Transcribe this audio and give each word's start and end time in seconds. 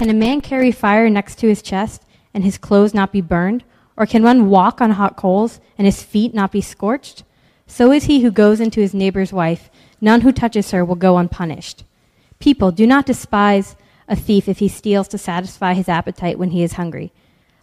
Can 0.00 0.08
a 0.08 0.14
man 0.14 0.40
carry 0.40 0.72
fire 0.72 1.10
next 1.10 1.36
to 1.40 1.46
his 1.46 1.60
chest 1.60 2.06
and 2.32 2.42
his 2.42 2.56
clothes 2.56 2.94
not 2.94 3.12
be 3.12 3.20
burned? 3.20 3.64
Or 3.98 4.06
can 4.06 4.22
one 4.22 4.48
walk 4.48 4.80
on 4.80 4.92
hot 4.92 5.14
coals 5.14 5.60
and 5.76 5.84
his 5.84 6.02
feet 6.02 6.32
not 6.32 6.52
be 6.52 6.62
scorched? 6.62 7.22
So 7.66 7.92
is 7.92 8.04
he 8.04 8.22
who 8.22 8.30
goes 8.30 8.60
into 8.60 8.80
his 8.80 8.94
neighbor's 8.94 9.30
wife. 9.30 9.68
None 10.00 10.22
who 10.22 10.32
touches 10.32 10.70
her 10.70 10.86
will 10.86 10.94
go 10.94 11.18
unpunished. 11.18 11.84
People, 12.38 12.72
do 12.72 12.86
not 12.86 13.04
despise 13.04 13.76
a 14.08 14.16
thief 14.16 14.48
if 14.48 14.60
he 14.60 14.68
steals 14.68 15.06
to 15.08 15.18
satisfy 15.18 15.74
his 15.74 15.86
appetite 15.86 16.38
when 16.38 16.52
he 16.52 16.62
is 16.62 16.72
hungry. 16.80 17.12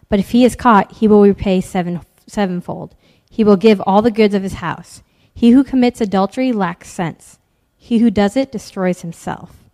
But 0.08 0.20
if 0.20 0.30
he 0.30 0.44
is 0.44 0.54
caught, 0.54 0.92
he 0.92 1.08
will 1.08 1.22
repay 1.22 1.60
seven, 1.60 2.02
sevenfold. 2.28 2.94
He 3.28 3.42
will 3.42 3.56
give 3.56 3.80
all 3.80 4.00
the 4.00 4.12
goods 4.12 4.34
of 4.34 4.44
his 4.44 4.54
house. 4.62 5.02
He 5.34 5.50
who 5.50 5.64
commits 5.64 6.00
adultery 6.00 6.52
lacks 6.52 6.88
sense. 6.88 7.40
He 7.76 7.98
who 7.98 8.12
does 8.12 8.36
it 8.36 8.52
destroys 8.52 9.00
himself. 9.00 9.67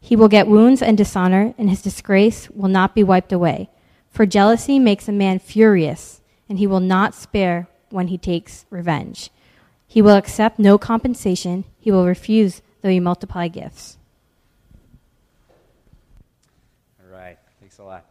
He 0.00 0.16
will 0.16 0.28
get 0.28 0.48
wounds 0.48 0.82
and 0.82 0.96
dishonor, 0.96 1.54
and 1.58 1.68
his 1.68 1.82
disgrace 1.82 2.48
will 2.50 2.68
not 2.68 2.94
be 2.94 3.04
wiped 3.04 3.32
away. 3.32 3.68
For 4.08 4.26
jealousy 4.26 4.78
makes 4.78 5.08
a 5.08 5.12
man 5.12 5.38
furious, 5.38 6.20
and 6.48 6.58
he 6.58 6.66
will 6.66 6.80
not 6.80 7.14
spare 7.14 7.68
when 7.90 8.08
he 8.08 8.18
takes 8.18 8.66
revenge. 8.70 9.30
He 9.86 10.00
will 10.00 10.16
accept 10.16 10.58
no 10.58 10.78
compensation. 10.78 11.64
He 11.78 11.90
will 11.90 12.06
refuse 12.06 12.62
though 12.82 12.88
you 12.88 13.02
multiply 13.02 13.48
gifts. 13.48 13.98
All 17.02 17.12
right. 17.12 17.38
Thanks 17.60 17.78
a 17.78 17.84
lot. 17.84 18.04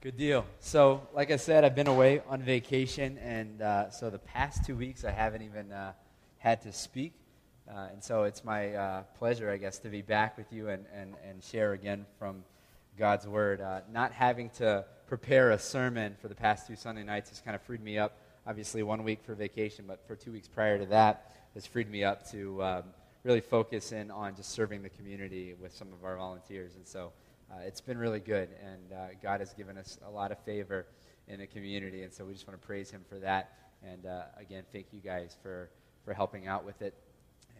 Good 0.00 0.16
deal. 0.16 0.44
So, 0.58 1.06
like 1.14 1.30
I 1.30 1.36
said, 1.36 1.64
I've 1.64 1.76
been 1.76 1.86
away 1.86 2.22
on 2.28 2.42
vacation, 2.42 3.18
and 3.18 3.62
uh, 3.62 3.90
so 3.90 4.10
the 4.10 4.18
past 4.18 4.64
two 4.64 4.74
weeks 4.74 5.04
I 5.04 5.12
haven't 5.12 5.42
even 5.42 5.70
uh, 5.70 5.92
had 6.38 6.62
to 6.62 6.72
speak. 6.72 7.12
Uh, 7.74 7.88
and 7.90 8.04
so 8.04 8.24
it's 8.24 8.44
my 8.44 8.74
uh, 8.74 9.02
pleasure, 9.16 9.50
I 9.50 9.56
guess, 9.56 9.78
to 9.78 9.88
be 9.88 10.02
back 10.02 10.36
with 10.36 10.52
you 10.52 10.68
and, 10.68 10.84
and, 10.94 11.14
and 11.26 11.42
share 11.42 11.72
again 11.72 12.04
from 12.18 12.44
God's 12.98 13.26
Word. 13.26 13.62
Uh, 13.62 13.80
not 13.90 14.12
having 14.12 14.50
to 14.50 14.84
prepare 15.06 15.52
a 15.52 15.58
sermon 15.58 16.14
for 16.20 16.28
the 16.28 16.34
past 16.34 16.66
two 16.66 16.76
Sunday 16.76 17.02
nights 17.02 17.30
has 17.30 17.40
kind 17.40 17.54
of 17.54 17.62
freed 17.62 17.82
me 17.82 17.96
up. 17.96 18.18
Obviously, 18.46 18.82
one 18.82 19.04
week 19.04 19.20
for 19.24 19.34
vacation, 19.34 19.86
but 19.88 20.06
for 20.06 20.14
two 20.14 20.32
weeks 20.32 20.48
prior 20.48 20.78
to 20.78 20.84
that, 20.86 21.32
has 21.54 21.64
freed 21.64 21.90
me 21.90 22.04
up 22.04 22.30
to 22.30 22.62
um, 22.62 22.82
really 23.24 23.40
focus 23.40 23.92
in 23.92 24.10
on 24.10 24.36
just 24.36 24.50
serving 24.50 24.82
the 24.82 24.90
community 24.90 25.54
with 25.58 25.74
some 25.74 25.88
of 25.94 26.04
our 26.04 26.18
volunteers. 26.18 26.76
And 26.76 26.86
so 26.86 27.10
uh, 27.50 27.60
it's 27.64 27.80
been 27.80 27.96
really 27.96 28.20
good, 28.20 28.50
and 28.62 28.92
uh, 28.92 29.06
God 29.22 29.40
has 29.40 29.54
given 29.54 29.78
us 29.78 29.98
a 30.06 30.10
lot 30.10 30.30
of 30.30 30.38
favor 30.40 30.84
in 31.26 31.38
the 31.38 31.46
community. 31.46 32.02
And 32.02 32.12
so 32.12 32.26
we 32.26 32.34
just 32.34 32.46
want 32.46 32.60
to 32.60 32.66
praise 32.66 32.90
Him 32.90 33.02
for 33.08 33.18
that. 33.20 33.54
And 33.82 34.04
uh, 34.04 34.24
again, 34.38 34.64
thank 34.74 34.88
you 34.92 35.00
guys 35.00 35.38
for, 35.42 35.70
for 36.04 36.12
helping 36.12 36.46
out 36.46 36.66
with 36.66 36.82
it. 36.82 36.94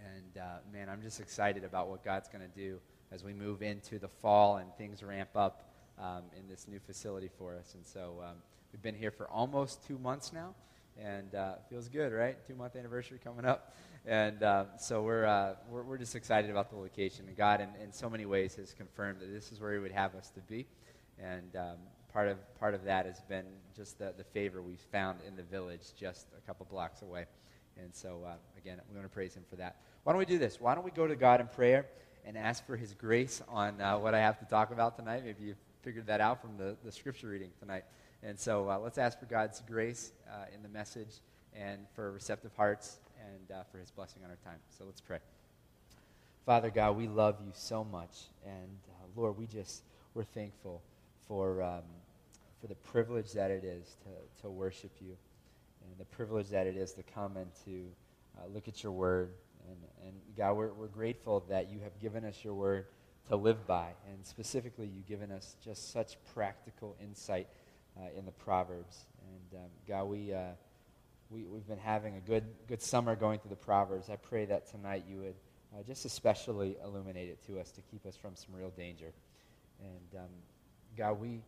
And 0.05 0.42
uh, 0.42 0.58
man, 0.72 0.89
I'm 0.89 1.03
just 1.03 1.20
excited 1.20 1.64
about 1.64 1.89
what 1.89 2.05
God's 2.05 2.28
going 2.28 2.42
to 2.42 2.61
do 2.61 2.78
as 3.11 3.22
we 3.22 3.33
move 3.33 3.62
into 3.62 3.98
the 3.98 4.09
fall 4.09 4.56
and 4.56 4.75
things 4.77 5.03
ramp 5.03 5.31
up 5.36 5.70
um, 5.98 6.22
in 6.39 6.48
this 6.48 6.67
new 6.69 6.81
facility 6.81 7.31
for 7.39 7.55
us. 7.55 7.75
And 7.75 7.86
so 7.86 8.17
um, 8.22 8.36
we've 8.72 8.83
been 8.83 8.94
here 8.94 9.11
for 9.11 9.28
almost 9.28 9.86
two 9.86 9.98
months 9.98 10.33
now, 10.33 10.55
and 10.98 11.34
uh, 11.34 11.55
feels 11.69 11.89
good, 11.89 12.12
right? 12.12 12.36
Two 12.47 12.55
month 12.55 12.77
anniversary 12.77 13.19
coming 13.22 13.44
up. 13.44 13.75
And 14.05 14.42
uh, 14.42 14.64
so 14.78 15.03
we're, 15.03 15.27
uh, 15.27 15.55
we're, 15.70 15.83
we're, 15.83 15.98
just 15.98 16.16
excited 16.16 16.50
about 16.50 16.70
the 16.70 16.77
location. 16.77 17.27
And 17.28 17.37
God, 17.37 17.61
in, 17.61 17.69
in 17.83 17.92
so 17.92 18.11
many 18.11 18.27
ways, 18.27 18.56
has 18.56 18.75
confirmed 18.75 19.20
that 19.20 19.33
this 19.33 19.53
is 19.53 19.61
where 19.61 19.72
He 19.72 19.78
would 19.78 19.92
have 19.92 20.16
us 20.16 20.31
to 20.31 20.41
be. 20.41 20.66
And 21.20 21.55
um, 21.55 21.77
part, 22.12 22.28
of, 22.28 22.39
part 22.59 22.75
of 22.75 22.84
that 22.84 23.06
has 23.06 23.20
been 23.28 23.44
just 23.77 23.98
the, 23.98 24.12
the 24.16 24.25
favor 24.25 24.61
we've 24.61 24.84
found 24.91 25.20
in 25.27 25.37
the 25.37 25.44
village 25.44 25.94
just 25.97 26.27
a 26.37 26.41
couple 26.47 26.66
blocks 26.69 27.03
away. 27.03 27.27
And 27.81 27.95
so, 27.95 28.23
uh, 28.27 28.34
again, 28.59 28.81
we 28.89 28.97
want 28.97 29.09
to 29.09 29.15
praise 29.15 29.34
Him 29.34 29.45
for 29.48 29.56
that. 29.56 29.77
Why 30.05 30.12
don't 30.12 30.19
we 30.19 30.27
do 30.27 30.39
this? 30.39 30.61
Why 30.61 30.75
don't 30.75 30.84
we 30.84 30.91
go 30.91 31.06
to 31.06 31.17
God 31.17 31.41
in 31.41 31.47
prayer 31.48 31.87
and 32.25 32.37
ask 32.37 32.67
for 32.67 32.77
His 32.77 32.95
grace 32.95 33.42
on 33.48 33.81
uh, 33.81 33.98
what 33.98 34.15
I 34.15 34.20
have 34.20 34.39
to 34.41 34.45
talk 34.45 34.70
about 34.73 34.97
tonight? 34.97 35.25
Maybe 35.25 35.45
you 35.45 35.55
figured 35.83 36.06
that 36.06 36.20
out 36.20 36.41
from 36.41 36.56
the, 36.56 36.77
the 36.84 36.93
scripture 36.93 37.28
reading 37.28 37.50
tonight. 37.59 37.84
And 38.23 38.39
so 38.39 38.70
uh, 38.70 38.78
let's 38.78 38.98
ask 38.98 39.19
for 39.19 39.27
God's 39.27 39.61
grace 39.67 40.12
uh, 40.31 40.45
in 40.55 40.62
the 40.62 40.69
message 40.69 41.20
and 41.55 41.81
for 41.94 42.12
receptive 42.12 42.53
hearts 42.56 42.99
and 43.19 43.56
uh, 43.56 43.62
for 43.71 43.78
His 43.78 43.91
blessing 43.91 44.22
on 44.25 44.31
our 44.31 44.38
time. 44.44 44.59
So 44.78 44.84
let's 44.84 45.00
pray. 45.00 45.19
Father 46.47 46.71
God, 46.71 46.97
we 46.97 47.09
love 47.09 47.37
you 47.44 47.53
so 47.55 47.84
much. 47.84 48.27
And 48.44 48.78
uh, 48.88 49.21
Lord, 49.21 49.38
we 49.38 49.47
just, 49.47 49.82
we're 50.15 50.25
thankful 50.25 50.82
for, 51.28 51.62
um, 51.62 51.82
for 52.61 52.66
the 52.66 52.75
privilege 52.75 53.32
that 53.32 53.50
it 53.50 53.65
is 53.65 53.97
to, 54.05 54.43
to 54.43 54.50
worship 54.50 54.91
you 55.00 55.16
and 55.92 56.00
the 56.00 56.16
privilege 56.16 56.48
that 56.48 56.66
it 56.66 56.76
is 56.76 56.92
to 56.94 57.03
come 57.03 57.36
and 57.36 57.50
to 57.64 57.86
uh, 58.38 58.47
look 58.53 58.66
at 58.66 58.82
your 58.82 58.92
word 58.92 59.30
and, 59.69 59.78
and 60.06 60.14
God, 60.36 60.54
we're, 60.54 60.72
we're 60.72 60.86
grateful 60.86 61.44
that 61.48 61.70
you 61.70 61.80
have 61.80 61.98
given 62.00 62.25
us 62.25 62.42
your 62.42 62.54
word 62.54 62.86
to 63.28 63.36
live 63.36 63.66
by. 63.66 63.91
And 64.10 64.26
specifically, 64.26 64.86
you've 64.86 65.06
given 65.06 65.31
us 65.31 65.56
just 65.64 65.92
such 65.92 66.16
practical 66.34 66.97
insight 67.02 67.47
uh, 67.97 68.06
in 68.16 68.25
the 68.25 68.32
Proverbs. 68.32 69.06
And 69.28 69.60
um, 69.60 69.70
God, 69.86 70.04
we, 70.04 70.34
uh, 70.34 70.50
we, 71.31 71.44
we've 71.44 71.66
been 71.66 71.78
having 71.78 72.16
a 72.16 72.20
good, 72.20 72.44
good 72.69 72.82
summer 72.82 73.14
going 73.14 73.38
through 73.38 73.50
the 73.50 73.56
Proverbs. 73.56 74.10
I 74.10 74.16
pray 74.16 74.44
that 74.47 74.70
tonight 74.70 75.04
you 75.08 75.19
would 75.19 75.34
uh, 75.75 75.82
just 75.86 76.04
especially 76.04 76.76
illuminate 76.84 77.28
it 77.28 77.44
to 77.47 77.60
us 77.60 77.70
to 77.72 77.81
keep 77.82 78.04
us 78.06 78.16
from 78.16 78.34
some 78.34 78.54
real 78.54 78.70
danger. 78.70 79.12
And 79.81 80.20
um, 80.20 80.31
God, 80.97 81.20
we, 81.20 81.41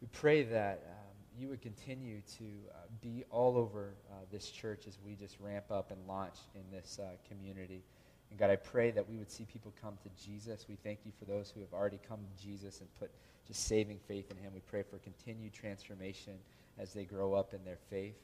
we 0.00 0.08
pray 0.12 0.42
that 0.44 0.84
um, 0.88 1.03
you 1.38 1.48
would 1.48 1.60
continue 1.60 2.20
to 2.38 2.44
uh, 2.70 2.76
be 3.02 3.24
all 3.30 3.56
over 3.56 3.94
uh, 4.10 4.14
this 4.30 4.50
church 4.50 4.86
as 4.86 4.98
we 5.04 5.14
just 5.14 5.36
ramp 5.40 5.70
up 5.70 5.90
and 5.90 5.98
launch 6.06 6.36
in 6.54 6.62
this 6.70 6.98
uh, 7.02 7.08
community. 7.28 7.82
And 8.30 8.38
God, 8.38 8.50
I 8.50 8.56
pray 8.56 8.90
that 8.92 9.08
we 9.08 9.16
would 9.16 9.30
see 9.30 9.44
people 9.44 9.72
come 9.80 9.94
to 10.02 10.24
Jesus. 10.24 10.66
We 10.68 10.76
thank 10.76 11.00
you 11.04 11.12
for 11.18 11.24
those 11.24 11.50
who 11.50 11.60
have 11.60 11.72
already 11.72 11.98
come 12.08 12.18
to 12.18 12.42
Jesus 12.42 12.80
and 12.80 12.88
put 12.98 13.10
just 13.46 13.66
saving 13.66 13.98
faith 14.06 14.30
in 14.30 14.36
him. 14.36 14.52
We 14.54 14.60
pray 14.60 14.82
for 14.82 14.98
continued 14.98 15.52
transformation 15.52 16.34
as 16.78 16.92
they 16.92 17.04
grow 17.04 17.34
up 17.34 17.52
in 17.54 17.64
their 17.64 17.78
faith. 17.90 18.16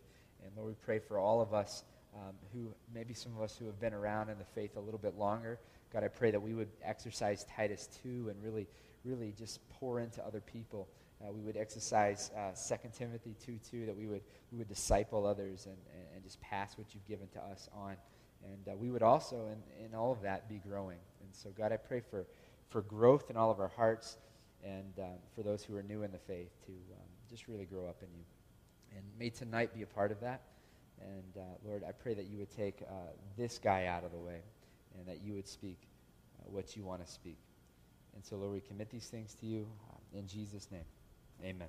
And 0.45 0.53
Lord, 0.57 0.69
we 0.69 0.75
pray 0.85 0.99
for 0.99 1.19
all 1.19 1.41
of 1.41 1.53
us 1.53 1.85
um, 2.15 2.35
who, 2.53 2.73
maybe 2.95 3.15
some 3.15 3.37
of 3.37 3.43
us 3.43 3.57
who 3.57 3.67
have 3.67 3.79
been 3.81 3.95
around 3.95 4.31
in 4.31 4.39
the 4.39 4.45
faith 4.45 4.77
a 4.77 4.81
little 4.81 4.99
bit 4.99 5.17
longer. 5.17 5.59
God, 5.93 6.05
I 6.05 6.09
pray 6.09 6.31
that 6.31 6.41
we 6.41 6.55
would 6.55 6.71
exercise 6.83 7.45
Titus 7.45 7.89
2 8.03 8.31
and 8.31 8.43
really, 8.43 8.67
really 9.05 9.33
just 9.37 9.61
pour 9.71 10.01
into 10.01 10.25
other 10.25 10.41
people. 10.41 10.89
Uh, 11.23 11.33
we 11.33 11.43
would 11.43 11.57
exercise 11.57 12.31
uh, 12.37 12.53
2 12.53 12.89
Timothy 12.97 13.37
2 13.45 13.59
2, 13.71 13.87
that 13.87 13.97
we 13.97 14.07
would, 14.07 14.23
we 14.51 14.59
would 14.59 14.69
disciple 14.69 15.27
others 15.27 15.67
and, 15.67 15.77
and, 15.95 16.05
and 16.15 16.25
just 16.25 16.41
pass 16.41 16.79
what 16.79 16.95
you've 16.95 17.07
given 17.07 17.29
to 17.29 17.41
us 17.41 17.69
on. 17.75 17.97
And 18.45 18.73
uh, 18.73 18.77
we 18.77 18.91
would 18.91 19.03
also, 19.03 19.49
in, 19.49 19.85
in 19.85 19.95
all 19.95 20.13
of 20.13 20.23
that, 20.23 20.49
be 20.49 20.63
growing. 20.67 20.99
And 21.23 21.35
so, 21.35 21.51
God, 21.51 21.73
I 21.73 21.77
pray 21.77 22.01
for, 22.01 22.27
for 22.71 22.81
growth 22.83 23.29
in 23.29 23.37
all 23.37 23.51
of 23.51 23.61
our 23.61 23.69
hearts 23.69 24.17
and 24.65 24.93
um, 24.99 25.19
for 25.35 25.43
those 25.43 25.63
who 25.63 25.77
are 25.77 25.83
new 25.83 26.03
in 26.03 26.13
the 26.13 26.19
faith 26.19 26.51
to 26.67 26.73
um, 26.73 27.09
just 27.29 27.49
really 27.49 27.67
grow 27.67 27.87
up 27.87 28.03
in 28.03 28.09
you. 28.17 28.25
And 28.97 29.05
may 29.19 29.31
tonight 29.31 29.75
be 29.75 29.83
a 29.83 29.87
part 29.87 30.13
of 30.13 30.21
that. 30.21 30.43
And 31.01 31.37
uh, 31.37 31.47
Lord, 31.65 31.83
I 31.87 31.93
pray 31.93 32.15
that 32.15 32.27
you 32.27 32.39
would 32.39 32.51
take 32.51 32.83
uh, 32.83 33.13
this 33.37 33.59
guy 33.59 33.87
out 33.87 34.05
of 34.05 34.13
the 34.13 34.19
way 34.19 34.41
and 34.99 35.07
that 35.07 35.23
you 35.23 35.35
would 35.35 35.49
speak 35.49 35.79
uh, 36.39 36.51
what 36.51 36.77
you 36.77 36.85
want 36.85 37.05
to 37.05 37.11
speak. 37.11 37.39
And 38.15 38.25
so, 38.25 38.37
Lord, 38.37 38.53
we 38.53 38.61
commit 38.61 38.91
these 38.91 39.07
things 39.07 39.35
to 39.35 39.47
you 39.47 39.67
uh, 39.91 40.19
in 40.19 40.27
Jesus' 40.27 40.71
name. 40.71 40.85
Amen. 41.45 41.69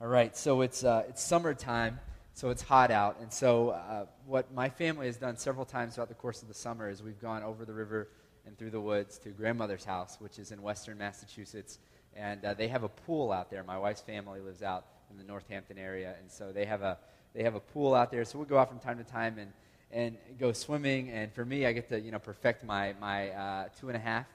All 0.00 0.06
right, 0.06 0.36
so 0.36 0.60
it's, 0.60 0.84
uh, 0.84 1.02
it's 1.08 1.22
summertime, 1.22 1.98
so 2.32 2.50
it's 2.50 2.62
hot 2.62 2.92
out. 2.92 3.18
And 3.20 3.32
so, 3.32 3.70
uh, 3.70 4.06
what 4.24 4.52
my 4.54 4.68
family 4.68 5.06
has 5.06 5.16
done 5.16 5.36
several 5.36 5.66
times 5.66 5.94
throughout 5.94 6.08
the 6.08 6.14
course 6.14 6.40
of 6.40 6.48
the 6.48 6.54
summer 6.54 6.88
is 6.88 7.02
we've 7.02 7.20
gone 7.20 7.42
over 7.42 7.64
the 7.64 7.72
river 7.72 8.08
and 8.46 8.56
through 8.56 8.70
the 8.70 8.80
woods 8.80 9.18
to 9.18 9.30
grandmother's 9.30 9.84
house, 9.84 10.16
which 10.20 10.38
is 10.38 10.52
in 10.52 10.62
western 10.62 10.96
Massachusetts. 10.96 11.78
And 12.14 12.44
uh, 12.44 12.54
they 12.54 12.68
have 12.68 12.84
a 12.84 12.88
pool 12.88 13.32
out 13.32 13.50
there. 13.50 13.64
My 13.64 13.78
wife's 13.78 14.00
family 14.00 14.40
lives 14.40 14.62
out 14.62 14.86
in 15.10 15.18
the 15.18 15.24
Northampton 15.24 15.76
area, 15.76 16.14
and 16.20 16.30
so 16.30 16.52
they 16.52 16.66
have 16.66 16.82
a, 16.82 16.98
they 17.34 17.42
have 17.42 17.56
a 17.56 17.60
pool 17.60 17.94
out 17.94 18.12
there. 18.12 18.24
So 18.24 18.38
we'll 18.38 18.48
go 18.48 18.58
out 18.58 18.68
from 18.68 18.78
time 18.78 18.98
to 18.98 19.04
time 19.04 19.38
and, 19.38 19.52
and 19.90 20.16
go 20.38 20.52
swimming. 20.52 21.10
And 21.10 21.32
for 21.32 21.44
me, 21.44 21.66
I 21.66 21.72
get 21.72 21.88
to 21.88 22.00
you 22.00 22.12
know 22.12 22.20
perfect 22.20 22.64
my, 22.64 22.94
my 23.00 23.30
uh, 23.30 23.68
two 23.80 23.88
and 23.88 23.96
a 23.96 24.00
half 24.00 24.26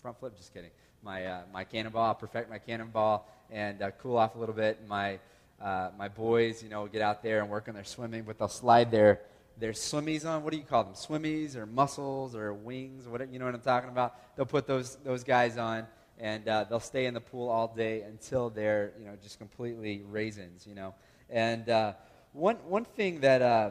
front 0.00 0.18
flip. 0.20 0.36
Just 0.36 0.54
kidding 0.54 0.70
my, 1.02 1.24
uh, 1.24 1.42
my 1.52 1.64
cannonball. 1.64 2.04
I'll 2.04 2.14
perfect 2.14 2.50
my 2.50 2.58
cannonball 2.58 3.28
and 3.50 3.80
uh, 3.82 3.90
cool 4.02 4.16
off 4.16 4.34
a 4.34 4.38
little 4.38 4.54
bit. 4.54 4.86
My, 4.86 5.18
uh, 5.60 5.90
my 5.98 6.08
boys, 6.08 6.62
you 6.62 6.68
know, 6.68 6.86
get 6.86 7.02
out 7.02 7.22
there 7.22 7.40
and 7.40 7.50
work 7.50 7.68
on 7.68 7.74
their 7.74 7.84
swimming, 7.84 8.24
but 8.24 8.38
they'll 8.38 8.48
slide 8.48 8.90
their, 8.90 9.20
their 9.58 9.72
swimmies 9.72 10.26
on. 10.26 10.44
What 10.44 10.52
do 10.52 10.58
you 10.58 10.64
call 10.64 10.84
them? 10.84 10.94
Swimmies 10.94 11.56
or 11.56 11.66
muscles 11.66 12.34
or 12.34 12.52
wings 12.52 13.06
whatever. 13.06 13.30
You 13.30 13.38
know 13.38 13.46
what 13.46 13.54
I'm 13.54 13.60
talking 13.60 13.90
about? 13.90 14.36
They'll 14.36 14.46
put 14.46 14.66
those, 14.66 14.96
those 15.04 15.24
guys 15.24 15.56
on 15.56 15.86
and 16.18 16.48
uh, 16.48 16.64
they'll 16.68 16.80
stay 16.80 17.06
in 17.06 17.14
the 17.14 17.20
pool 17.20 17.48
all 17.48 17.68
day 17.68 18.02
until 18.02 18.50
they're, 18.50 18.92
you 18.98 19.06
know, 19.06 19.16
just 19.22 19.38
completely 19.38 20.02
raisins, 20.08 20.66
you 20.66 20.74
know. 20.74 20.94
And 21.30 21.68
uh, 21.68 21.92
one, 22.32 22.56
one 22.66 22.84
thing 22.84 23.20
that 23.20 23.40
uh, 23.42 23.70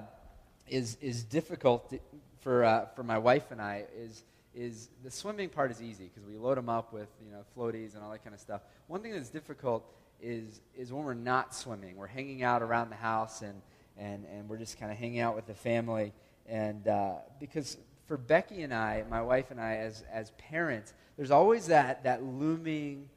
is 0.67 0.97
is 1.01 1.23
difficult 1.23 1.93
for, 2.41 2.87
for 2.95 3.03
my 3.03 3.17
wife 3.17 3.51
and 3.51 3.61
I 3.61 3.85
is– 3.95 4.23
is 4.57 4.89
the 5.03 5.11
swimming 5.11 5.49
part 5.49 5.71
is 5.71 5.81
easy 5.81 6.09
because 6.13 6.27
we 6.27 6.35
load 6.35 6.57
them 6.57 6.67
up 6.69 6.91
with 6.91 7.09
you 7.23 7.31
know 7.31 7.43
floaties 7.55 7.93
and 7.93 8.03
all 8.03 8.11
that 8.11 8.23
kind 8.23 8.33
of 8.33 8.41
stuff. 8.41 8.61
One 8.87 9.01
thing 9.01 9.13
that's 9.13 9.29
difficult 9.29 9.89
is 10.21 10.61
is 10.75 10.91
when 10.91 11.03
we're 11.03 11.13
not 11.13 11.53
swimming. 11.53 11.95
We're 11.95 12.07
hanging 12.07 12.43
out 12.43 12.61
around 12.61 12.89
the 12.89 12.95
house 12.95 13.41
and 13.41 13.61
and 13.97 14.25
and 14.25 14.49
we're 14.49 14.57
just 14.57 14.79
kind 14.79 14.91
of 14.91 14.97
hanging 14.97 15.19
out 15.19 15.35
with 15.35 15.45
the 15.45 15.53
family 15.53 16.11
and 16.47 16.87
uh, 16.87 17.15
because 17.39 17.77
for 18.07 18.17
Becky 18.17 18.63
and 18.63 18.73
I, 18.73 19.03
my 19.09 19.21
wife 19.21 19.51
and 19.51 19.59
I, 19.59 19.75
as, 19.75 20.03
as 20.11 20.31
parents, 20.31 20.93
there's 21.17 21.31
always 21.31 21.67
that, 21.67 22.03
that 22.03 22.23
looming 22.23 23.09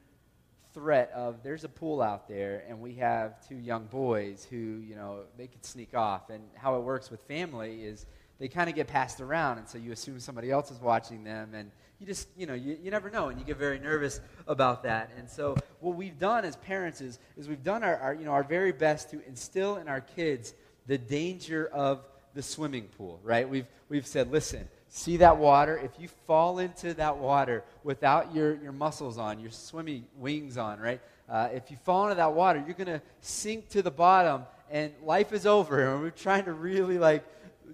threat 0.74 1.10
of 1.14 1.42
there's 1.42 1.64
a 1.64 1.68
pool 1.68 2.02
out 2.02 2.28
there 2.28 2.64
and 2.68 2.80
we 2.80 2.94
have 2.94 3.46
two 3.48 3.56
young 3.56 3.86
boys 3.86 4.46
who, 4.50 4.56
you 4.56 4.96
know, 4.96 5.20
they 5.36 5.46
could 5.46 5.64
sneak 5.64 5.94
off. 5.94 6.28
And 6.28 6.42
how 6.54 6.76
it 6.76 6.80
works 6.80 7.10
with 7.10 7.20
family 7.22 7.84
is 7.84 8.06
they 8.40 8.48
kind 8.48 8.68
of 8.68 8.74
get 8.74 8.88
passed 8.88 9.20
around, 9.20 9.58
and 9.58 9.68
so 9.68 9.78
you 9.78 9.92
assume 9.92 10.18
somebody 10.18 10.50
else 10.50 10.70
is 10.70 10.80
watching 10.80 11.22
them, 11.22 11.50
and 11.54 11.70
you 12.00 12.06
just, 12.06 12.26
you 12.36 12.46
know, 12.46 12.54
you, 12.54 12.78
you 12.82 12.90
never 12.90 13.10
know, 13.10 13.28
and 13.28 13.38
you 13.38 13.44
get 13.44 13.58
very 13.58 13.78
nervous 13.78 14.18
about 14.48 14.82
that. 14.84 15.10
And 15.18 15.28
so 15.28 15.56
what 15.80 15.94
we've 15.94 16.18
done 16.18 16.46
as 16.46 16.56
parents 16.56 17.02
is, 17.02 17.18
is 17.36 17.46
we've 17.46 17.62
done 17.62 17.84
our, 17.84 17.96
our, 17.98 18.14
you 18.14 18.24
know, 18.24 18.32
our 18.32 18.42
very 18.42 18.72
best 18.72 19.10
to 19.10 19.20
instill 19.28 19.76
in 19.76 19.86
our 19.86 20.00
kids 20.00 20.54
the 20.86 20.96
danger 20.96 21.66
of 21.66 22.00
the 22.32 22.42
swimming 22.42 22.84
pool, 22.96 23.20
right? 23.22 23.46
We've, 23.46 23.66
we've 23.90 24.06
said, 24.06 24.32
listen, 24.32 24.66
see 24.88 25.18
that 25.18 25.36
water? 25.36 25.76
If 25.76 25.90
you 26.00 26.08
fall 26.26 26.60
into 26.60 26.94
that 26.94 27.18
water 27.18 27.62
without 27.84 28.34
your, 28.34 28.54
your 28.62 28.72
muscles 28.72 29.18
on, 29.18 29.38
your 29.38 29.50
swimming 29.50 30.06
wings 30.16 30.56
on, 30.56 30.80
right? 30.80 31.02
Uh, 31.28 31.50
if 31.52 31.70
you 31.70 31.76
fall 31.84 32.04
into 32.04 32.14
that 32.14 32.32
water, 32.32 32.62
you're 32.66 32.74
going 32.74 32.86
to 32.98 33.02
sink 33.20 33.68
to 33.68 33.82
the 33.82 33.90
bottom 33.90 34.44
and 34.70 34.92
life 35.04 35.32
is 35.32 35.44
over. 35.44 35.92
And 35.92 36.00
we're 36.00 36.10
trying 36.10 36.44
to 36.44 36.52
really 36.52 36.96
like 36.96 37.24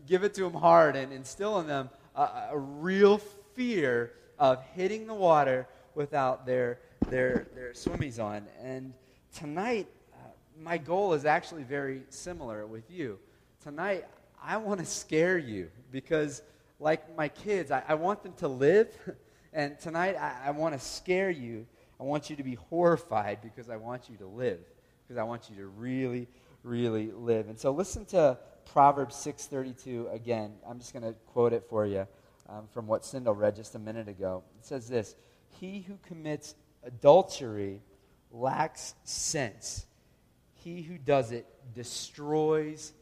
give 0.06 0.25
it 0.25 0.34
to 0.34 0.43
them 0.43 0.54
hard 0.54 0.96
and 0.96 1.12
instill 1.12 1.60
in 1.60 1.66
them 1.66 1.90
a, 2.14 2.48
a 2.50 2.58
real 2.58 3.19
fear 3.54 4.12
of 4.38 4.62
hitting 4.75 5.06
the 5.06 5.14
water 5.14 5.66
without 5.94 6.46
their, 6.46 6.78
their, 7.08 7.46
their 7.54 7.72
swimmies 7.72 8.22
on. 8.22 8.46
And 8.62 8.93
tonight, 9.34 9.88
uh, 10.12 10.28
my 10.60 10.78
goal 10.78 11.14
is 11.14 11.25
actually 11.25 11.62
very 11.62 12.02
similar 12.10 12.66
with 12.66 12.90
you. 12.90 13.19
Tonight, 13.62 14.04
I 14.43 14.58
want 14.58 14.81
to 14.81 14.87
scare 14.87 15.38
you 15.38 15.70
because 15.90 16.42
like 16.78 17.16
my 17.16 17.28
kids, 17.28 17.70
I, 17.70 17.82
I 17.88 17.94
want 17.94 18.22
them 18.22 18.32
to 18.38 18.49
live. 18.49 18.88
And 19.52 19.81
tonight, 19.81 20.16
I, 20.16 20.49
I 20.49 20.50
want 20.50 20.75
to 20.75 20.78
scare 20.78 21.31
you. 21.31 21.66
I 21.99 22.02
want 22.02 22.28
you 22.28 22.37
to 22.37 22.42
be 22.42 22.56
horrified 22.69 23.38
because 23.40 23.70
I 23.70 23.76
want 23.76 24.10
you 24.10 24.19
to 24.19 24.26
live. 24.26 24.58
Because 25.02 25.19
I 25.19 25.22
want 25.22 25.49
you 25.49 25.56
to 25.56 25.66
really, 25.66 26.28
really 26.62 27.10
live. 27.10 27.49
And 27.49 27.58
so 27.58 27.70
listen 27.70 28.04
to 28.06 28.37
Proverbs 28.66 29.14
6.32 29.16 30.12
again. 30.12 30.52
I'm 30.68 30.78
just 30.78 30.92
going 30.92 31.02
to 31.02 31.14
quote 31.32 31.52
it 31.52 31.64
for 31.68 31.86
you 31.86 32.06
um, 32.48 32.66
from 32.72 32.86
what 32.86 33.02
Sindel 33.02 33.36
read 33.36 33.56
just 33.56 33.74
a 33.74 33.78
minute 33.78 34.08
ago. 34.08 34.42
It 34.58 34.64
says 34.64 34.88
this, 34.88 35.16
He 35.58 35.80
who 35.80 35.98
commits 36.06 36.54
adultery 36.84 37.80
lacks 38.30 38.94
sense. 39.04 39.86
He 40.54 40.82
who 40.82 40.98
does 40.98 41.32
it 41.32 41.46
destroys 41.74 42.92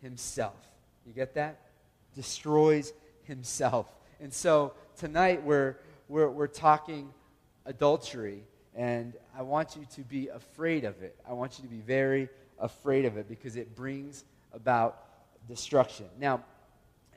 himself. 0.00 0.56
You 1.06 1.12
get 1.12 1.34
that? 1.34 1.60
Destroys 2.14 2.92
himself. 3.24 3.86
And 4.20 4.32
so 4.32 4.74
tonight 4.96 5.42
we're, 5.42 5.76
we're, 6.08 6.30
we're 6.30 6.46
talking 6.46 7.12
adultery, 7.64 8.44
and 8.74 9.14
I 9.36 9.42
want 9.42 9.76
you 9.76 9.86
to 9.94 10.00
be 10.02 10.28
afraid 10.28 10.84
of 10.84 11.02
it. 11.02 11.16
I 11.28 11.32
want 11.32 11.58
you 11.58 11.64
to 11.64 11.70
be 11.70 11.80
very 11.80 12.28
afraid 12.58 13.04
of 13.04 13.16
it 13.16 13.28
because 13.28 13.56
it 13.56 13.74
brings 13.74 14.24
about 14.52 15.04
destruction. 15.48 16.06
Now, 16.18 16.42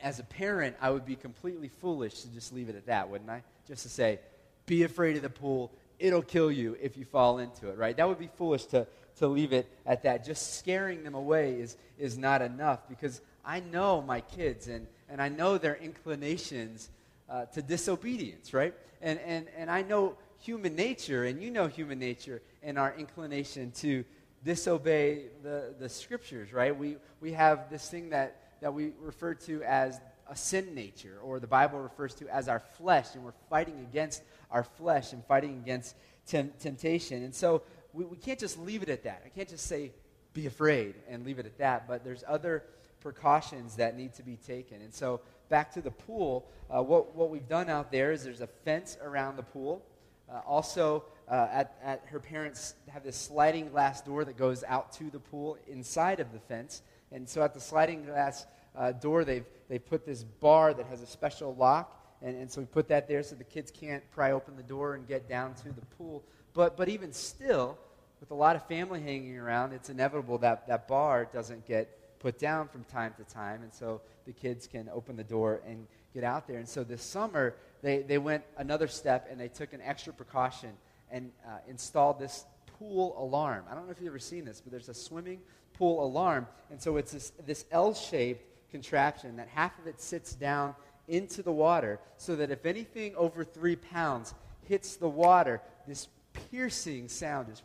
as 0.01 0.19
a 0.19 0.23
parent, 0.23 0.75
I 0.81 0.89
would 0.89 1.05
be 1.05 1.15
completely 1.15 1.69
foolish 1.69 2.21
to 2.21 2.27
just 2.29 2.53
leave 2.53 2.69
it 2.69 2.75
at 2.75 2.85
that, 2.87 3.09
wouldn't 3.09 3.29
I? 3.29 3.43
Just 3.67 3.83
to 3.83 3.89
say, 3.89 4.19
be 4.65 4.83
afraid 4.83 5.15
of 5.15 5.21
the 5.21 5.29
pool. 5.29 5.71
It'll 5.99 6.21
kill 6.21 6.51
you 6.51 6.77
if 6.81 6.97
you 6.97 7.05
fall 7.05 7.39
into 7.39 7.69
it, 7.69 7.77
right? 7.77 7.95
That 7.95 8.07
would 8.07 8.19
be 8.19 8.29
foolish 8.35 8.65
to, 8.65 8.87
to 9.17 9.27
leave 9.27 9.53
it 9.53 9.67
at 9.85 10.03
that. 10.03 10.25
Just 10.25 10.57
scaring 10.57 11.03
them 11.03 11.15
away 11.15 11.53
is, 11.53 11.77
is 11.97 12.17
not 12.17 12.41
enough 12.41 12.87
because 12.89 13.21
I 13.45 13.61
know 13.61 14.01
my 14.01 14.21
kids 14.21 14.67
and, 14.67 14.87
and 15.09 15.21
I 15.21 15.29
know 15.29 15.57
their 15.57 15.75
inclinations 15.75 16.89
uh, 17.29 17.45
to 17.45 17.61
disobedience, 17.61 18.53
right? 18.53 18.73
And, 19.01 19.19
and, 19.19 19.47
and 19.57 19.71
I 19.71 19.83
know 19.83 20.17
human 20.39 20.75
nature, 20.75 21.25
and 21.25 21.41
you 21.41 21.49
know 21.49 21.67
human 21.67 21.97
nature 21.97 22.41
and 22.61 22.77
our 22.77 22.93
inclination 22.97 23.71
to 23.71 24.03
disobey 24.45 25.23
the, 25.43 25.73
the 25.79 25.89
scriptures, 25.89 26.53
right? 26.53 26.77
We, 26.77 26.97
we 27.19 27.33
have 27.33 27.69
this 27.69 27.89
thing 27.89 28.11
that, 28.11 28.39
that 28.61 28.73
we 28.73 28.93
refer 29.01 29.33
to 29.33 29.63
as 29.63 29.99
a 30.29 30.35
sin 30.35 30.73
nature, 30.73 31.17
or 31.21 31.39
the 31.39 31.47
Bible 31.47 31.79
refers 31.79 32.13
to 32.15 32.29
as 32.29 32.47
our 32.47 32.59
flesh, 32.59 33.15
and 33.15 33.23
we're 33.23 33.33
fighting 33.49 33.79
against 33.81 34.23
our 34.51 34.63
flesh 34.63 35.13
and 35.13 35.25
fighting 35.25 35.57
against 35.57 35.95
tem- 36.27 36.53
temptation. 36.59 37.23
And 37.23 37.33
so 37.33 37.63
we, 37.93 38.05
we 38.05 38.17
can't 38.17 38.39
just 38.39 38.57
leave 38.59 38.83
it 38.83 38.89
at 38.89 39.03
that. 39.03 39.23
I 39.25 39.29
can't 39.29 39.49
just 39.49 39.65
say, 39.65 39.91
be 40.33 40.45
afraid 40.45 40.95
and 41.09 41.25
leave 41.25 41.39
it 41.39 41.45
at 41.45 41.57
that, 41.57 41.87
but 41.87 42.03
there's 42.03 42.23
other 42.27 42.63
precautions 42.99 43.75
that 43.77 43.97
need 43.97 44.13
to 44.13 44.23
be 44.23 44.35
taken. 44.35 44.81
And 44.81 44.93
so, 44.93 45.21
back 45.47 45.71
to 45.73 45.81
the 45.81 45.91
pool, 45.91 46.45
uh, 46.69 46.81
what, 46.81 47.15
what 47.15 47.29
we've 47.29 47.47
done 47.47 47.69
out 47.69 47.91
there 47.91 48.11
is 48.11 48.23
there's 48.23 48.41
a 48.41 48.47
fence 48.47 48.97
around 49.01 49.37
the 49.37 49.43
pool. 49.43 49.83
Uh, 50.29 50.41
also, 50.45 51.03
uh, 51.29 51.47
at, 51.51 51.77
at 51.83 52.03
her 52.07 52.19
parents 52.19 52.75
have 52.89 53.03
this 53.03 53.15
sliding 53.15 53.69
glass 53.69 54.01
door 54.01 54.25
that 54.25 54.37
goes 54.37 54.63
out 54.63 54.91
to 54.91 55.09
the 55.09 55.19
pool 55.19 55.57
inside 55.67 56.19
of 56.19 56.31
the 56.33 56.39
fence. 56.39 56.81
And 57.11 57.27
so, 57.27 57.43
at 57.43 57.53
the 57.53 57.59
sliding 57.59 58.05
glass 58.05 58.45
uh, 58.75 58.91
door, 58.91 59.23
they've, 59.23 59.45
they've 59.69 59.85
put 59.85 60.05
this 60.05 60.23
bar 60.23 60.73
that 60.73 60.85
has 60.87 61.01
a 61.01 61.07
special 61.07 61.55
lock. 61.55 62.01
And, 62.21 62.35
and 62.37 62.51
so, 62.51 62.61
we 62.61 62.67
put 62.67 62.87
that 62.87 63.07
there 63.07 63.23
so 63.23 63.35
the 63.35 63.43
kids 63.43 63.71
can't 63.71 64.03
pry 64.11 64.31
open 64.31 64.55
the 64.55 64.63
door 64.63 64.95
and 64.95 65.07
get 65.07 65.29
down 65.29 65.53
to 65.55 65.71
the 65.71 65.85
pool. 65.97 66.23
But, 66.53 66.77
but 66.77 66.89
even 66.89 67.11
still, 67.13 67.77
with 68.19 68.31
a 68.31 68.35
lot 68.35 68.55
of 68.55 68.65
family 68.67 69.01
hanging 69.01 69.37
around, 69.37 69.73
it's 69.73 69.89
inevitable 69.89 70.37
that 70.39 70.67
that 70.67 70.87
bar 70.87 71.25
doesn't 71.31 71.67
get 71.67 72.19
put 72.19 72.39
down 72.39 72.67
from 72.67 72.83
time 72.85 73.13
to 73.17 73.23
time, 73.31 73.61
and 73.61 73.71
so 73.71 74.01
the 74.25 74.31
kids 74.31 74.65
can 74.65 74.89
open 74.91 75.15
the 75.15 75.23
door 75.23 75.61
and 75.67 75.85
get 76.11 76.23
out 76.23 76.47
there. 76.47 76.57
And 76.57 76.67
so 76.67 76.83
this 76.83 77.03
summer, 77.03 77.55
they, 77.85 78.01
they 78.01 78.17
went 78.17 78.43
another 78.57 78.87
step 78.87 79.27
and 79.29 79.39
they 79.39 79.47
took 79.47 79.71
an 79.73 79.81
extra 79.81 80.11
precaution 80.11 80.71
and 81.11 81.31
uh, 81.45 81.57
installed 81.69 82.19
this 82.19 82.45
pool 82.79 83.15
alarm. 83.17 83.63
I 83.69 83.75
don't 83.75 83.85
know 83.85 83.91
if 83.91 83.99
you've 83.99 84.07
ever 84.07 84.17
seen 84.17 84.43
this, 84.43 84.59
but 84.59 84.71
there's 84.71 84.89
a 84.89 84.93
swimming 84.93 85.39
pool 85.73 86.03
alarm. 86.03 86.47
And 86.71 86.81
so 86.81 86.97
it's 86.97 87.11
this, 87.11 87.31
this 87.45 87.65
L 87.71 87.93
shaped 87.93 88.71
contraption 88.71 89.35
that 89.37 89.49
half 89.49 89.77
of 89.77 89.85
it 89.85 90.01
sits 90.01 90.33
down 90.33 90.73
into 91.07 91.43
the 91.43 91.51
water 91.51 91.99
so 92.17 92.35
that 92.35 92.49
if 92.49 92.65
anything 92.65 93.15
over 93.15 93.43
three 93.43 93.75
pounds 93.75 94.33
hits 94.67 94.95
the 94.95 95.07
water, 95.07 95.61
this 95.87 96.07
piercing 96.33 97.07
sound 97.07 97.49
is 97.51 97.61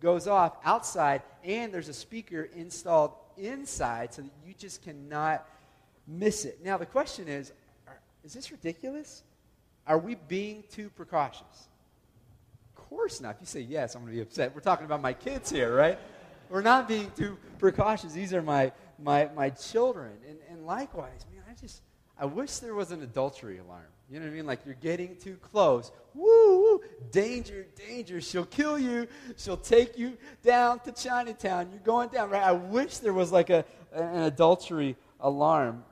goes 0.00 0.26
off 0.26 0.56
outside, 0.64 1.22
and 1.44 1.72
there's 1.72 1.88
a 1.88 1.94
speaker 1.94 2.48
installed 2.56 3.12
inside 3.36 4.12
so 4.12 4.22
that 4.22 4.32
you 4.44 4.52
just 4.58 4.82
cannot 4.82 5.46
miss 6.08 6.44
it. 6.44 6.58
Now, 6.64 6.76
the 6.76 6.86
question 6.86 7.28
is 7.28 7.52
is 8.24 8.32
this 8.32 8.50
ridiculous? 8.50 9.22
Are 9.86 9.98
we 9.98 10.14
being 10.14 10.64
too 10.70 10.90
precautious? 10.90 11.68
Of 12.76 12.88
course 12.88 13.20
not. 13.20 13.34
If 13.34 13.40
you 13.40 13.46
say 13.46 13.60
yes, 13.60 13.94
I'm 13.94 14.02
going 14.02 14.12
to 14.12 14.16
be 14.16 14.22
upset. 14.22 14.54
We're 14.54 14.60
talking 14.60 14.86
about 14.86 15.02
my 15.02 15.12
kids 15.12 15.50
here, 15.50 15.74
right? 15.74 15.98
We're 16.48 16.62
not 16.62 16.86
being 16.86 17.10
too 17.16 17.38
precautious. 17.58 18.12
These 18.12 18.32
are 18.34 18.42
my, 18.42 18.72
my, 19.02 19.28
my 19.34 19.50
children. 19.50 20.12
And, 20.28 20.38
and 20.50 20.66
likewise, 20.66 21.24
man, 21.34 21.42
I 21.48 21.54
just, 21.60 21.82
I 22.18 22.26
wish 22.26 22.58
there 22.58 22.74
was 22.74 22.92
an 22.92 23.02
adultery 23.02 23.58
alarm. 23.58 23.86
You 24.10 24.20
know 24.20 24.26
what 24.26 24.32
I 24.32 24.36
mean? 24.36 24.46
Like 24.46 24.60
you're 24.66 24.74
getting 24.74 25.16
too 25.16 25.36
close. 25.36 25.90
Woo, 26.14 26.60
woo, 26.60 26.80
danger, 27.10 27.66
danger. 27.88 28.20
She'll 28.20 28.44
kill 28.44 28.78
you. 28.78 29.08
She'll 29.38 29.56
take 29.56 29.98
you 29.98 30.18
down 30.42 30.80
to 30.80 30.92
Chinatown. 30.92 31.70
You're 31.70 31.80
going 31.80 32.10
down, 32.10 32.28
right? 32.28 32.42
I 32.42 32.52
wish 32.52 32.98
there 32.98 33.14
was 33.14 33.32
like 33.32 33.48
a, 33.48 33.64
an 33.94 34.24
adultery 34.24 34.96
alarm, 35.18 35.84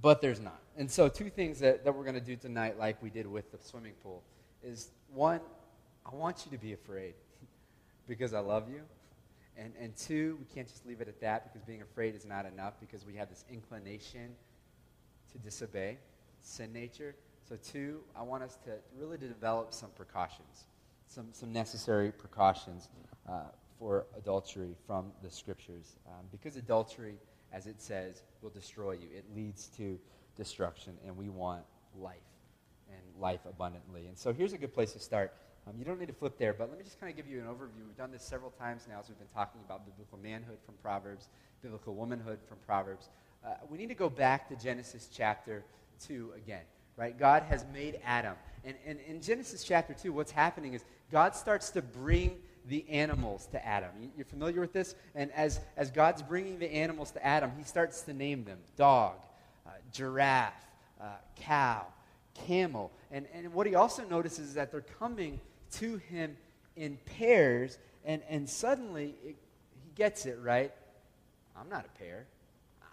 but 0.00 0.22
there's 0.22 0.40
not. 0.40 0.58
And 0.76 0.90
so, 0.90 1.08
two 1.08 1.30
things 1.30 1.60
that, 1.60 1.84
that 1.84 1.94
we're 1.94 2.02
going 2.02 2.16
to 2.16 2.20
do 2.20 2.34
tonight, 2.34 2.78
like 2.78 3.00
we 3.00 3.10
did 3.10 3.26
with 3.26 3.52
the 3.52 3.58
swimming 3.58 3.92
pool, 4.02 4.22
is 4.62 4.90
one, 5.12 5.40
I 6.04 6.14
want 6.14 6.44
you 6.44 6.56
to 6.56 6.58
be 6.58 6.72
afraid 6.72 7.14
because 8.08 8.34
I 8.34 8.40
love 8.40 8.68
you. 8.68 8.80
And, 9.56 9.72
and 9.80 9.96
two, 9.96 10.36
we 10.40 10.46
can't 10.52 10.66
just 10.66 10.84
leave 10.84 11.00
it 11.00 11.06
at 11.06 11.20
that 11.20 11.44
because 11.44 11.64
being 11.64 11.82
afraid 11.82 12.16
is 12.16 12.24
not 12.24 12.44
enough 12.44 12.74
because 12.80 13.06
we 13.06 13.14
have 13.14 13.28
this 13.28 13.44
inclination 13.48 14.34
to 15.30 15.38
disobey, 15.38 15.98
sin 16.40 16.72
nature. 16.72 17.14
So, 17.48 17.56
two, 17.56 18.00
I 18.16 18.22
want 18.22 18.42
us 18.42 18.58
to 18.64 18.72
really 18.98 19.18
to 19.18 19.28
develop 19.28 19.72
some 19.72 19.90
precautions, 19.90 20.64
some, 21.06 21.28
some 21.30 21.52
necessary 21.52 22.10
precautions 22.10 22.88
uh, 23.28 23.42
for 23.78 24.06
adultery 24.16 24.74
from 24.88 25.12
the 25.22 25.30
scriptures. 25.30 25.94
Um, 26.08 26.26
because 26.32 26.56
adultery, 26.56 27.14
as 27.52 27.68
it 27.68 27.80
says, 27.80 28.22
will 28.42 28.50
destroy 28.50 28.92
you, 28.92 29.08
it 29.16 29.24
leads 29.36 29.68
to 29.76 30.00
destruction, 30.36 30.94
and 31.06 31.16
we 31.16 31.28
want 31.28 31.62
life 31.98 32.16
and 32.88 33.22
life 33.22 33.40
abundantly. 33.48 34.06
And 34.06 34.18
so, 34.18 34.32
here's 34.32 34.52
a 34.52 34.58
good 34.58 34.74
place 34.74 34.92
to 34.92 34.98
start. 34.98 35.32
Um, 35.66 35.74
you 35.78 35.84
don't 35.84 35.98
need 35.98 36.08
to 36.08 36.14
flip 36.14 36.36
there, 36.38 36.52
but 36.52 36.68
let 36.68 36.78
me 36.78 36.84
just 36.84 37.00
kind 37.00 37.10
of 37.10 37.16
give 37.16 37.26
you 37.26 37.40
an 37.40 37.46
overview. 37.46 37.86
We've 37.86 37.96
done 37.96 38.12
this 38.12 38.22
several 38.22 38.50
times 38.50 38.86
now 38.88 39.00
as 39.00 39.08
we've 39.08 39.18
been 39.18 39.28
talking 39.34 39.60
about 39.64 39.86
biblical 39.86 40.18
manhood 40.18 40.58
from 40.66 40.74
Proverbs, 40.82 41.28
biblical 41.62 41.94
womanhood 41.94 42.38
from 42.46 42.58
Proverbs. 42.66 43.08
Uh, 43.44 43.54
we 43.70 43.78
need 43.78 43.88
to 43.88 43.94
go 43.94 44.10
back 44.10 44.48
to 44.48 44.56
Genesis 44.56 45.08
chapter 45.10 45.64
2 46.06 46.32
again 46.36 46.62
right? 46.96 47.18
God 47.18 47.42
has 47.44 47.64
made 47.72 48.00
Adam. 48.04 48.34
And, 48.64 48.76
and 48.86 48.98
in 49.06 49.20
Genesis 49.20 49.64
chapter 49.64 49.94
2, 49.94 50.12
what's 50.12 50.30
happening 50.30 50.74
is 50.74 50.84
God 51.10 51.34
starts 51.34 51.70
to 51.70 51.82
bring 51.82 52.36
the 52.66 52.88
animals 52.88 53.46
to 53.52 53.64
Adam. 53.64 53.90
You're 54.16 54.24
familiar 54.24 54.60
with 54.60 54.72
this? 54.72 54.94
And 55.14 55.30
as, 55.32 55.60
as 55.76 55.90
God's 55.90 56.22
bringing 56.22 56.58
the 56.58 56.72
animals 56.72 57.10
to 57.12 57.24
Adam, 57.24 57.52
he 57.58 57.64
starts 57.64 58.02
to 58.02 58.14
name 58.14 58.44
them 58.44 58.58
dog, 58.76 59.16
giraffe, 59.92 60.66
uh, 61.00 61.04
uh, 61.04 61.16
cow, 61.36 61.86
camel. 62.46 62.90
And, 63.10 63.26
and 63.34 63.52
what 63.52 63.66
he 63.66 63.74
also 63.74 64.04
notices 64.04 64.48
is 64.48 64.54
that 64.54 64.70
they're 64.72 64.84
coming 64.98 65.40
to 65.72 65.96
him 65.98 66.36
in 66.76 66.98
pairs, 67.18 67.78
and, 68.04 68.22
and 68.28 68.48
suddenly 68.48 69.14
it, 69.24 69.36
he 69.84 69.90
gets 69.94 70.26
it, 70.26 70.38
right? 70.42 70.72
I'm 71.56 71.68
not 71.68 71.84
a 71.84 71.98
pair. 71.98 72.26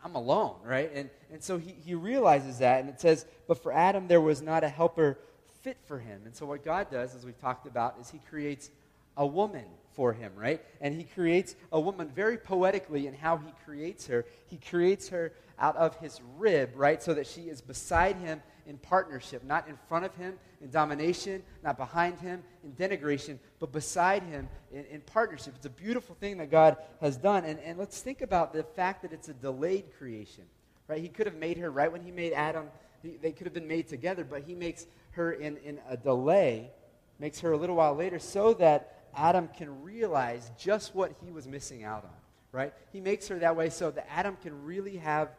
I'm 0.04 0.16
alone, 0.16 0.56
right? 0.64 0.92
And, 0.94 1.10
and 1.32 1.44
so 1.44 1.58
he, 1.58 1.76
he 1.86 1.94
realizes 1.94 2.60
that, 2.60 2.82
and 2.82 2.90
it 2.90 3.00
says, 3.00 3.26
But 3.48 3.62
for 3.62 3.72
Adam, 3.72 4.08
there 4.08 4.22
was 4.22 4.42
not 4.42 4.64
a 4.64 4.70
helper 4.70 5.20
fit 5.62 5.78
for 5.86 6.00
him. 6.00 6.22
And 6.26 6.36
so 6.36 6.46
what 6.46 6.66
God 6.66 6.90
does, 6.90 7.16
as 7.16 7.26
we've 7.26 7.40
talked 7.40 7.68
about, 7.68 7.98
is 8.02 8.10
he 8.10 8.20
creates 8.30 8.72
a 9.16 9.26
woman 9.26 9.66
for 9.94 10.14
him, 10.14 10.32
right? 10.36 10.62
And 10.80 10.96
he 10.96 11.04
creates 11.04 11.56
a 11.72 11.80
woman 11.80 12.10
very 12.10 12.38
poetically 12.38 13.08
in 13.08 13.14
how 13.14 13.38
he 13.38 13.52
creates 13.66 14.08
her. 14.08 14.26
He 14.48 14.58
creates 14.58 15.10
her 15.10 15.34
out 15.62 15.78
of 15.78 15.96
his 15.98 16.20
rib, 16.38 16.72
right? 16.76 17.02
So 17.02 17.14
that 17.14 17.28
she 17.28 17.44
is 17.44 17.62
beside 17.62 18.18
him 18.18 18.42
in 18.66 18.78
partnership, 18.78 19.44
not 19.44 19.68
in 19.68 19.78
front 19.88 20.06
of 20.06 20.14
him 20.16 20.38
in 20.62 20.70
domination, 20.70 21.44
not 21.64 21.78
behind 21.78 22.20
him 22.20 22.44
in 22.64 22.72
denigration, 22.74 23.38
but 23.60 23.72
beside 23.72 24.24
him 24.24 24.50
in, 24.72 24.86
in 24.86 25.02
partnership. 25.02 25.54
It's 25.56 25.66
a 25.66 25.70
beautiful 25.70 26.16
thing 26.20 26.38
that 26.40 26.52
God 26.52 26.78
has 27.00 27.16
done. 27.18 27.46
And, 27.46 27.60
and 27.60 27.78
let's 27.78 28.02
think 28.02 28.22
about 28.22 28.54
the 28.54 28.64
fact 28.64 29.04
that 29.04 29.14
it's 29.14 29.30
a 29.30 29.34
delayed 29.34 29.86
creation, 29.98 30.44
right? 30.88 31.02
He 31.02 31.10
could 31.10 31.28
have 31.28 31.38
made 31.38 31.58
her 31.58 31.72
right 31.72 31.92
when 31.92 32.02
he 32.02 32.12
made 32.12 32.34
Adam. 32.34 32.66
He, 33.02 33.18
they 33.22 33.32
could 33.32 33.48
have 33.48 33.54
been 33.54 33.68
made 33.68 33.88
together, 33.88 34.24
but 34.24 34.44
he 34.44 34.56
makes 34.56 34.86
her 35.12 35.32
in, 35.32 35.58
in 35.58 35.80
a 35.88 35.98
delay, 35.98 36.72
makes 37.20 37.40
her 37.40 37.52
a 37.52 37.58
little 37.58 37.76
while 37.76 37.96
later, 37.96 38.20
so 38.20 38.54
that 38.56 39.10
Adam 39.16 39.50
can 39.58 39.84
realize 39.84 40.52
just 40.58 40.96
what 40.96 41.12
he 41.24 41.32
was 41.32 41.48
missing 41.48 41.84
out 41.84 42.04
on, 42.04 42.12
right? 42.52 42.74
He 42.94 43.02
makes 43.02 43.28
her 43.28 43.40
that 43.40 43.56
way 43.56 43.70
so 43.70 43.92
that 43.92 44.08
Adam 44.10 44.38
can 44.42 44.64
really 44.64 44.98
have 44.98 45.30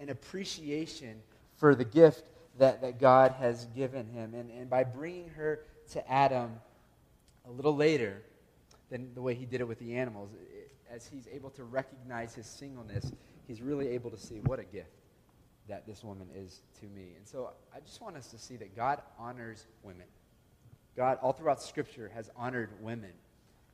an 0.00 0.10
appreciation 0.10 1.20
for 1.56 1.74
the 1.74 1.84
gift 1.84 2.28
that, 2.58 2.80
that 2.82 2.98
God 3.00 3.32
has 3.32 3.66
given 3.76 4.06
him. 4.06 4.34
And, 4.34 4.50
and 4.50 4.68
by 4.68 4.84
bringing 4.84 5.28
her 5.30 5.60
to 5.92 6.10
Adam 6.10 6.52
a 7.46 7.50
little 7.50 7.74
later 7.74 8.22
than 8.90 9.14
the 9.14 9.22
way 9.22 9.34
he 9.34 9.46
did 9.46 9.60
it 9.60 9.68
with 9.68 9.78
the 9.78 9.96
animals, 9.96 10.30
it, 10.34 10.72
as 10.90 11.06
he's 11.06 11.28
able 11.32 11.50
to 11.50 11.64
recognize 11.64 12.34
his 12.34 12.46
singleness, 12.46 13.12
he's 13.46 13.60
really 13.60 13.88
able 13.88 14.10
to 14.10 14.18
see 14.18 14.40
what 14.44 14.58
a 14.58 14.64
gift 14.64 14.90
that 15.68 15.86
this 15.86 16.04
woman 16.04 16.28
is 16.34 16.62
to 16.80 16.86
me. 16.86 17.14
And 17.16 17.26
so 17.26 17.50
I 17.74 17.80
just 17.80 18.00
want 18.00 18.16
us 18.16 18.28
to 18.28 18.38
see 18.38 18.56
that 18.56 18.76
God 18.76 19.02
honors 19.18 19.66
women. 19.82 20.06
God, 20.96 21.18
all 21.20 21.32
throughout 21.32 21.62
Scripture, 21.62 22.10
has 22.14 22.30
honored 22.36 22.70
women. 22.80 23.10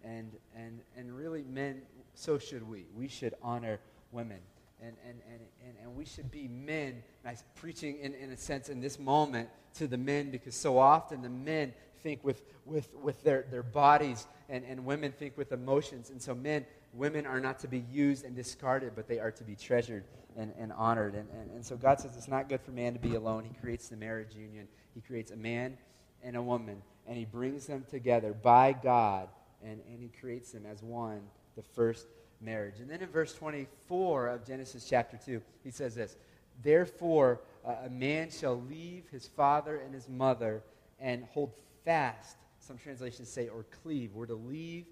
And, 0.03 0.33
and, 0.57 0.81
and 0.97 1.17
really, 1.17 1.45
men, 1.45 1.83
so 2.15 2.39
should 2.39 2.69
we. 2.69 2.87
We 2.97 3.09
should 3.09 3.35
honor 3.43 3.79
women. 4.11 4.39
And, 4.83 4.97
and, 5.09 5.21
and, 5.31 5.77
and, 5.85 5.95
we 5.95 6.05
should 6.05 6.31
be 6.31 6.49
men. 6.49 7.03
I'm 7.25 7.37
preaching, 7.55 7.99
in, 8.01 8.15
in 8.15 8.33
a 8.33 8.37
sense, 8.37 8.69
in 8.69 8.81
this 8.81 8.99
moment 8.99 9.49
to 9.75 9.87
the 9.87 9.97
men 9.97 10.31
because 10.31 10.57
so 10.57 10.77
often 10.77 11.23
the 11.23 11.29
men 11.29 11.73
think 12.03 12.25
with, 12.25 12.43
with, 12.65 12.93
with 12.97 13.23
their, 13.23 13.47
their 13.49 13.63
bodies 13.63 14.27
and, 14.49 14.65
and 14.65 14.85
women 14.85 15.13
think 15.13 15.39
with 15.39 15.53
emotions. 15.53 16.11
And 16.11 16.21
so, 16.21 16.35
men, 16.35 16.67
women 16.93 17.27
are 17.27 17.39
not 17.39 17.61
to 17.61 17.69
be 17.69 17.85
used 17.93 18.25
and 18.25 18.35
discarded, 18.35 18.95
but 18.97 19.07
they 19.07 19.21
are 19.21 19.31
to 19.31 19.45
be 19.45 19.55
treasured 19.55 20.03
and, 20.37 20.53
and 20.59 20.73
honored. 20.73 21.15
And, 21.15 21.29
and, 21.31 21.51
and 21.53 21.65
so, 21.65 21.77
God 21.77 22.01
says 22.01 22.17
it's 22.17 22.27
not 22.27 22.49
good 22.49 22.61
for 22.61 22.73
man 22.73 22.93
to 22.95 22.99
be 22.99 23.15
alone. 23.15 23.45
He 23.45 23.55
creates 23.61 23.89
the 23.89 23.97
marriage 23.97 24.35
union, 24.35 24.67
He 24.95 25.01
creates 25.01 25.31
a 25.31 25.37
man 25.37 25.79
and 26.25 26.37
a 26.37 26.43
woman 26.43 26.83
and 27.07 27.17
he 27.17 27.25
brings 27.25 27.67
them 27.67 27.85
together 27.91 28.33
by 28.33 28.73
God, 28.73 29.29
and, 29.63 29.81
and 29.89 30.01
he 30.01 30.09
creates 30.09 30.53
them 30.53 30.65
as 30.67 30.83
one, 30.83 31.21
the 31.57 31.63
first 31.63 32.07
marriage. 32.43 32.81
And 32.81 32.91
then 32.91 33.01
in 33.01 33.09
verse 33.09 33.33
24 33.35 34.29
of 34.29 34.47
Genesis 34.47 34.87
chapter 34.89 35.19
2, 35.25 35.41
he 35.65 35.71
says 35.71 35.95
this 35.95 36.17
Therefore, 36.63 37.41
uh, 37.65 37.75
a 37.87 37.91
man 37.91 38.31
shall 38.31 38.61
leave 38.69 39.05
his 39.11 39.27
father 39.29 39.79
and 39.79 39.95
his 39.95 40.09
mother 40.09 40.63
and 41.01 41.25
hold 41.33 41.53
fast. 41.85 42.37
Some 42.61 42.79
translations 42.79 43.29
say, 43.29 43.49
or 43.49 43.65
cleave. 43.83 44.13
We're 44.15 44.27
to 44.27 44.35
leave 44.35 44.85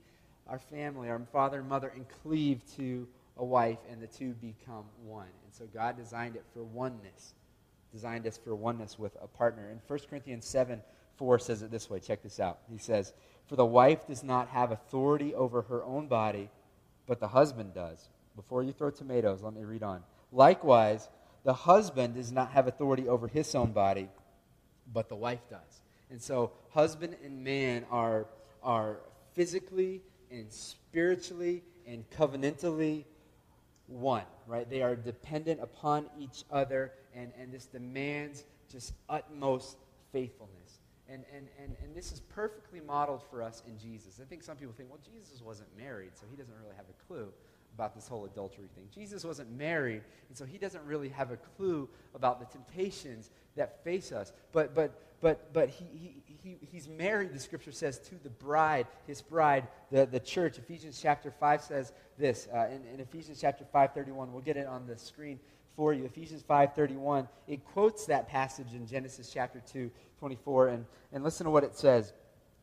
our 0.48 0.58
family, 0.58 1.08
our 1.08 1.20
father 1.32 1.60
and 1.60 1.68
mother, 1.68 1.92
and 1.94 2.04
cleave 2.22 2.62
to 2.76 3.06
a 3.36 3.44
wife, 3.44 3.78
and 3.90 4.02
the 4.02 4.06
two 4.06 4.32
become 4.34 4.84
one. 5.04 5.28
And 5.44 5.54
so 5.54 5.66
God 5.72 5.96
designed 5.96 6.36
it 6.36 6.44
for 6.52 6.62
oneness, 6.64 7.34
designed 7.92 8.26
us 8.26 8.36
for 8.36 8.54
oneness 8.54 8.98
with 8.98 9.16
a 9.22 9.28
partner. 9.28 9.70
In 9.70 9.80
1 9.86 9.98
Corinthians 10.08 10.46
7, 10.46 10.82
4 11.16 11.38
says 11.38 11.62
it 11.62 11.70
this 11.70 11.88
way. 11.88 12.00
Check 12.00 12.22
this 12.22 12.40
out. 12.40 12.58
He 12.70 12.78
says, 12.78 13.12
For 13.46 13.56
the 13.56 13.64
wife 13.64 14.06
does 14.06 14.24
not 14.24 14.48
have 14.48 14.72
authority 14.72 15.34
over 15.34 15.62
her 15.62 15.84
own 15.84 16.08
body, 16.08 16.50
but 17.10 17.18
the 17.18 17.26
husband 17.26 17.74
does. 17.74 18.08
Before 18.36 18.62
you 18.62 18.72
throw 18.72 18.88
tomatoes, 18.88 19.42
let 19.42 19.52
me 19.52 19.64
read 19.64 19.82
on. 19.82 20.04
Likewise, 20.30 21.08
the 21.42 21.52
husband 21.52 22.14
does 22.14 22.30
not 22.30 22.52
have 22.52 22.68
authority 22.68 23.08
over 23.08 23.26
his 23.26 23.52
own 23.56 23.72
body, 23.72 24.08
but 24.94 25.08
the 25.08 25.16
wife 25.16 25.40
does. 25.50 25.82
And 26.08 26.22
so, 26.22 26.52
husband 26.70 27.16
and 27.24 27.42
man 27.42 27.84
are, 27.90 28.26
are 28.62 28.98
physically 29.32 30.02
and 30.30 30.52
spiritually 30.52 31.64
and 31.84 32.08
covenantally 32.10 33.06
one, 33.88 34.22
right? 34.46 34.70
They 34.70 34.82
are 34.82 34.94
dependent 34.94 35.60
upon 35.60 36.06
each 36.16 36.44
other, 36.48 36.92
and, 37.12 37.32
and 37.36 37.52
this 37.52 37.66
demands 37.66 38.44
just 38.70 38.92
utmost 39.08 39.78
faithfulness. 40.12 40.59
And, 41.12 41.24
and, 41.34 41.48
and, 41.62 41.76
and 41.82 41.94
this 41.94 42.12
is 42.12 42.20
perfectly 42.20 42.80
modeled 42.80 43.22
for 43.30 43.42
us 43.42 43.62
in 43.66 43.78
Jesus. 43.78 44.20
I 44.22 44.24
think 44.24 44.42
some 44.44 44.56
people 44.56 44.72
think, 44.76 44.90
well, 44.90 45.00
Jesus 45.04 45.42
wasn't 45.42 45.68
married, 45.76 46.10
so 46.14 46.24
he 46.30 46.36
doesn't 46.36 46.54
really 46.62 46.76
have 46.76 46.86
a 46.88 47.06
clue 47.06 47.32
about 47.74 47.94
this 47.94 48.06
whole 48.06 48.24
adultery 48.24 48.68
thing. 48.74 48.84
Jesus 48.94 49.24
wasn't 49.24 49.50
married, 49.56 50.02
and 50.28 50.36
so 50.36 50.44
he 50.44 50.58
doesn't 50.58 50.84
really 50.84 51.08
have 51.08 51.30
a 51.30 51.36
clue 51.36 51.88
about 52.14 52.38
the 52.38 52.46
temptations 52.46 53.30
that 53.56 53.82
face 53.82 54.12
us. 54.12 54.32
But, 54.52 54.74
but, 54.74 55.02
but, 55.20 55.52
but 55.52 55.68
he, 55.68 55.84
he, 55.92 56.22
he, 56.42 56.58
he's 56.70 56.88
married, 56.88 57.32
the 57.32 57.40
scripture 57.40 57.72
says, 57.72 57.98
to 57.98 58.14
the 58.22 58.30
bride, 58.30 58.86
his 59.06 59.20
bride, 59.20 59.66
the, 59.90 60.06
the 60.06 60.20
church. 60.20 60.58
Ephesians 60.58 61.00
chapter 61.00 61.30
5 61.30 61.62
says 61.62 61.92
this. 62.18 62.48
Uh, 62.54 62.66
in, 62.66 62.94
in 62.94 63.00
Ephesians 63.00 63.38
chapter 63.40 63.64
5.31, 63.74 64.30
we'll 64.30 64.42
get 64.42 64.56
it 64.56 64.66
on 64.66 64.86
the 64.86 64.96
screen 64.96 65.40
for 65.76 65.92
you. 65.92 66.04
Ephesians 66.04 66.42
5.31, 66.42 67.28
it 67.46 67.64
quotes 67.64 68.06
that 68.06 68.28
passage 68.28 68.74
in 68.74 68.86
Genesis 68.86 69.30
chapter 69.32 69.62
2, 69.72 69.90
24. 70.18 70.68
And, 70.68 70.84
and 71.12 71.24
listen 71.24 71.44
to 71.44 71.50
what 71.50 71.64
it 71.64 71.74
says. 71.76 72.12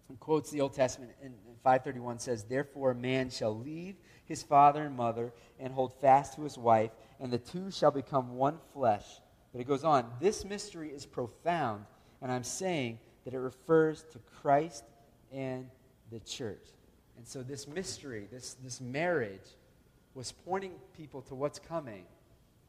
It 0.09 0.19
quotes 0.19 0.51
the 0.51 0.61
Old 0.61 0.73
Testament 0.73 1.11
in, 1.21 1.27
in 1.27 1.55
531 1.63 2.19
says, 2.19 2.43
Therefore 2.43 2.91
a 2.91 2.95
man 2.95 3.29
shall 3.29 3.57
leave 3.57 3.95
his 4.25 4.43
father 4.43 4.83
and 4.83 4.95
mother 4.95 5.33
and 5.59 5.73
hold 5.73 5.93
fast 5.99 6.35
to 6.35 6.43
his 6.43 6.57
wife, 6.57 6.91
and 7.19 7.31
the 7.31 7.37
two 7.37 7.71
shall 7.71 7.91
become 7.91 8.35
one 8.35 8.57
flesh. 8.73 9.05
But 9.51 9.61
it 9.61 9.67
goes 9.67 9.83
on, 9.83 10.05
this 10.21 10.45
mystery 10.45 10.89
is 10.89 11.05
profound, 11.05 11.85
and 12.21 12.31
I'm 12.31 12.43
saying 12.43 12.99
that 13.25 13.33
it 13.33 13.39
refers 13.39 14.03
to 14.13 14.19
Christ 14.41 14.83
and 15.31 15.69
the 16.11 16.19
church. 16.19 16.67
And 17.17 17.27
so 17.27 17.41
this 17.43 17.67
mystery, 17.67 18.27
this, 18.31 18.55
this 18.63 18.79
marriage, 18.79 19.55
was 20.13 20.31
pointing 20.31 20.73
people 20.95 21.21
to 21.23 21.35
what's 21.35 21.59
coming. 21.59 22.05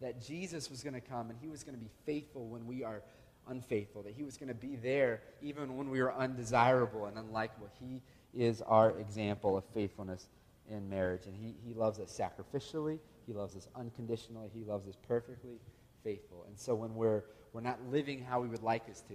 That 0.01 0.23
Jesus 0.23 0.71
was 0.71 0.83
going 0.83 0.95
to 0.95 1.01
come 1.01 1.31
and 1.31 1.39
he 1.41 1.49
was 1.49 1.65
going 1.65 1.77
to 1.77 1.81
be 1.81 1.91
faithful 2.07 2.47
when 2.47 2.67
we 2.67 2.85
are 2.85 3.03
unfaithful, 3.49 4.03
that 4.03 4.15
he 4.15 4.23
was 4.23 4.37
going 4.37 4.49
to 4.49 4.55
be 4.55 4.77
there 4.77 5.23
even 5.43 5.77
when 5.77 5.91
we 5.91 6.01
were 6.01 6.15
undesirable 6.15 7.07
and 7.07 7.17
unlikable. 7.17 7.69
He 7.81 8.03
is 8.35 8.63
our 8.63 8.91
example 8.99 9.57
of 9.57 9.65
faithfulness 9.75 10.29
in 10.71 10.89
marriage. 10.89 11.27
And 11.27 11.35
he, 11.35 11.55
he 11.67 11.75
loves 11.75 11.99
us 11.99 12.17
sacrificially, 12.17 12.99
he 13.27 13.33
loves 13.33 13.57
us 13.57 13.69
unconditionally, 13.75 14.51
he 14.55 14.65
loves 14.65 14.87
us 14.87 14.97
perfectly 15.07 15.59
faithful. 16.05 16.45
And 16.47 16.59
so 16.59 16.75
when 16.75 16.95
we're, 16.95 17.23
we're 17.53 17.61
not 17.61 17.79
living 17.91 18.23
how 18.23 18.41
we 18.41 18.49
would 18.49 18.63
like 18.63 18.89
us 18.89 19.03
to, 19.09 19.15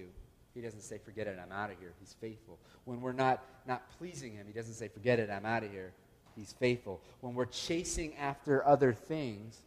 he 0.54 0.62
doesn't 0.62 0.82
say, 0.82 1.00
forget 1.00 1.28
it, 1.28 1.40
I'm 1.44 1.52
out 1.52 1.72
of 1.72 1.80
here. 1.80 1.94
He's 2.00 2.16
faithful. 2.20 2.60
When 2.86 3.02
we're 3.02 3.12
not, 3.12 3.44
not 3.68 3.90
pleasing 3.98 4.34
him, 4.34 4.46
he 4.46 4.54
doesn't 4.54 4.76
say, 4.76 4.88
forget 4.88 5.20
it, 5.20 5.30
I'm 5.30 5.46
out 5.46 5.64
of 5.64 5.72
here. 5.72 5.94
He's 6.36 6.54
faithful. 6.54 7.02
When 7.22 7.34
we're 7.34 7.46
chasing 7.46 8.16
after 8.16 8.66
other 8.68 8.94
things, 8.94 9.62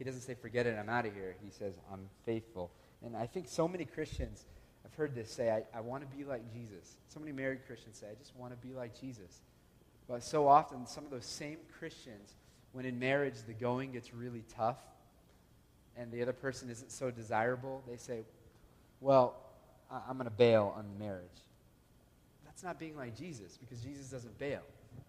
he 0.00 0.04
doesn't 0.04 0.22
say, 0.22 0.32
forget 0.32 0.66
it, 0.66 0.78
I'm 0.78 0.88
out 0.88 1.04
of 1.04 1.12
here. 1.12 1.36
He 1.44 1.50
says, 1.50 1.74
I'm 1.92 2.08
faithful. 2.24 2.70
And 3.04 3.14
I 3.14 3.26
think 3.26 3.46
so 3.46 3.68
many 3.68 3.84
Christians, 3.84 4.46
I've 4.82 4.94
heard 4.94 5.14
this 5.14 5.30
say, 5.30 5.50
I, 5.50 5.76
I 5.76 5.82
want 5.82 6.10
to 6.10 6.16
be 6.16 6.24
like 6.24 6.50
Jesus. 6.54 6.96
So 7.08 7.20
many 7.20 7.32
married 7.32 7.66
Christians 7.66 7.98
say, 7.98 8.06
I 8.10 8.14
just 8.14 8.34
want 8.34 8.58
to 8.58 8.66
be 8.66 8.72
like 8.72 8.98
Jesus. 8.98 9.42
But 10.08 10.24
so 10.24 10.48
often, 10.48 10.86
some 10.86 11.04
of 11.04 11.10
those 11.10 11.26
same 11.26 11.58
Christians, 11.78 12.34
when 12.72 12.86
in 12.86 12.98
marriage 12.98 13.34
the 13.46 13.52
going 13.52 13.92
gets 13.92 14.14
really 14.14 14.42
tough 14.56 14.78
and 15.98 16.10
the 16.10 16.22
other 16.22 16.32
person 16.32 16.70
isn't 16.70 16.90
so 16.90 17.10
desirable, 17.10 17.82
they 17.86 17.98
say, 17.98 18.20
Well, 19.02 19.36
I, 19.90 20.00
I'm 20.08 20.16
going 20.16 20.30
to 20.30 20.34
bail 20.34 20.72
on 20.78 20.86
the 20.94 21.04
marriage. 21.04 21.28
That's 22.46 22.62
not 22.62 22.78
being 22.78 22.96
like 22.96 23.18
Jesus 23.18 23.58
because 23.58 23.82
Jesus 23.82 24.06
doesn't 24.08 24.38
bail. 24.38 24.62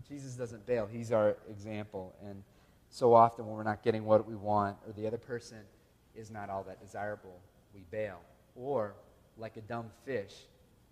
Jesus 0.10 0.34
doesn't 0.34 0.66
bail. 0.66 0.86
He's 0.92 1.14
our 1.14 1.38
example. 1.50 2.14
And 2.28 2.44
so 2.92 3.14
often, 3.14 3.48
when 3.48 3.56
we're 3.56 3.64
not 3.64 3.84
getting 3.84 4.04
what 4.04 4.28
we 4.28 4.36
want 4.36 4.76
or 4.86 4.92
the 4.92 5.08
other 5.08 5.18
person 5.18 5.60
is 6.14 6.30
not 6.30 6.50
all 6.50 6.64
that 6.64 6.82
desirable, 6.82 7.40
we 7.74 7.86
bail. 7.90 8.20
Or, 8.54 8.96
like 9.38 9.56
a 9.56 9.62
dumb 9.62 9.86
fish, 10.06 10.34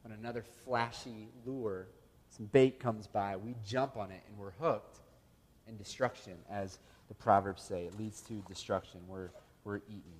when 0.03 0.13
another 0.13 0.41
flashy 0.65 1.27
lure, 1.45 1.87
some 2.29 2.45
bait 2.45 2.79
comes 2.79 3.05
by, 3.05 3.35
we 3.35 3.53
jump 3.65 3.97
on 3.97 4.11
it 4.11 4.21
and 4.29 4.37
we're 4.37 4.51
hooked. 4.51 4.99
And 5.67 5.77
destruction, 5.77 6.37
as 6.49 6.79
the 7.09 7.15
Proverbs 7.15 7.61
say, 7.61 7.83
it 7.83 7.99
leads 7.99 8.21
to 8.21 8.41
destruction. 8.47 9.01
We're, 9.05 9.31
we're 9.65 9.81
eaten. 9.89 10.13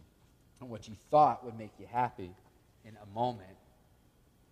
And 0.60 0.70
what 0.70 0.90
you 0.90 0.96
thought 1.10 1.46
would 1.46 1.58
make 1.58 1.72
you 1.80 1.88
happy 1.90 2.32
in 2.84 2.98
a 3.02 3.16
moment, 3.18 3.56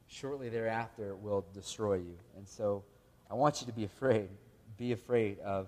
shortly 0.08 0.48
thereafter 0.48 1.14
will 1.18 1.46
destroy 1.54 1.96
you. 1.96 2.18
And 2.38 2.48
so 2.48 2.86
I 3.30 3.34
want 3.34 3.60
you 3.60 3.68
to 3.68 3.74
be 3.74 3.84
afraid. 3.84 4.30
Be 4.78 4.94
afraid 4.94 5.40
of, 5.40 5.68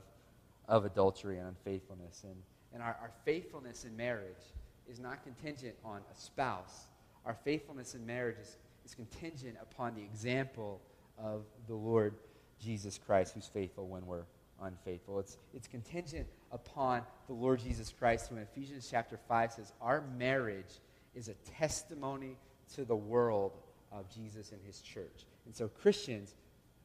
of 0.69 0.85
adultery 0.85 1.39
and 1.39 1.47
unfaithfulness. 1.47 2.23
And, 2.23 2.35
and 2.73 2.81
our, 2.81 2.95
our 3.01 3.11
faithfulness 3.25 3.83
in 3.83 3.97
marriage 3.97 4.53
is 4.87 4.99
not 4.99 5.23
contingent 5.23 5.75
on 5.83 6.01
a 6.11 6.15
spouse. 6.15 6.87
Our 7.25 7.33
faithfulness 7.33 7.95
in 7.95 8.05
marriage 8.05 8.37
is, 8.41 8.57
is 8.85 8.95
contingent 8.95 9.57
upon 9.61 9.95
the 9.95 10.01
example 10.01 10.79
of 11.17 11.41
the 11.67 11.75
Lord 11.75 12.15
Jesus 12.63 12.97
Christ, 12.97 13.33
who's 13.33 13.47
faithful 13.47 13.87
when 13.87 14.05
we're 14.05 14.25
unfaithful. 14.61 15.19
It's, 15.19 15.37
it's 15.53 15.67
contingent 15.67 16.27
upon 16.51 17.01
the 17.27 17.33
Lord 17.33 17.59
Jesus 17.59 17.93
Christ, 17.97 18.29
who 18.29 18.35
in 18.35 18.43
Ephesians 18.43 18.87
chapter 18.89 19.19
5 19.27 19.53
says, 19.53 19.73
Our 19.81 20.03
marriage 20.17 20.79
is 21.15 21.29
a 21.29 21.33
testimony 21.57 22.37
to 22.75 22.85
the 22.85 22.95
world 22.95 23.53
of 23.91 24.09
Jesus 24.13 24.51
and 24.51 24.61
his 24.65 24.81
church. 24.81 25.25
And 25.45 25.55
so, 25.55 25.67
Christians, 25.67 26.35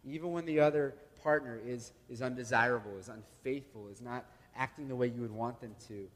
even 0.05 0.33
when 0.33 0.47
the 0.47 0.61
other 0.61 0.95
partner 1.25 1.59
is, 1.67 1.93
is 2.09 2.23
undesirable, 2.23 2.97
is 3.01 3.09
unfaithful, 3.09 3.89
is 3.89 4.01
not 4.01 4.27
acting 4.57 4.87
the 4.87 4.95
way 4.95 5.09
you 5.09 5.21
would 5.23 5.33
want 5.33 5.61
them 5.61 5.75
to, 5.89 6.07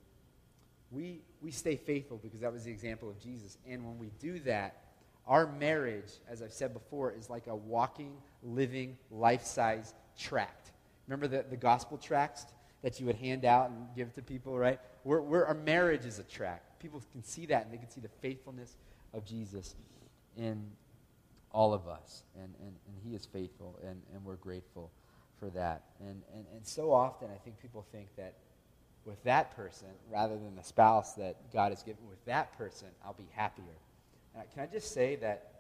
we, 0.90 1.20
we 1.42 1.50
stay 1.50 1.76
faithful 1.76 2.18
because 2.22 2.40
that 2.40 2.52
was 2.52 2.64
the 2.64 2.70
example 2.70 3.10
of 3.10 3.18
Jesus. 3.20 3.58
And 3.68 3.84
when 3.84 3.98
we 3.98 4.10
do 4.20 4.38
that, 4.40 4.76
our 5.26 5.46
marriage, 5.46 6.12
as 6.28 6.42
I've 6.42 6.52
said 6.52 6.72
before, 6.72 7.12
is 7.12 7.28
like 7.28 7.46
a 7.46 7.54
walking, 7.54 8.12
living, 8.42 8.96
life 9.10 9.44
size 9.44 9.92
tract. 10.18 10.72
Remember 11.06 11.28
the, 11.28 11.44
the 11.48 11.56
gospel 11.56 11.98
tracts 11.98 12.46
that 12.82 13.00
you 13.00 13.06
would 13.06 13.16
hand 13.16 13.44
out 13.44 13.70
and 13.70 13.86
give 13.94 14.12
to 14.14 14.22
people, 14.22 14.56
right? 14.56 14.78
We're, 15.04 15.20
we're, 15.20 15.44
our 15.44 15.54
marriage 15.54 16.04
is 16.04 16.18
a 16.18 16.22
tract. 16.22 16.80
People 16.80 17.02
can 17.12 17.22
see 17.22 17.46
that 17.46 17.64
and 17.64 17.72
they 17.72 17.78
can 17.78 17.90
see 17.90 18.00
the 18.00 18.08
faithfulness 18.22 18.76
of 19.12 19.24
Jesus 19.26 19.74
in 20.36 20.64
all 21.50 21.74
of 21.74 21.88
us. 21.88 22.22
And, 22.36 22.54
and, 22.60 22.74
and 22.86 22.96
He 23.04 23.14
is 23.14 23.26
faithful, 23.26 23.78
and, 23.82 24.00
and 24.14 24.24
we're 24.24 24.36
grateful 24.36 24.90
for 25.38 25.50
that. 25.50 25.82
And, 26.00 26.22
and, 26.34 26.44
and 26.54 26.66
so 26.66 26.92
often, 26.92 27.28
I 27.34 27.38
think 27.38 27.60
people 27.60 27.86
think 27.92 28.08
that 28.16 28.34
with 29.04 29.22
that 29.24 29.56
person, 29.56 29.88
rather 30.10 30.34
than 30.34 30.54
the 30.56 30.62
spouse 30.62 31.14
that 31.14 31.36
God 31.52 31.72
has 31.72 31.82
given, 31.82 32.06
with 32.08 32.24
that 32.26 32.56
person, 32.58 32.88
I'll 33.04 33.14
be 33.14 33.28
happier. 33.32 33.64
Can 34.54 34.62
I 34.62 34.66
just 34.66 34.92
say 34.92 35.16
that 35.16 35.58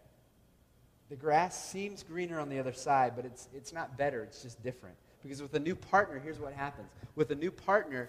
the 1.08 1.16
grass 1.16 1.70
seems 1.70 2.02
greener 2.02 2.38
on 2.38 2.48
the 2.48 2.58
other 2.58 2.72
side, 2.72 3.14
but 3.16 3.24
it's, 3.24 3.48
it's 3.54 3.72
not 3.72 3.96
better, 3.96 4.22
it's 4.22 4.42
just 4.42 4.62
different. 4.62 4.94
Because 5.22 5.40
with 5.42 5.54
a 5.54 5.58
new 5.58 5.74
partner, 5.74 6.20
here's 6.22 6.38
what 6.38 6.52
happens. 6.52 6.88
With 7.16 7.30
a 7.30 7.34
new 7.34 7.50
partner, 7.50 8.08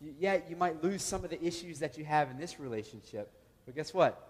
you, 0.00 0.14
yeah, 0.18 0.38
you 0.48 0.56
might 0.56 0.82
lose 0.82 1.02
some 1.02 1.22
of 1.22 1.30
the 1.30 1.42
issues 1.44 1.78
that 1.80 1.98
you 1.98 2.04
have 2.04 2.30
in 2.30 2.38
this 2.38 2.58
relationship, 2.58 3.30
but 3.66 3.76
guess 3.76 3.92
what? 3.92 4.26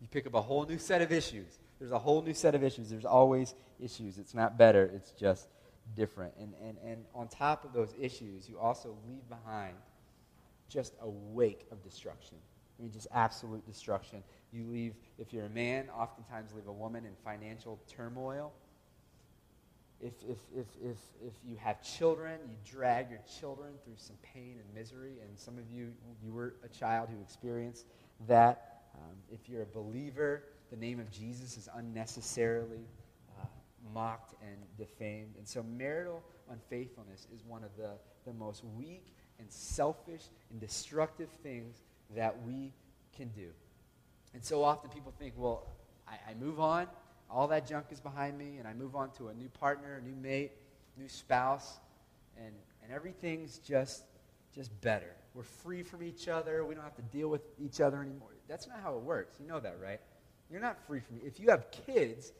You 0.00 0.08
pick 0.10 0.26
up 0.26 0.34
a 0.34 0.40
whole 0.40 0.64
new 0.64 0.78
set 0.78 1.02
of 1.02 1.12
issues. 1.12 1.58
There's 1.78 1.92
a 1.92 1.98
whole 1.98 2.22
new 2.22 2.34
set 2.34 2.54
of 2.54 2.64
issues. 2.64 2.88
There's 2.88 3.04
always 3.04 3.54
issues. 3.78 4.18
It's 4.18 4.34
not 4.34 4.56
better, 4.56 4.90
it's 4.94 5.12
just 5.12 5.46
different. 5.94 6.32
And, 6.38 6.52
and, 6.62 6.76
and 6.84 7.04
on 7.14 7.28
top 7.28 7.64
of 7.64 7.72
those 7.72 7.94
issues, 7.98 8.48
you 8.48 8.58
also 8.58 8.96
leave 9.06 9.28
behind 9.28 9.74
just 10.68 10.94
a 11.02 11.08
wake 11.08 11.66
of 11.72 11.82
destruction. 11.82 12.36
I 12.78 12.82
mean, 12.82 12.92
just 12.92 13.08
absolute 13.12 13.66
destruction. 13.66 14.22
You 14.52 14.64
leave, 14.64 14.94
if 15.18 15.32
you're 15.32 15.44
a 15.44 15.50
man, 15.50 15.88
oftentimes 15.90 16.52
leave 16.54 16.66
a 16.66 16.72
woman 16.72 17.04
in 17.04 17.12
financial 17.24 17.78
turmoil. 17.88 18.52
If, 20.00 20.14
if, 20.26 20.38
if, 20.56 20.66
if, 20.82 20.96
if 21.26 21.34
you 21.44 21.56
have 21.56 21.82
children, 21.82 22.38
you 22.48 22.56
drag 22.64 23.10
your 23.10 23.20
children 23.38 23.72
through 23.84 23.96
some 23.96 24.16
pain 24.22 24.56
and 24.64 24.74
misery. 24.74 25.16
And 25.22 25.38
some 25.38 25.58
of 25.58 25.70
you, 25.70 25.92
you 26.24 26.32
were 26.32 26.54
a 26.64 26.68
child 26.68 27.10
who 27.12 27.20
experienced 27.20 27.86
that. 28.26 28.66
Um, 28.94 29.16
if 29.32 29.48
you're 29.48 29.62
a 29.62 29.66
believer, 29.66 30.44
the 30.70 30.76
name 30.76 31.00
of 31.00 31.10
Jesus 31.10 31.56
is 31.56 31.68
unnecessarily 31.76 32.86
mocked 33.92 34.34
and 34.42 34.56
defamed. 34.78 35.34
And 35.36 35.46
so 35.46 35.62
marital 35.62 36.22
unfaithfulness 36.50 37.26
is 37.34 37.44
one 37.46 37.64
of 37.64 37.70
the, 37.76 37.90
the 38.26 38.32
most 38.32 38.64
weak 38.76 39.06
and 39.38 39.50
selfish 39.50 40.22
and 40.50 40.60
destructive 40.60 41.28
things 41.42 41.82
that 42.14 42.36
we 42.46 42.72
can 43.16 43.28
do. 43.28 43.48
And 44.34 44.44
so 44.44 44.62
often 44.62 44.90
people 44.90 45.12
think, 45.18 45.34
well, 45.36 45.66
I, 46.06 46.30
I 46.30 46.34
move 46.34 46.60
on, 46.60 46.86
all 47.30 47.48
that 47.48 47.66
junk 47.66 47.86
is 47.90 48.00
behind 48.00 48.38
me, 48.38 48.56
and 48.58 48.66
I 48.66 48.74
move 48.74 48.96
on 48.96 49.10
to 49.12 49.28
a 49.28 49.34
new 49.34 49.48
partner, 49.48 49.96
a 49.96 50.06
new 50.06 50.16
mate, 50.16 50.52
new 50.96 51.08
spouse, 51.08 51.78
and, 52.36 52.52
and 52.82 52.92
everything's 52.92 53.58
just, 53.58 54.04
just 54.54 54.78
better. 54.80 55.14
We're 55.34 55.42
free 55.44 55.82
from 55.82 56.02
each 56.02 56.28
other. 56.28 56.64
We 56.64 56.74
don't 56.74 56.84
have 56.84 56.96
to 56.96 57.02
deal 57.02 57.28
with 57.28 57.42
each 57.58 57.80
other 57.80 58.00
anymore. 58.02 58.30
That's 58.48 58.66
not 58.66 58.80
how 58.82 58.96
it 58.96 59.02
works. 59.02 59.36
You 59.40 59.46
know 59.46 59.60
that, 59.60 59.78
right? 59.80 60.00
You're 60.50 60.60
not 60.60 60.84
free 60.86 61.00
from 61.00 61.20
If 61.24 61.38
you 61.38 61.50
have 61.50 61.70
kids 61.70 62.32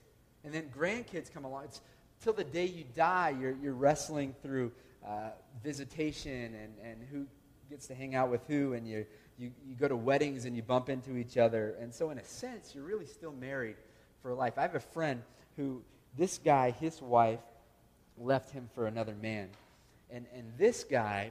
and 0.45 0.53
then 0.53 0.71
grandkids 0.77 1.33
come 1.33 1.45
along, 1.45 1.65
it's 1.65 1.81
till 2.23 2.33
the 2.33 2.45
day 2.45 2.67
you 2.67 2.85
die, 2.95 3.35
you're, 3.39 3.57
you're 3.63 3.75
wrestling 3.75 4.35
through 4.43 4.73
uh, 5.07 5.31
visitation 5.63 6.55
and, 6.55 6.75
and 6.85 6.99
who 7.11 7.27
gets 7.71 7.87
to 7.87 7.95
hang 7.95 8.15
out 8.15 8.31
with 8.31 8.47
who, 8.47 8.75
and 8.75 8.87
you, 8.87 9.07
you, 9.39 9.51
you 9.67 9.75
go 9.75 9.89
to 9.89 9.97
weddings 9.97 10.45
and 10.45 10.57
you 10.57 10.63
bump 10.63 10.89
into 10.89 11.17
each 11.17 11.39
other. 11.39 11.77
And 11.81 11.95
so, 11.95 12.11
in 12.11 12.19
a 12.19 12.25
sense, 12.25 12.75
you're 12.75 12.85
really 12.85 13.07
still 13.07 13.33
married 13.33 13.77
for 14.23 14.35
life. 14.35 14.55
I 14.59 14.63
have 14.63 14.75
a 14.75 14.81
friend 14.81 15.23
who, 15.57 15.83
this 16.19 16.39
guy, 16.39 16.73
his 16.73 17.01
wife, 17.01 17.41
left 18.19 18.51
him 18.51 18.69
for 18.75 18.87
another 18.87 19.15
man. 19.15 19.49
And, 20.11 20.27
and 20.35 20.53
this 20.59 20.85
guy 20.85 21.31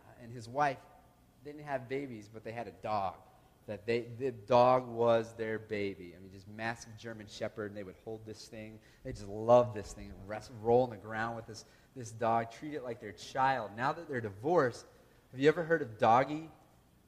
uh, 0.00 0.24
and 0.24 0.32
his 0.32 0.48
wife 0.48 0.78
didn't 1.44 1.64
have 1.64 1.88
babies, 1.88 2.28
but 2.32 2.44
they 2.44 2.52
had 2.52 2.66
a 2.66 2.74
dog. 2.82 3.14
That 3.70 3.86
they, 3.86 4.06
the 4.18 4.32
dog 4.32 4.88
was 4.88 5.32
their 5.38 5.60
baby. 5.60 6.12
I 6.16 6.20
mean, 6.20 6.32
just 6.32 6.48
massive 6.48 6.90
German 6.98 7.28
Shepherd, 7.28 7.70
and 7.70 7.76
they 7.76 7.84
would 7.84 7.94
hold 8.04 8.26
this 8.26 8.48
thing. 8.48 8.80
They 9.04 9.12
just 9.12 9.28
loved 9.28 9.76
this 9.76 9.92
thing, 9.92 10.12
rest, 10.26 10.50
roll 10.60 10.82
on 10.82 10.90
the 10.90 10.96
ground 10.96 11.36
with 11.36 11.46
this, 11.46 11.64
this 11.94 12.10
dog, 12.10 12.50
treat 12.50 12.74
it 12.74 12.82
like 12.82 13.00
their 13.00 13.12
child. 13.12 13.70
Now 13.76 13.92
that 13.92 14.08
they're 14.08 14.20
divorced, 14.20 14.86
have 15.30 15.38
you 15.38 15.46
ever 15.46 15.62
heard 15.62 15.82
of 15.82 15.98
doggy 15.98 16.50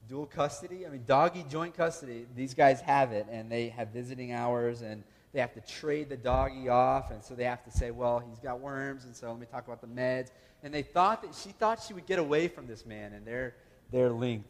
dual 0.09 0.25
custody? 0.25 0.87
I 0.87 0.91
mean, 0.91 1.03
doggy 1.05 1.45
joint 1.51 1.77
custody, 1.77 2.27
these 2.37 2.55
guys 2.55 2.81
have 2.83 3.11
it, 3.11 3.27
and 3.29 3.51
they 3.51 3.71
have 3.71 3.89
visiting 3.89 4.33
hours, 4.33 4.83
and 4.83 5.03
they 5.33 5.41
have 5.41 5.55
to 5.55 5.61
trade 5.63 6.11
the 6.11 6.17
doggy 6.17 6.69
off, 6.69 7.11
and 7.11 7.25
so 7.25 7.35
they 7.35 7.43
have 7.43 7.65
to 7.65 7.73
say, 7.73 7.91
well, 7.91 8.21
he's 8.21 8.39
got 8.39 8.61
worms, 8.61 9.05
and 9.05 9.17
so 9.17 9.29
let 9.29 9.41
me 9.41 9.47
talk 9.51 9.67
about 9.67 9.81
the 9.81 9.89
meds. 9.89 10.29
And 10.63 10.73
they 10.73 10.83
thought 10.83 11.23
that 11.23 11.35
she 11.35 11.49
thought 11.49 11.83
she 11.83 11.93
would 11.93 12.07
get 12.07 12.21
away 12.21 12.47
from 12.47 12.69
this 12.69 12.87
man, 12.87 13.15
and 13.15 13.27
they're, 13.27 13.57
they're 13.91 14.11
linked 14.11 14.47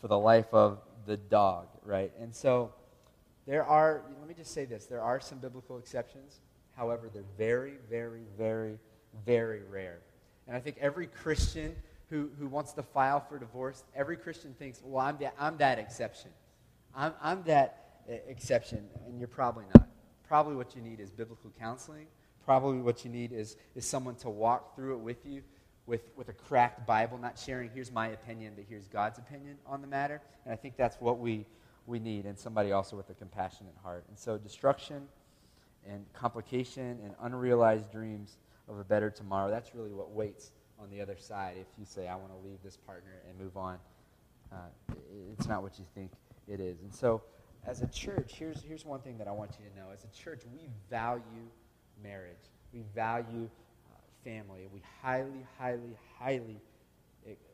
for 0.00 0.06
the 0.06 0.16
life 0.16 0.46
of 0.52 0.78
the 1.06 1.16
dog, 1.16 1.68
right? 1.84 2.12
And 2.20 2.34
so 2.34 2.72
there 3.46 3.64
are, 3.64 4.02
let 4.18 4.28
me 4.28 4.34
just 4.34 4.52
say 4.52 4.64
this 4.64 4.86
there 4.86 5.02
are 5.02 5.20
some 5.20 5.38
biblical 5.38 5.78
exceptions. 5.78 6.40
However, 6.76 7.10
they're 7.12 7.22
very, 7.38 7.74
very, 7.88 8.22
very, 8.36 8.78
very 9.24 9.62
rare. 9.62 10.00
And 10.46 10.56
I 10.56 10.60
think 10.60 10.76
every 10.80 11.06
Christian 11.06 11.74
who, 12.10 12.30
who 12.38 12.46
wants 12.46 12.72
to 12.74 12.82
file 12.82 13.20
for 13.20 13.38
divorce, 13.38 13.82
every 13.94 14.16
Christian 14.16 14.54
thinks, 14.58 14.80
well, 14.84 15.04
I'm 15.04 15.16
that, 15.18 15.34
I'm 15.38 15.56
that 15.56 15.78
exception. 15.78 16.30
I'm, 16.94 17.14
I'm 17.22 17.42
that 17.44 18.02
uh, 18.08 18.14
exception, 18.28 18.86
and 19.06 19.18
you're 19.18 19.28
probably 19.28 19.64
not. 19.74 19.88
Probably 20.28 20.54
what 20.54 20.76
you 20.76 20.82
need 20.82 21.00
is 21.00 21.10
biblical 21.10 21.52
counseling. 21.58 22.06
Probably 22.44 22.78
what 22.78 23.04
you 23.04 23.10
need 23.10 23.32
is, 23.32 23.56
is 23.74 23.84
someone 23.84 24.14
to 24.16 24.30
walk 24.30 24.76
through 24.76 24.94
it 24.94 25.00
with 25.00 25.24
you 25.24 25.42
with, 25.86 26.10
with 26.16 26.28
a 26.28 26.32
cracked 26.32 26.86
Bible, 26.86 27.18
not 27.18 27.38
sharing, 27.38 27.70
here's 27.70 27.92
my 27.92 28.08
opinion, 28.08 28.54
but 28.56 28.64
here's 28.68 28.88
God's 28.88 29.18
opinion 29.18 29.56
on 29.66 29.80
the 29.80 29.86
matter. 29.86 30.20
And 30.44 30.52
I 30.52 30.56
think 30.56 30.76
that's 30.76 30.96
what 31.00 31.18
we, 31.18 31.46
we 31.86 31.98
need, 31.98 32.26
and 32.26 32.38
somebody 32.38 32.72
also 32.72 32.96
with 32.96 33.08
a 33.10 33.14
compassionate 33.14 33.74
heart. 33.82 34.04
And 34.08 34.18
so, 34.18 34.36
destruction 34.36 35.06
and 35.88 36.04
complication 36.12 36.98
and 37.04 37.14
unrealized 37.22 37.90
dreams 37.90 38.38
of 38.68 38.78
a 38.78 38.84
better 38.84 39.10
tomorrow, 39.10 39.48
that's 39.48 39.74
really 39.74 39.92
what 39.92 40.10
waits 40.10 40.50
on 40.80 40.90
the 40.90 41.00
other 41.00 41.16
side 41.16 41.56
if 41.58 41.66
you 41.78 41.84
say, 41.84 42.08
I 42.08 42.16
want 42.16 42.30
to 42.30 42.48
leave 42.48 42.58
this 42.64 42.76
partner 42.76 43.22
and 43.28 43.38
move 43.38 43.56
on. 43.56 43.78
Uh, 44.52 44.56
it's 45.32 45.46
not 45.46 45.62
what 45.62 45.78
you 45.78 45.84
think 45.94 46.10
it 46.48 46.60
is. 46.60 46.80
And 46.82 46.92
so, 46.92 47.22
as 47.64 47.82
a 47.82 47.86
church, 47.86 48.34
here's, 48.38 48.62
here's 48.62 48.84
one 48.84 49.00
thing 49.00 49.18
that 49.18 49.26
I 49.26 49.32
want 49.32 49.52
you 49.58 49.68
to 49.68 49.76
know. 49.76 49.92
As 49.92 50.04
a 50.04 50.08
church, 50.08 50.42
we 50.52 50.68
value 50.88 51.22
marriage, 52.02 52.50
we 52.72 52.82
value 52.94 53.48
family. 54.26 54.66
We 54.72 54.82
highly, 55.02 55.46
highly, 55.58 55.96
highly 56.18 56.60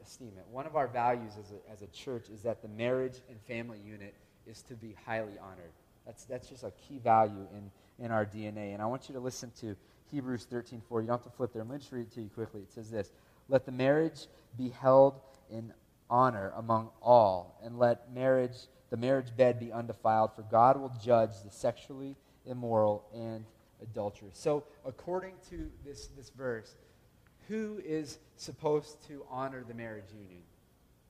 esteem 0.02 0.32
it. 0.38 0.44
One 0.50 0.66
of 0.66 0.76
our 0.76 0.88
values 0.88 1.32
as 1.38 1.52
a, 1.52 1.72
as 1.72 1.82
a 1.82 1.86
church 1.88 2.28
is 2.32 2.42
that 2.42 2.62
the 2.62 2.68
marriage 2.68 3.20
and 3.28 3.40
family 3.42 3.78
unit 3.84 4.14
is 4.46 4.62
to 4.62 4.74
be 4.74 4.96
highly 5.06 5.38
honored. 5.40 5.72
That's, 6.06 6.24
that's 6.24 6.48
just 6.48 6.64
a 6.64 6.72
key 6.72 6.98
value 6.98 7.46
in, 7.52 8.04
in 8.04 8.10
our 8.10 8.24
DNA. 8.24 8.72
And 8.72 8.82
I 8.82 8.86
want 8.86 9.08
you 9.08 9.14
to 9.14 9.20
listen 9.20 9.52
to 9.60 9.76
Hebrews 10.10 10.46
13 10.50 10.82
4. 10.88 11.00
You 11.02 11.06
don't 11.06 11.18
have 11.18 11.30
to 11.30 11.36
flip 11.36 11.52
there. 11.52 11.62
I'm 11.62 11.68
going 11.68 11.80
to 11.80 11.94
read 11.94 12.06
it 12.06 12.14
to 12.14 12.22
you 12.22 12.30
quickly. 12.30 12.62
It 12.62 12.72
says 12.72 12.90
this 12.90 13.12
Let 13.48 13.64
the 13.64 13.72
marriage 13.72 14.26
be 14.58 14.70
held 14.70 15.20
in 15.50 15.72
honor 16.10 16.52
among 16.56 16.90
all, 17.00 17.58
and 17.62 17.78
let 17.78 18.12
marriage, 18.12 18.66
the 18.90 18.96
marriage 18.96 19.34
bed 19.36 19.58
be 19.60 19.72
undefiled, 19.72 20.34
for 20.34 20.42
God 20.42 20.78
will 20.80 20.92
judge 21.02 21.30
the 21.44 21.50
sexually 21.50 22.16
immoral 22.44 23.04
and 23.14 23.44
adulterous. 23.82 24.38
So, 24.38 24.64
according 24.84 25.34
to 25.50 25.70
this, 25.84 26.08
this 26.16 26.30
verse, 26.30 26.74
who 27.48 27.80
is 27.84 28.18
supposed 28.36 29.06
to 29.08 29.24
honor 29.30 29.64
the 29.66 29.74
marriage 29.74 30.12
union? 30.12 30.42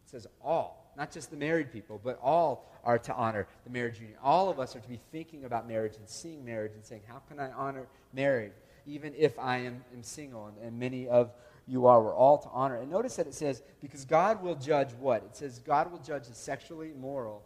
It 0.05 0.11
says 0.11 0.27
all. 0.43 0.93
not 0.97 1.11
just 1.11 1.31
the 1.31 1.37
married 1.37 1.73
people, 1.73 2.01
but 2.03 2.19
all 2.23 2.71
are 2.85 2.99
to 2.99 3.15
honor 3.15 3.47
the 3.65 3.71
marriage 3.71 3.99
union. 3.99 4.19
All 4.23 4.51
of 4.51 4.59
us 4.59 4.77
are 4.77 4.81
to 4.81 4.89
be 4.89 5.01
thinking 5.11 5.45
about 5.45 5.69
marriage 5.69 5.97
and 5.97 6.09
seeing 6.09 6.45
marriage 6.45 6.73
and 6.75 6.85
saying, 6.85 7.03
how 7.09 7.21
can 7.29 7.39
I 7.39 7.51
honor 7.53 7.87
marriage, 8.13 8.53
even 8.87 9.15
if 9.17 9.39
I 9.39 9.59
am, 9.59 9.85
am 9.95 10.03
single? 10.03 10.47
And, 10.47 10.59
and 10.59 10.79
many 10.79 11.09
of 11.09 11.33
you 11.67 11.87
are. 11.87 12.03
We're 12.03 12.15
all 12.15 12.39
to 12.39 12.49
honor. 12.51 12.77
And 12.77 12.91
notice 12.91 13.17
that 13.17 13.27
it 13.27 13.35
says, 13.35 13.63
because 13.81 14.05
God 14.05 14.43
will 14.43 14.57
judge 14.57 14.93
what? 14.95 15.23
It 15.23 15.37
says, 15.37 15.61
God 15.61 15.91
will 15.91 16.01
judge 16.01 16.29
the 16.29 16.35
sexually 16.35 16.91
immoral, 16.91 17.43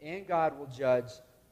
and 0.00 0.26
God 0.26 0.58
will 0.58 0.66
judge 0.66 1.10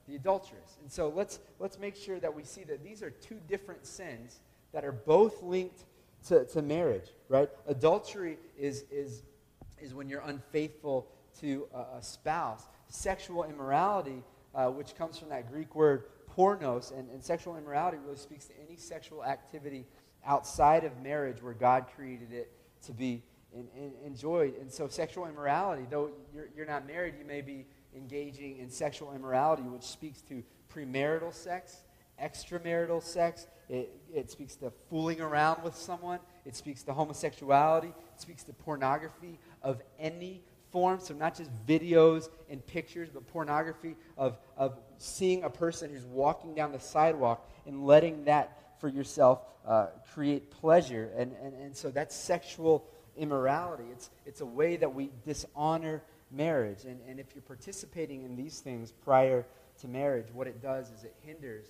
the 0.08 0.16
adulterous. 0.16 0.78
And 0.80 0.90
so 0.90 1.08
let's, 1.08 1.40
let's 1.58 1.78
make 1.78 1.96
sure 1.96 2.20
that 2.20 2.34
we 2.34 2.44
see 2.44 2.64
that 2.64 2.82
these 2.82 3.02
are 3.02 3.10
two 3.10 3.38
different 3.48 3.86
sins 3.86 4.40
that 4.72 4.84
are 4.84 4.92
both 4.92 5.42
linked 5.42 5.84
to, 6.28 6.44
to 6.46 6.62
marriage, 6.62 7.10
right? 7.28 7.48
Adultery 7.66 8.38
is, 8.58 8.84
is, 8.90 9.22
is 9.80 9.94
when 9.94 10.08
you're 10.08 10.22
unfaithful 10.22 11.06
to 11.40 11.66
a, 11.74 11.98
a 11.98 12.02
spouse. 12.02 12.64
Sexual 12.88 13.44
immorality, 13.44 14.22
uh, 14.54 14.68
which 14.68 14.94
comes 14.96 15.18
from 15.18 15.28
that 15.30 15.50
Greek 15.50 15.74
word 15.74 16.04
pornos, 16.36 16.96
and, 16.96 17.08
and 17.10 17.22
sexual 17.22 17.56
immorality 17.56 17.98
really 18.04 18.16
speaks 18.16 18.46
to 18.46 18.52
any 18.66 18.76
sexual 18.76 19.24
activity 19.24 19.84
outside 20.26 20.84
of 20.84 21.02
marriage 21.02 21.42
where 21.42 21.54
God 21.54 21.86
created 21.94 22.32
it 22.32 22.50
to 22.86 22.92
be 22.92 23.22
in, 23.54 23.68
in, 23.76 23.92
enjoyed. 24.04 24.54
And 24.60 24.70
so, 24.70 24.88
sexual 24.88 25.26
immorality, 25.26 25.86
though 25.88 26.10
you're, 26.34 26.48
you're 26.56 26.66
not 26.66 26.86
married, 26.86 27.14
you 27.18 27.24
may 27.24 27.40
be 27.40 27.66
engaging 27.94 28.58
in 28.58 28.70
sexual 28.70 29.12
immorality, 29.14 29.62
which 29.62 29.82
speaks 29.82 30.20
to 30.22 30.42
premarital 30.74 31.32
sex, 31.32 31.84
extramarital 32.22 33.02
sex. 33.02 33.46
It, 33.68 33.90
it 34.12 34.30
speaks 34.30 34.56
to 34.56 34.72
fooling 34.90 35.20
around 35.20 35.62
with 35.62 35.74
someone. 35.74 36.18
It 36.44 36.54
speaks 36.54 36.82
to 36.84 36.92
homosexuality. 36.92 37.88
It 37.88 38.20
speaks 38.20 38.44
to 38.44 38.52
pornography 38.52 39.38
of 39.62 39.82
any 39.98 40.42
form. 40.70 41.00
So, 41.00 41.14
not 41.14 41.36
just 41.36 41.50
videos 41.66 42.28
and 42.50 42.64
pictures, 42.66 43.08
but 43.08 43.26
pornography 43.26 43.96
of, 44.18 44.36
of 44.56 44.78
seeing 44.98 45.44
a 45.44 45.50
person 45.50 45.90
who's 45.90 46.04
walking 46.04 46.54
down 46.54 46.72
the 46.72 46.80
sidewalk 46.80 47.48
and 47.66 47.86
letting 47.86 48.24
that 48.24 48.80
for 48.80 48.88
yourself 48.88 49.40
uh, 49.66 49.86
create 50.12 50.50
pleasure. 50.50 51.10
And, 51.16 51.34
and, 51.42 51.54
and 51.54 51.76
so 51.76 51.90
that's 51.90 52.14
sexual 52.14 52.86
immorality. 53.16 53.84
It's, 53.92 54.10
it's 54.26 54.40
a 54.40 54.46
way 54.46 54.76
that 54.76 54.94
we 54.94 55.10
dishonor 55.24 56.02
marriage. 56.34 56.84
And, 56.84 57.00
and 57.08 57.18
if 57.18 57.34
you're 57.34 57.42
participating 57.42 58.22
in 58.24 58.36
these 58.36 58.60
things 58.60 58.92
prior 58.92 59.46
to 59.80 59.88
marriage, 59.88 60.26
what 60.32 60.46
it 60.46 60.62
does 60.62 60.90
is 60.90 61.04
it 61.04 61.14
hinders 61.22 61.66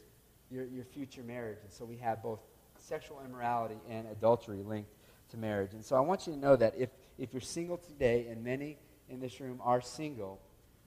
your, 0.51 0.65
your 0.67 0.85
future 0.85 1.23
marriage. 1.23 1.59
And 1.63 1.73
so 1.73 1.85
we 1.85 1.97
have 1.99 2.23
both 2.23 2.41
sexual 2.79 3.23
immorality 3.25 3.77
and 3.89 4.07
adultery 4.09 4.63
linked 4.63 4.95
to 5.31 5.37
marriage. 5.37 5.73
And 5.73 5.85
so 5.85 5.97
I 5.97 6.01
want 6.01 6.27
you 6.27 6.33
to 6.35 6.39
know 6.39 6.57
that 6.57 6.75
if, 6.77 6.91
if 7.19 7.33
you're 7.33 7.41
single 7.41 7.79
today, 7.79 8.27
and 8.31 8.43
many 8.45 8.79
in 9.09 9.21
this 9.21 9.41
room 9.41 9.61
are 9.63 9.81
single, 9.81 10.41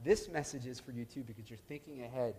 this 0.04 0.30
message 0.30 0.66
is 0.66 0.80
for 0.80 0.92
you 0.92 1.06
too 1.06 1.24
because 1.24 1.50
you're 1.50 1.60
thinking 1.68 2.04
ahead 2.04 2.36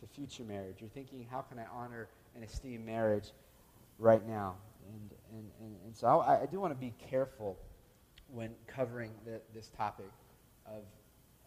to 0.00 0.06
future 0.06 0.44
marriage. 0.44 0.76
You're 0.80 0.90
thinking, 0.90 1.26
how 1.30 1.42
can 1.42 1.58
I 1.58 1.64
honor 1.72 2.08
and 2.34 2.42
esteem 2.44 2.84
marriage 2.84 3.30
right 3.98 4.26
now? 4.26 4.54
And, 4.88 5.10
and, 5.32 5.50
and, 5.60 5.76
and 5.84 5.96
so 5.96 6.20
I, 6.20 6.42
I 6.42 6.46
do 6.46 6.60
want 6.60 6.72
to 6.72 6.78
be 6.78 6.94
careful 7.10 7.58
when 8.32 8.50
covering 8.66 9.12
the, 9.24 9.40
this 9.54 9.68
topic 9.68 10.06
of 10.66 10.82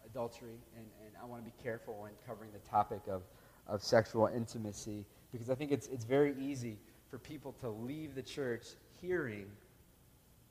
adultery, 0.04 0.58
and, 0.76 0.86
and 1.04 1.14
I 1.20 1.26
want 1.26 1.44
to 1.44 1.50
be 1.50 1.62
careful 1.62 1.98
when 2.00 2.12
covering 2.26 2.50
the 2.52 2.70
topic 2.70 3.00
of, 3.08 3.22
of 3.66 3.82
sexual 3.82 4.26
intimacy 4.26 5.04
because 5.32 5.50
I 5.50 5.54
think 5.54 5.72
it's, 5.72 5.86
it's 5.88 6.04
very 6.04 6.34
easy 6.40 6.78
for 7.10 7.18
people 7.18 7.52
to 7.60 7.68
leave 7.68 8.14
the 8.14 8.22
church 8.22 8.64
hearing 9.00 9.46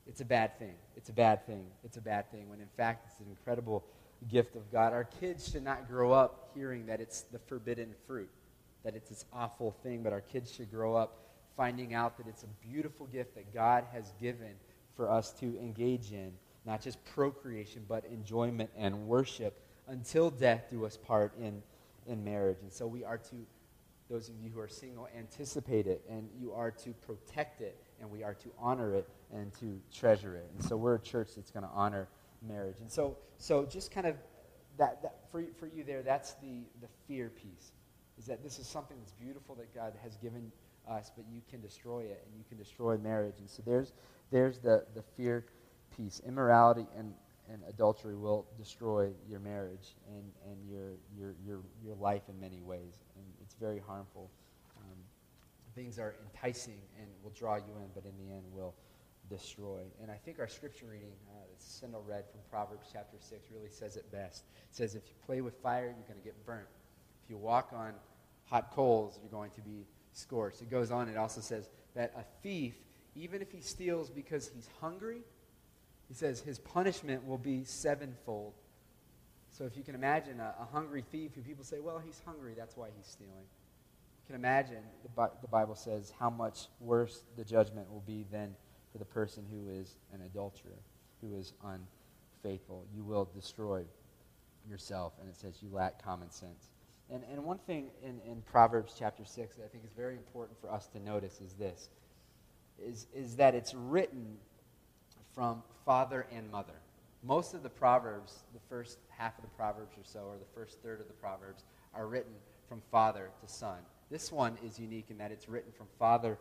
it's 0.08 0.22
a 0.22 0.24
bad 0.24 0.58
thing. 0.58 0.74
It's 0.96 1.10
a 1.10 1.12
bad 1.12 1.46
thing. 1.46 1.66
It's 1.84 1.98
a 1.98 2.00
bad 2.00 2.30
thing. 2.32 2.48
When 2.48 2.60
in 2.60 2.68
fact, 2.76 3.06
it's 3.06 3.20
an 3.20 3.26
incredible 3.28 3.84
gift 4.28 4.56
of 4.56 4.72
God. 4.72 4.94
Our 4.94 5.04
kids 5.04 5.50
should 5.50 5.62
not 5.62 5.86
grow 5.86 6.12
up 6.12 6.50
hearing 6.54 6.86
that 6.86 7.00
it's 7.00 7.22
the 7.22 7.38
forbidden 7.38 7.94
fruit, 8.06 8.30
that 8.84 8.96
it's 8.96 9.10
this 9.10 9.26
awful 9.32 9.76
thing, 9.82 10.02
but 10.02 10.12
our 10.14 10.22
kids 10.22 10.52
should 10.52 10.70
grow 10.70 10.96
up 10.96 11.18
finding 11.56 11.92
out 11.92 12.16
that 12.16 12.26
it's 12.26 12.42
a 12.42 12.66
beautiful 12.66 13.06
gift 13.06 13.34
that 13.34 13.52
God 13.52 13.84
has 13.92 14.12
given 14.20 14.54
for 14.96 15.10
us 15.10 15.32
to 15.32 15.46
engage 15.58 16.12
in, 16.12 16.32
not 16.68 16.82
just 16.82 17.02
procreation, 17.06 17.82
but 17.88 18.04
enjoyment 18.12 18.68
and 18.76 19.08
worship 19.08 19.58
until 19.88 20.28
death 20.30 20.64
do 20.70 20.84
us 20.84 20.98
part 20.98 21.32
in, 21.40 21.62
in 22.06 22.22
marriage. 22.22 22.58
And 22.60 22.70
so 22.70 22.86
we 22.86 23.02
are 23.04 23.16
to, 23.16 23.36
those 24.10 24.28
of 24.28 24.34
you 24.38 24.50
who 24.50 24.60
are 24.60 24.68
single, 24.68 25.08
anticipate 25.16 25.86
it, 25.86 26.04
and 26.10 26.28
you 26.38 26.52
are 26.52 26.70
to 26.70 26.90
protect 27.06 27.62
it, 27.62 27.82
and 28.02 28.10
we 28.10 28.22
are 28.22 28.34
to 28.34 28.50
honor 28.58 28.94
it 28.94 29.08
and 29.32 29.50
to 29.60 29.80
treasure 29.90 30.36
it. 30.36 30.46
And 30.54 30.62
so 30.62 30.76
we're 30.76 30.96
a 30.96 31.00
church 31.00 31.30
that's 31.36 31.50
going 31.50 31.64
to 31.64 31.70
honor 31.72 32.06
marriage. 32.46 32.80
And 32.80 32.92
so, 32.92 33.16
so 33.38 33.64
just 33.64 33.90
kind 33.90 34.06
of 34.06 34.16
that, 34.76 35.00
that 35.02 35.20
for, 35.32 35.42
for 35.58 35.68
you 35.68 35.84
there, 35.84 36.02
that's 36.02 36.34
the, 36.34 36.60
the 36.82 36.88
fear 37.06 37.30
piece. 37.30 37.72
Is 38.18 38.26
that 38.26 38.42
this 38.42 38.58
is 38.58 38.66
something 38.66 38.98
that's 38.98 39.12
beautiful 39.12 39.54
that 39.54 39.74
God 39.74 39.94
has 40.02 40.16
given 40.16 40.52
us, 40.86 41.10
but 41.16 41.24
you 41.32 41.40
can 41.48 41.62
destroy 41.62 42.00
it 42.00 42.22
and 42.26 42.36
you 42.36 42.44
can 42.46 42.58
destroy 42.58 42.98
marriage. 42.98 43.36
And 43.38 43.48
so 43.48 43.62
there's, 43.64 43.94
there's 44.30 44.58
the, 44.58 44.84
the 44.94 45.02
fear 45.16 45.46
piece. 45.98 46.22
Immorality 46.26 46.86
and, 46.96 47.12
and 47.52 47.62
adultery 47.68 48.16
will 48.16 48.46
destroy 48.56 49.10
your 49.28 49.40
marriage 49.40 49.96
and, 50.08 50.32
and 50.46 50.56
your, 50.70 50.92
your, 51.16 51.34
your, 51.44 51.60
your 51.84 51.94
life 51.96 52.22
in 52.28 52.40
many 52.40 52.60
ways. 52.62 53.02
And 53.16 53.24
it's 53.42 53.54
very 53.54 53.80
harmful. 53.86 54.30
Um, 54.78 54.96
things 55.74 55.98
are 55.98 56.14
enticing 56.24 56.80
and 56.98 57.08
will 57.22 57.32
draw 57.32 57.56
you 57.56 57.74
in, 57.76 57.88
but 57.94 58.04
in 58.04 58.12
the 58.24 58.32
end 58.32 58.44
will 58.54 58.74
destroy. 59.28 59.82
And 60.00 60.10
I 60.10 60.16
think 60.16 60.38
our 60.38 60.48
scripture 60.48 60.86
reading, 60.90 61.12
uh, 61.30 61.40
that 61.50 61.62
Sendel 61.62 62.02
read 62.06 62.24
from 62.30 62.40
Proverbs 62.50 62.88
chapter 62.92 63.16
6, 63.20 63.48
really 63.54 63.70
says 63.70 63.96
it 63.96 64.10
best. 64.10 64.44
It 64.70 64.76
says, 64.76 64.94
if 64.94 65.02
you 65.06 65.14
play 65.26 65.40
with 65.40 65.54
fire, 65.60 65.84
you're 65.84 66.08
going 66.08 66.18
to 66.18 66.24
get 66.24 66.46
burnt. 66.46 66.68
If 67.24 67.30
you 67.30 67.36
walk 67.36 67.70
on 67.74 67.92
hot 68.46 68.70
coals, 68.72 69.18
you're 69.20 69.30
going 69.30 69.50
to 69.50 69.60
be 69.60 69.84
scorched. 70.12 70.62
It 70.62 70.70
goes 70.70 70.90
on, 70.90 71.08
it 71.08 71.16
also 71.16 71.40
says 71.40 71.68
that 71.94 72.12
a 72.16 72.24
thief, 72.42 72.74
even 73.14 73.42
if 73.42 73.50
he 73.50 73.60
steals 73.60 74.08
because 74.08 74.50
he's 74.54 74.68
hungry, 74.80 75.22
he 76.08 76.14
says 76.14 76.40
his 76.40 76.58
punishment 76.58 77.26
will 77.26 77.38
be 77.38 77.64
sevenfold. 77.64 78.54
So 79.50 79.64
if 79.64 79.76
you 79.76 79.82
can 79.82 79.94
imagine 79.94 80.40
a, 80.40 80.54
a 80.60 80.64
hungry 80.64 81.04
thief 81.10 81.32
who 81.34 81.42
people 81.42 81.64
say, 81.64 81.80
well, 81.80 82.00
he's 82.04 82.20
hungry, 82.24 82.54
that's 82.56 82.76
why 82.76 82.88
he's 82.96 83.06
stealing. 83.06 83.32
You 83.32 84.26
can 84.26 84.36
imagine, 84.36 84.82
the, 85.02 85.08
Bi- 85.10 85.30
the 85.42 85.48
Bible 85.48 85.74
says, 85.74 86.12
how 86.18 86.30
much 86.30 86.66
worse 86.80 87.24
the 87.36 87.44
judgment 87.44 87.90
will 87.90 88.04
be 88.06 88.24
than 88.30 88.54
for 88.92 88.98
the 88.98 89.04
person 89.04 89.44
who 89.50 89.70
is 89.70 89.96
an 90.12 90.22
adulterer, 90.22 90.78
who 91.20 91.34
is 91.34 91.52
unfaithful. 91.64 92.84
You 92.94 93.04
will 93.04 93.28
destroy 93.34 93.84
yourself. 94.68 95.14
And 95.20 95.28
it 95.28 95.36
says 95.36 95.56
you 95.62 95.68
lack 95.72 96.02
common 96.02 96.30
sense. 96.30 96.68
And, 97.10 97.22
and 97.30 97.44
one 97.44 97.58
thing 97.58 97.88
in, 98.02 98.20
in 98.30 98.42
Proverbs 98.42 98.94
chapter 98.98 99.24
6 99.24 99.56
that 99.56 99.64
I 99.64 99.68
think 99.68 99.84
is 99.84 99.92
very 99.96 100.14
important 100.14 100.58
for 100.60 100.70
us 100.70 100.86
to 100.88 101.00
notice 101.00 101.40
is 101.40 101.54
this, 101.54 101.88
is, 102.82 103.06
is 103.14 103.36
that 103.36 103.54
it's 103.54 103.74
written 103.74 104.36
from 105.38 105.62
father 105.86 106.26
and 106.32 106.50
mother. 106.50 106.72
Most 107.22 107.54
of 107.54 107.62
the 107.62 107.68
Proverbs, 107.68 108.42
the 108.54 108.60
first 108.68 108.98
half 109.08 109.38
of 109.38 109.44
the 109.44 109.50
Proverbs 109.50 109.96
or 109.96 110.02
so, 110.02 110.22
or 110.22 110.36
the 110.36 110.52
first 110.52 110.82
third 110.82 111.00
of 111.00 111.06
the 111.06 111.12
Proverbs, 111.12 111.62
are 111.94 112.08
written 112.08 112.32
from 112.68 112.82
father 112.90 113.30
to 113.40 113.46
son. 113.46 113.76
This 114.10 114.32
one 114.32 114.58
is 114.66 114.80
unique 114.80 115.10
in 115.10 115.18
that 115.18 115.30
it's 115.30 115.48
written 115.48 115.70
from 115.70 115.86
father 115.96 116.38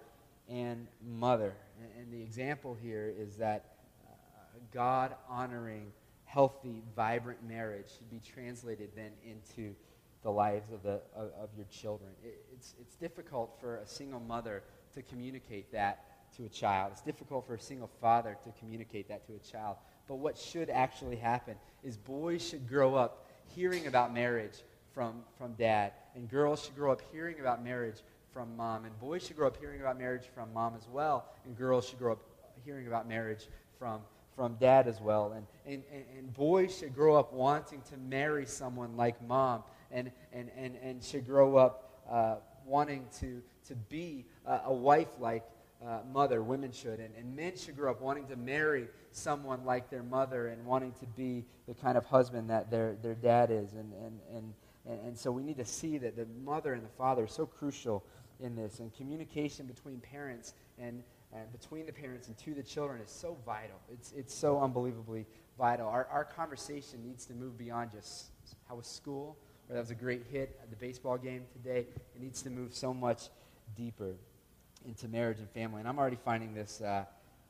and 0.50 0.88
mother. 1.08 1.54
And, 1.96 2.12
the 2.12 2.20
example 2.20 2.76
here 2.82 3.14
is 3.16 3.36
that 3.36 3.66
uh, 4.04 4.10
God 4.74 5.14
honoring, 5.30 5.92
healthy, 6.26 6.82
vibrant 6.96 7.48
marriage 7.48 7.92
should 7.96 8.10
be 8.10 8.20
translated 8.20 8.90
then 8.96 9.12
into 9.24 9.76
the 10.24 10.32
lives 10.32 10.72
of, 10.72 10.82
the, 10.82 11.02
of, 11.16 11.30
of 11.40 11.50
your 11.56 11.68
children. 11.70 12.10
It, 12.24 12.44
it's, 12.52 12.74
it's 12.82 12.96
difficult 12.96 13.60
for 13.62 13.76
a 13.76 13.86
single 13.86 14.22
mother 14.22 14.64
to 14.96 15.04
communicate 15.04 15.72
that 15.72 16.04
to 16.36 16.46
a 16.46 16.50
child. 16.50 16.92
It's 16.92 17.02
difficult 17.02 17.48
for 17.48 17.56
a 17.56 17.60
single 17.60 17.90
father 18.02 18.38
to 18.44 18.52
communicate 18.60 19.08
that 19.10 19.26
to 19.28 19.34
a 19.34 19.40
child. 19.40 19.78
But 20.08 20.16
what 20.16 20.38
should 20.38 20.70
actually 20.70 21.16
happen 21.16 21.56
is 21.84 21.98
boys 21.98 22.48
should 22.48 22.68
grow 22.68 22.96
up 22.96 23.26
hearing 23.56 23.88
about 23.88 24.13
marriage 24.13 24.63
from, 24.94 25.24
from 25.38 25.54
dad, 25.54 25.94
and 26.16 26.30
girls 26.30 26.63
should 26.63 26.76
grow 26.76 26.92
up 26.92 27.02
hearing 27.12 27.40
about 27.40 27.63
marriage 27.63 28.02
from 28.34 28.56
mom. 28.56 28.86
And 28.86 29.00
boys 29.00 29.26
should 29.26 29.36
grow 29.36 29.48
up 29.48 29.58
hearing 29.58 29.82
about 29.82 29.98
marriage 29.98 30.26
from 30.34 30.54
mom 30.54 30.76
as 30.76 30.88
well. 30.88 31.26
And 31.46 31.58
girls 31.58 31.88
should 31.88 32.00
grow 32.00 32.13
up 32.13 32.20
hearing 32.66 32.88
about 32.88 33.08
marriage 33.08 33.48
from, 33.80 34.02
from 34.36 34.56
dad 34.56 34.88
as 34.88 35.02
well. 35.02 35.34
And, 35.34 35.46
and, 35.66 35.84
and, 36.18 36.34
boys 36.34 36.78
should 36.78 36.94
grow 36.94 37.16
up 37.16 37.34
wanting 37.34 37.82
to 37.90 37.98
marry 37.98 38.46
someone 38.46 38.96
like 38.96 39.22
mom 39.28 39.63
and, 39.92 40.12
and, 40.34 40.50
and, 40.58 40.76
and 40.84 41.04
should 41.04 41.26
grow 41.26 41.58
up 41.58 42.02
uh, 42.10 42.36
wanting 42.66 43.06
to, 43.20 43.42
to 43.68 43.76
be 43.76 44.26
uh, 44.46 44.60
a 44.66 44.74
wife 44.74 45.10
like 45.20 45.44
uh, 45.86 46.00
mother, 46.12 46.42
women 46.42 46.72
should. 46.72 47.00
And, 47.00 47.13
and 47.18 47.36
men 47.36 47.56
should 47.56 47.76
grow 47.76 47.92
up 47.92 48.02
wanting 48.02 48.28
to 48.28 48.36
marry 48.36 48.88
someone 49.12 49.66
like 49.66 49.90
their 49.90 50.04
mother 50.04 50.48
and 50.48 50.66
wanting 50.66 50.94
to 51.00 51.06
be 51.06 51.46
the 51.68 51.74
kind 51.74 51.98
of 51.98 52.06
husband 52.06 52.50
that 52.50 52.72
their, 52.72 52.96
their 53.02 53.16
dad 53.16 53.52
is. 53.52 53.74
And, 53.74 53.94
and, 53.94 54.20
and, 54.34 54.54
and, 54.88 55.00
and 55.08 55.18
so 55.18 55.32
we 55.32 55.44
need 55.44 55.58
to 55.58 55.66
see 55.66 55.98
that 56.00 56.16
the 56.16 56.28
mother 56.44 56.74
and 56.74 56.84
the 56.84 56.90
father 56.98 57.24
are 57.24 57.28
so 57.28 57.46
crucial 57.46 58.04
in 58.40 58.56
this. 58.56 58.80
And 58.80 58.94
communication 58.96 59.66
between 59.66 60.00
parents 60.00 60.54
and, 60.80 61.04
and 61.34 61.52
between 61.52 61.86
the 61.86 61.94
parents 61.94 62.28
and 62.28 62.38
to 62.40 62.54
the 62.54 62.63
children 62.63 63.02
is 63.02 63.12
so 63.12 63.38
vital. 63.46 63.80
It's, 63.92 64.13
it's 64.13 64.34
so 64.34 64.60
unbelievably 64.60 65.26
vital. 65.58 65.88
Our, 65.88 66.08
our 66.12 66.26
conversation 66.26 67.04
needs 67.04 67.26
to 67.26 67.34
move 67.34 67.58
beyond 67.58 67.92
just 67.92 68.32
how 68.68 68.76
was 68.76 68.88
school, 68.88 69.38
or 69.70 69.76
that 69.76 69.82
was 69.82 69.92
a 69.92 69.96
great 69.96 70.24
hit 70.32 70.60
at 70.62 70.70
the 70.70 70.76
baseball 70.76 71.18
game 71.18 71.44
today. 71.54 71.86
It 72.16 72.22
needs 72.22 72.42
to 72.44 72.50
move 72.50 72.74
so 72.74 72.94
much 72.94 73.30
deeper 73.76 74.16
into 74.86 75.08
marriage 75.08 75.40
and 75.40 75.50
family. 75.50 75.80
And 75.80 75.88
I'm 75.88 75.98
already 75.98 76.18
finding 76.24 76.54
this 76.54 76.82
uh, 76.82 77.06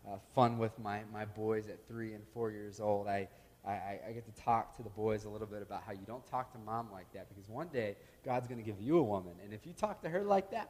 uh, 0.08 0.18
fun 0.34 0.58
with 0.58 0.78
my, 0.80 1.02
my 1.12 1.26
boys 1.26 1.68
at 1.68 1.86
three 1.88 2.13
and 2.13 2.24
four 2.34 2.52
years 2.52 2.80
old. 2.80 3.08
I, 3.08 3.28
I, 3.66 4.00
I, 4.08 4.12
get 4.13 4.26
to 4.34 4.42
talk 4.42 4.78
to 4.78 4.84
the 4.84 4.90
boys 4.90 5.26
a 5.26 5.30
little 5.30 5.48
bit 5.48 5.62
about 5.62 5.84
how 5.86 5.92
you 5.92 6.06
don't 6.08 6.26
talk 6.26 6.54
to 6.54 6.58
mom 6.60 6.88
like 6.92 7.12
that 7.13 7.28
because 7.28 7.50
one 7.50 7.68
day 7.68 7.98
God's 8.24 8.48
going 8.48 8.60
to 8.60 8.63
give 8.63 8.80
you 8.80 8.98
a 8.98 9.04
woman. 9.04 9.34
And 9.44 9.54
if 9.54 9.68
you 9.68 9.74
talk 9.74 10.02
to 10.04 10.10
her 10.10 10.24
like 10.24 10.52
that, 10.52 10.70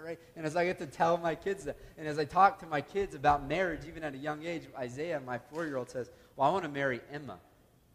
right? 0.00 0.18
And 0.36 0.46
as 0.46 0.54
I 0.54 0.64
get 0.64 0.78
to 0.78 0.86
tell 0.86 1.16
my 1.16 1.34
kids 1.34 1.64
that, 1.64 1.76
and 1.98 2.06
as 2.06 2.18
I 2.18 2.24
talk 2.24 2.60
to 2.60 2.66
my 2.66 2.80
kids 2.80 3.14
about 3.16 3.48
marriage, 3.48 3.80
even 3.88 4.04
at 4.04 4.14
a 4.14 4.18
young 4.18 4.44
age, 4.44 4.62
Isaiah, 4.78 5.20
my 5.26 5.38
four 5.38 5.64
year 5.64 5.76
old, 5.76 5.90
says, 5.90 6.10
Well, 6.36 6.48
I 6.48 6.52
want 6.52 6.64
to 6.64 6.70
marry 6.70 7.00
Emma. 7.12 7.38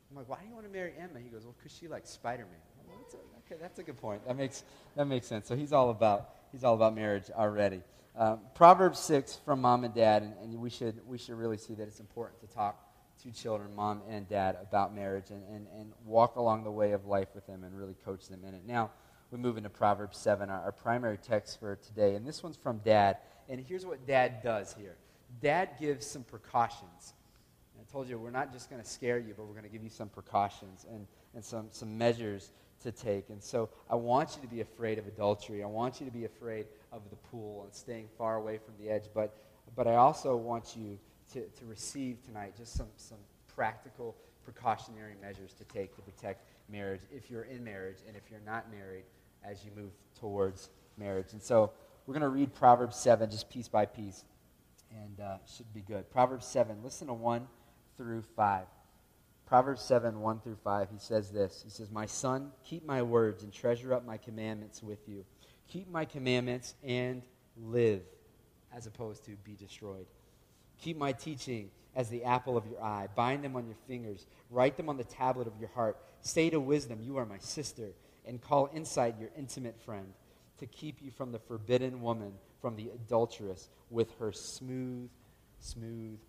I'm 0.09 0.17
like, 0.17 0.27
Why 0.27 0.37
do 0.41 0.47
you 0.47 0.53
want 0.53 0.65
to 0.65 0.71
marry 0.71 0.93
Emma? 0.99 1.19
He 1.23 1.29
goes, 1.29 1.43
Well, 1.43 1.55
because 1.57 1.77
she 1.77 1.87
likes 1.87 2.09
Spider 2.09 2.45
Man. 2.45 2.97
That's 2.99 3.15
okay, 3.45 3.61
that's 3.61 3.79
a 3.79 3.83
good 3.83 3.97
point. 3.97 4.25
That 4.27 4.37
makes, 4.37 4.63
that 4.95 5.05
makes 5.05 5.27
sense. 5.27 5.47
So 5.47 5.55
he's 5.55 5.71
all 5.71 5.89
about, 5.89 6.31
he's 6.51 6.63
all 6.63 6.75
about 6.75 6.93
marriage 6.93 7.29
already. 7.33 7.81
Um, 8.15 8.39
Proverbs 8.55 8.99
6 8.99 9.39
from 9.45 9.61
mom 9.61 9.83
and 9.83 9.93
dad, 9.93 10.23
and, 10.23 10.33
and, 10.41 10.59
we, 10.59 10.69
should, 10.69 10.99
we 11.07 11.17
should 11.17 11.35
really 11.35 11.57
see 11.57 11.73
that 11.75 11.87
it's 11.87 11.99
important 11.99 12.41
to 12.41 12.47
talk 12.47 12.77
to 13.23 13.31
children, 13.31 13.73
mom 13.73 14.01
and 14.09 14.27
dad, 14.27 14.57
about 14.61 14.93
marriage 14.93 15.29
and, 15.29 15.43
and, 15.49 15.67
and 15.77 15.93
walk 16.05 16.35
along 16.35 16.63
the 16.63 16.71
way 16.71 16.91
of 16.91 17.05
life 17.05 17.29
with 17.33 17.47
them 17.47 17.63
and 17.63 17.77
really 17.77 17.95
coach 18.03 18.27
them 18.27 18.43
in 18.43 18.53
it. 18.53 18.63
Now, 18.67 18.91
we 19.31 19.37
move 19.37 19.57
into 19.57 19.69
Proverbs 19.69 20.17
7, 20.17 20.49
our, 20.49 20.61
our 20.61 20.71
primary 20.73 21.17
text 21.17 21.59
for 21.59 21.77
today. 21.77 22.15
And 22.15 22.27
this 22.27 22.43
one's 22.43 22.57
from 22.57 22.79
dad. 22.79 23.17
And 23.47 23.61
here's 23.61 23.85
what 23.85 24.05
dad 24.05 24.43
does 24.43 24.73
here 24.73 24.97
dad 25.41 25.69
gives 25.79 26.05
some 26.05 26.23
precautions. 26.23 27.13
I 27.79 27.91
told 27.91 28.09
you, 28.09 28.19
we're 28.19 28.29
not 28.29 28.51
just 28.51 28.69
going 28.69 28.81
to 28.81 28.87
scare 28.87 29.17
you, 29.19 29.33
but 29.35 29.45
we're 29.45 29.53
going 29.53 29.63
to 29.63 29.69
give 29.69 29.83
you 29.83 29.89
some 29.89 30.09
precautions 30.09 30.85
and, 30.89 31.07
and 31.33 31.43
some, 31.43 31.67
some 31.71 31.97
measures 31.97 32.51
to 32.83 32.91
take. 32.91 33.29
And 33.29 33.41
so 33.41 33.69
I 33.89 33.95
want 33.95 34.35
you 34.35 34.41
to 34.41 34.47
be 34.47 34.61
afraid 34.61 34.97
of 34.97 35.07
adultery. 35.07 35.63
I 35.63 35.67
want 35.67 35.99
you 35.99 36.05
to 36.05 36.11
be 36.11 36.25
afraid 36.25 36.65
of 36.91 37.01
the 37.09 37.15
pool 37.15 37.63
and 37.63 37.73
staying 37.73 38.07
far 38.17 38.35
away 38.35 38.57
from 38.57 38.73
the 38.79 38.91
edge. 38.91 39.03
But, 39.13 39.35
but 39.75 39.87
I 39.87 39.95
also 39.95 40.35
want 40.35 40.75
you 40.75 40.97
to, 41.33 41.41
to 41.41 41.65
receive 41.65 42.23
tonight 42.23 42.53
just 42.57 42.73
some, 42.73 42.87
some 42.97 43.17
practical 43.53 44.15
precautionary 44.43 45.15
measures 45.21 45.53
to 45.53 45.63
take 45.65 45.95
to 45.95 46.01
protect 46.01 46.43
marriage 46.69 47.01
if 47.11 47.29
you're 47.29 47.43
in 47.43 47.63
marriage 47.63 47.97
and 48.07 48.15
if 48.15 48.23
you're 48.29 48.41
not 48.45 48.71
married 48.71 49.03
as 49.43 49.63
you 49.63 49.71
move 49.75 49.91
towards 50.19 50.69
marriage. 50.97 51.33
And 51.33 51.41
so 51.41 51.71
we're 52.05 52.13
going 52.13 52.21
to 52.21 52.29
read 52.29 52.53
Proverbs 52.53 52.97
7 52.97 53.29
just 53.29 53.49
piece 53.49 53.67
by 53.67 53.85
piece 53.85 54.25
and 54.91 55.19
uh, 55.19 55.37
should 55.55 55.71
be 55.73 55.81
good. 55.81 56.09
Proverbs 56.11 56.45
7, 56.45 56.77
listen 56.83 57.07
to 57.07 57.13
1 57.13 57.47
through 57.97 58.23
5. 58.35 58.65
Proverbs 59.51 59.81
7, 59.81 60.21
1 60.21 60.39
through 60.39 60.55
5, 60.63 60.87
he 60.91 60.97
says 60.97 61.29
this. 61.29 61.61
He 61.61 61.69
says, 61.69 61.91
My 61.91 62.05
son, 62.05 62.53
keep 62.63 62.85
my 62.85 63.01
words 63.01 63.43
and 63.43 63.51
treasure 63.51 63.93
up 63.93 64.05
my 64.05 64.15
commandments 64.15 64.81
with 64.81 65.09
you. 65.09 65.25
Keep 65.67 65.91
my 65.91 66.05
commandments 66.05 66.73
and 66.85 67.21
live, 67.57 68.01
as 68.73 68.87
opposed 68.87 69.25
to 69.25 69.31
be 69.43 69.55
destroyed. 69.55 70.05
Keep 70.79 70.97
my 70.97 71.11
teaching 71.11 71.69
as 71.97 72.07
the 72.07 72.23
apple 72.23 72.55
of 72.55 72.65
your 72.65 72.81
eye. 72.81 73.09
Bind 73.13 73.43
them 73.43 73.57
on 73.57 73.65
your 73.65 73.75
fingers. 73.89 74.25
Write 74.49 74.77
them 74.77 74.87
on 74.87 74.95
the 74.95 75.03
tablet 75.03 75.47
of 75.47 75.59
your 75.59 75.67
heart. 75.71 75.97
Say 76.21 76.49
to 76.49 76.61
wisdom, 76.61 76.99
You 77.01 77.17
are 77.17 77.25
my 77.25 77.39
sister, 77.39 77.89
and 78.25 78.39
call 78.39 78.69
insight 78.73 79.19
your 79.19 79.31
intimate 79.37 79.81
friend, 79.81 80.13
to 80.59 80.65
keep 80.65 81.01
you 81.01 81.11
from 81.11 81.33
the 81.33 81.39
forbidden 81.39 82.01
woman, 82.01 82.35
from 82.61 82.77
the 82.77 82.89
adulteress, 82.95 83.67
with 83.89 84.17
her 84.17 84.31
smooth, 84.31 85.09
smooth 85.59 86.19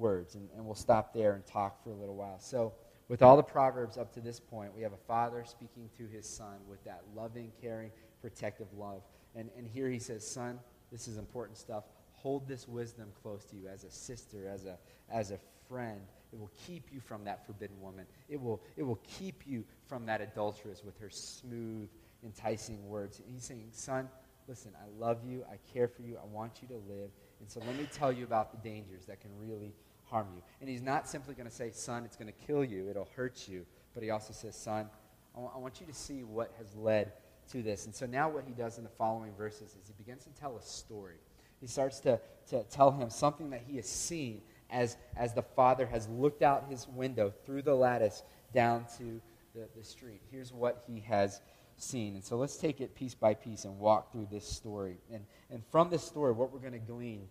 words. 0.00 0.34
And, 0.34 0.48
and 0.56 0.64
we'll 0.64 0.74
stop 0.74 1.14
there 1.14 1.34
and 1.34 1.46
talk 1.46 1.82
for 1.84 1.90
a 1.90 1.96
little 1.96 2.16
while. 2.16 2.38
So, 2.40 2.72
with 3.08 3.22
all 3.22 3.36
the 3.36 3.42
Proverbs 3.42 3.98
up 3.98 4.12
to 4.14 4.20
this 4.20 4.38
point, 4.38 4.74
we 4.74 4.82
have 4.82 4.92
a 4.92 5.04
father 5.08 5.44
speaking 5.44 5.90
to 5.98 6.06
his 6.06 6.28
son 6.28 6.58
with 6.68 6.82
that 6.84 7.02
loving, 7.16 7.50
caring, 7.60 7.90
protective 8.20 8.68
love. 8.76 9.02
And, 9.34 9.50
and 9.56 9.66
here 9.66 9.88
he 9.90 9.98
says, 9.98 10.26
Son, 10.26 10.60
this 10.92 11.08
is 11.08 11.18
important 11.18 11.58
stuff 11.58 11.84
hold 12.22 12.46
this 12.46 12.68
wisdom 12.68 13.08
close 13.22 13.44
to 13.46 13.56
you 13.56 13.66
as 13.68 13.84
a 13.84 13.90
sister, 13.90 14.46
as 14.46 14.66
a, 14.66 14.78
as 15.10 15.30
a 15.30 15.38
friend. 15.68 16.00
It 16.32 16.38
will 16.38 16.50
keep 16.66 16.88
you 16.92 17.00
from 17.00 17.24
that 17.24 17.46
forbidden 17.46 17.80
woman. 17.80 18.06
It 18.28 18.40
will, 18.40 18.60
it 18.76 18.82
will 18.82 19.00
keep 19.18 19.42
you 19.46 19.64
from 19.86 20.06
that 20.06 20.20
adulteress 20.20 20.84
with 20.84 20.98
her 20.98 21.10
smooth, 21.10 21.88
enticing 22.22 22.86
words. 22.88 23.20
And 23.20 23.34
he's 23.34 23.44
saying, 23.44 23.68
Son, 23.72 24.08
listen, 24.46 24.72
I 24.76 25.02
love 25.02 25.18
you. 25.26 25.44
I 25.50 25.56
care 25.72 25.88
for 25.88 26.02
you. 26.02 26.18
I 26.22 26.26
want 26.26 26.60
you 26.62 26.68
to 26.68 26.92
live. 26.92 27.10
And 27.40 27.50
so 27.50 27.60
let 27.66 27.76
me 27.76 27.88
tell 27.90 28.12
you 28.12 28.24
about 28.24 28.52
the 28.52 28.68
dangers 28.68 29.06
that 29.06 29.20
can 29.20 29.30
really 29.38 29.72
harm 30.10 30.28
you. 30.34 30.42
And 30.60 30.68
he's 30.68 30.82
not 30.82 31.08
simply 31.08 31.34
going 31.34 31.48
to 31.48 31.54
say, 31.54 31.70
Son, 31.70 32.04
it's 32.04 32.16
going 32.16 32.32
to 32.32 32.46
kill 32.46 32.64
you, 32.64 32.88
it'll 32.88 33.08
hurt 33.16 33.48
you. 33.48 33.64
But 33.94 34.02
he 34.02 34.10
also 34.10 34.32
says, 34.32 34.56
Son, 34.56 34.88
I, 35.34 35.38
w- 35.38 35.52
I 35.54 35.58
want 35.58 35.80
you 35.80 35.86
to 35.86 35.94
see 35.94 36.22
what 36.24 36.52
has 36.58 36.74
led 36.76 37.12
to 37.52 37.62
this. 37.62 37.86
And 37.86 37.94
so 37.94 38.06
now 38.06 38.28
what 38.28 38.44
he 38.46 38.52
does 38.52 38.78
in 38.78 38.84
the 38.84 38.90
following 38.90 39.32
verses 39.36 39.76
is 39.80 39.88
he 39.88 39.94
begins 39.94 40.24
to 40.24 40.30
tell 40.30 40.56
a 40.56 40.62
story. 40.62 41.16
He 41.60 41.66
starts 41.66 42.00
to, 42.00 42.20
to 42.50 42.62
tell 42.64 42.90
him 42.90 43.10
something 43.10 43.50
that 43.50 43.62
he 43.66 43.76
has 43.76 43.88
seen 43.88 44.42
as, 44.70 44.96
as 45.16 45.34
the 45.34 45.42
father 45.42 45.86
has 45.86 46.08
looked 46.08 46.42
out 46.42 46.66
his 46.70 46.86
window 46.88 47.32
through 47.44 47.62
the 47.62 47.74
lattice 47.74 48.22
down 48.54 48.86
to 48.98 49.20
the, 49.54 49.68
the 49.76 49.84
street. 49.84 50.20
Here's 50.30 50.52
what 50.52 50.84
he 50.86 51.00
has 51.00 51.40
seen. 51.76 52.14
And 52.14 52.24
so 52.24 52.36
let's 52.36 52.56
take 52.56 52.80
it 52.80 52.94
piece 52.94 53.14
by 53.14 53.34
piece 53.34 53.64
and 53.64 53.78
walk 53.78 54.12
through 54.12 54.28
this 54.30 54.46
story. 54.46 54.98
And, 55.12 55.24
and 55.50 55.62
from 55.70 55.90
this 55.90 56.02
story, 56.04 56.32
what 56.32 56.52
we're 56.52 56.60
going 56.60 56.72
to 56.72 56.78
glean 56.78 57.28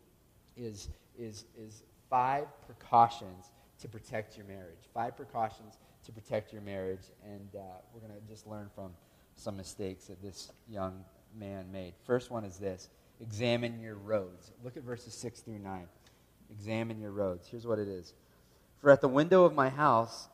is, 0.57 0.89
is, 1.17 1.45
is 1.57 1.83
five 2.09 2.47
precautions 2.65 3.51
to 3.81 3.87
protect 3.87 4.37
your 4.37 4.45
marriage. 4.45 4.79
Five 4.93 5.15
precautions 5.15 5.77
to 6.05 6.11
protect 6.11 6.51
your 6.51 6.61
marriage. 6.61 7.03
And 7.23 7.49
uh, 7.55 7.61
we're 7.93 8.01
going 8.01 8.19
to 8.19 8.27
just 8.27 8.47
learn 8.47 8.69
from 8.73 8.91
some 9.35 9.55
mistakes 9.55 10.05
that 10.05 10.21
this 10.21 10.51
young 10.67 11.03
man 11.37 11.71
made. 11.71 11.93
First 12.05 12.31
one 12.31 12.43
is 12.43 12.57
this 12.57 12.89
examine 13.21 13.79
your 13.79 13.95
roads. 13.95 14.51
Look 14.63 14.77
at 14.77 14.83
verses 14.83 15.13
6 15.13 15.41
through 15.41 15.59
9. 15.59 15.87
Examine 16.51 16.99
your 16.99 17.11
roads. 17.11 17.47
Here's 17.47 17.67
what 17.67 17.79
it 17.79 17.87
is 17.87 18.13
For 18.79 18.89
at 18.89 19.01
the 19.01 19.07
window 19.07 19.45
of 19.45 19.53
my 19.53 19.69
house 19.69 20.27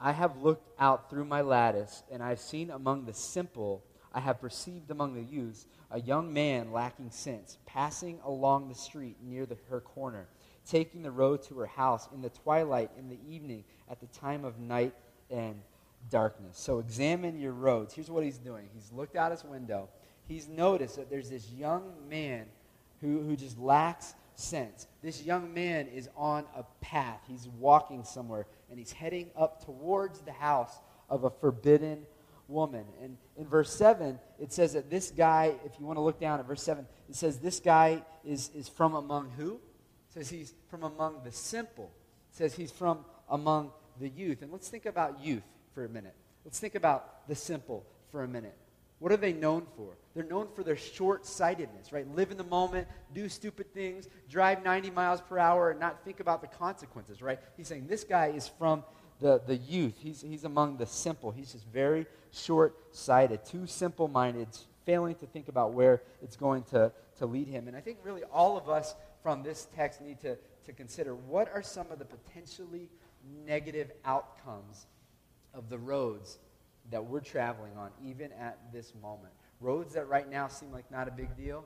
I 0.00 0.12
have 0.12 0.42
looked 0.42 0.68
out 0.78 1.08
through 1.08 1.24
my 1.24 1.40
lattice, 1.40 2.02
and 2.10 2.22
I 2.22 2.28
have 2.28 2.40
seen 2.40 2.70
among 2.70 3.06
the 3.06 3.14
simple, 3.14 3.82
I 4.12 4.20
have 4.20 4.40
perceived 4.40 4.90
among 4.90 5.14
the 5.14 5.22
youths, 5.22 5.66
a 5.90 6.00
young 6.00 6.32
man 6.32 6.70
lacking 6.70 7.10
sense, 7.10 7.56
passing 7.64 8.20
along 8.22 8.68
the 8.68 8.74
street 8.74 9.16
near 9.22 9.46
the, 9.46 9.56
her 9.70 9.80
corner, 9.80 10.28
taking 10.68 11.02
the 11.02 11.10
road 11.10 11.42
to 11.44 11.58
her 11.58 11.66
house 11.66 12.08
in 12.14 12.22
the 12.22 12.30
twilight, 12.30 12.90
in 12.98 13.08
the 13.08 13.18
evening, 13.28 13.64
at 13.90 14.00
the 14.00 14.06
time 14.06 14.44
of 14.44 14.58
night 14.58 14.94
and 15.30 15.60
darkness. 16.10 16.58
So 16.58 16.78
examine 16.78 17.38
your 17.38 17.52
roads. 17.52 17.94
Here's 17.94 18.10
what 18.10 18.24
he's 18.24 18.38
doing. 18.38 18.68
He's 18.74 18.92
looked 18.92 19.16
out 19.16 19.30
his 19.30 19.44
window 19.44 19.88
he's 20.26 20.48
noticed 20.48 20.96
that 20.96 21.10
there's 21.10 21.30
this 21.30 21.50
young 21.50 21.92
man 22.08 22.46
who, 23.00 23.22
who 23.22 23.36
just 23.36 23.58
lacks 23.58 24.14
sense. 24.34 24.86
This 25.02 25.22
young 25.22 25.54
man 25.54 25.86
is 25.88 26.08
on 26.16 26.44
a 26.54 26.64
path. 26.80 27.20
He's 27.28 27.48
walking 27.58 28.04
somewhere, 28.04 28.46
and 28.70 28.78
he's 28.78 28.92
heading 28.92 29.30
up 29.36 29.64
towards 29.64 30.20
the 30.20 30.32
house 30.32 30.80
of 31.08 31.24
a 31.24 31.30
forbidden 31.30 32.02
woman. 32.48 32.84
And 33.02 33.16
in 33.36 33.46
verse 33.46 33.72
7, 33.72 34.18
it 34.38 34.52
says 34.52 34.74
that 34.74 34.90
this 34.90 35.10
guy, 35.10 35.54
if 35.64 35.78
you 35.78 35.86
want 35.86 35.96
to 35.96 36.02
look 36.02 36.20
down 36.20 36.40
at 36.40 36.46
verse 36.46 36.62
7, 36.62 36.86
it 37.08 37.14
says 37.14 37.38
this 37.38 37.60
guy 37.60 38.02
is, 38.24 38.50
is 38.54 38.68
from 38.68 38.94
among 38.94 39.30
who? 39.30 39.60
Says 40.16 40.30
he's 40.30 40.54
from 40.70 40.82
among 40.82 41.20
the 41.24 41.30
simple. 41.30 41.90
Says 42.30 42.54
he's 42.54 42.70
from 42.70 43.04
among 43.28 43.70
the 44.00 44.08
youth. 44.08 44.40
And 44.40 44.50
let's 44.50 44.66
think 44.66 44.86
about 44.86 45.22
youth 45.22 45.42
for 45.74 45.84
a 45.84 45.90
minute. 45.90 46.14
Let's 46.42 46.58
think 46.58 46.74
about 46.74 47.28
the 47.28 47.34
simple 47.34 47.84
for 48.10 48.22
a 48.22 48.28
minute. 48.28 48.56
What 48.98 49.12
are 49.12 49.18
they 49.18 49.34
known 49.34 49.66
for? 49.76 49.90
They're 50.14 50.24
known 50.24 50.48
for 50.54 50.62
their 50.62 50.76
short 50.76 51.26
sightedness, 51.26 51.92
right? 51.92 52.08
Live 52.16 52.30
in 52.30 52.38
the 52.38 52.44
moment, 52.44 52.88
do 53.12 53.28
stupid 53.28 53.74
things, 53.74 54.08
drive 54.30 54.64
90 54.64 54.88
miles 54.92 55.20
per 55.20 55.38
hour, 55.38 55.70
and 55.70 55.78
not 55.78 56.02
think 56.02 56.20
about 56.20 56.40
the 56.40 56.46
consequences, 56.46 57.20
right? 57.20 57.38
He's 57.58 57.68
saying 57.68 57.86
this 57.86 58.02
guy 58.02 58.28
is 58.28 58.48
from 58.48 58.84
the, 59.20 59.42
the 59.46 59.56
youth. 59.56 59.96
He's, 59.98 60.22
he's 60.22 60.44
among 60.44 60.78
the 60.78 60.86
simple. 60.86 61.30
He's 61.30 61.52
just 61.52 61.66
very 61.66 62.06
short 62.32 62.74
sighted, 62.96 63.44
too 63.44 63.66
simple 63.66 64.08
minded, 64.08 64.48
failing 64.86 65.16
to 65.16 65.26
think 65.26 65.48
about 65.48 65.74
where 65.74 66.00
it's 66.22 66.36
going 66.36 66.62
to, 66.70 66.90
to 67.18 67.26
lead 67.26 67.48
him. 67.48 67.68
And 67.68 67.76
I 67.76 67.80
think 67.80 67.98
really 68.02 68.22
all 68.32 68.56
of 68.56 68.70
us 68.70 68.94
from 69.26 69.42
this 69.42 69.66
text 69.74 70.00
need 70.00 70.20
to, 70.20 70.38
to 70.64 70.72
consider 70.72 71.16
what 71.16 71.50
are 71.52 71.60
some 71.60 71.90
of 71.90 71.98
the 71.98 72.04
potentially 72.04 72.88
negative 73.44 73.90
outcomes 74.04 74.86
of 75.52 75.68
the 75.68 75.76
roads 75.76 76.38
that 76.92 77.04
we're 77.04 77.18
traveling 77.18 77.72
on, 77.76 77.90
even 78.04 78.30
at 78.34 78.56
this 78.72 78.92
moment. 79.02 79.32
Roads 79.60 79.94
that 79.94 80.08
right 80.08 80.30
now 80.30 80.46
seem 80.46 80.70
like 80.70 80.88
not 80.92 81.08
a 81.08 81.10
big 81.10 81.36
deal, 81.36 81.64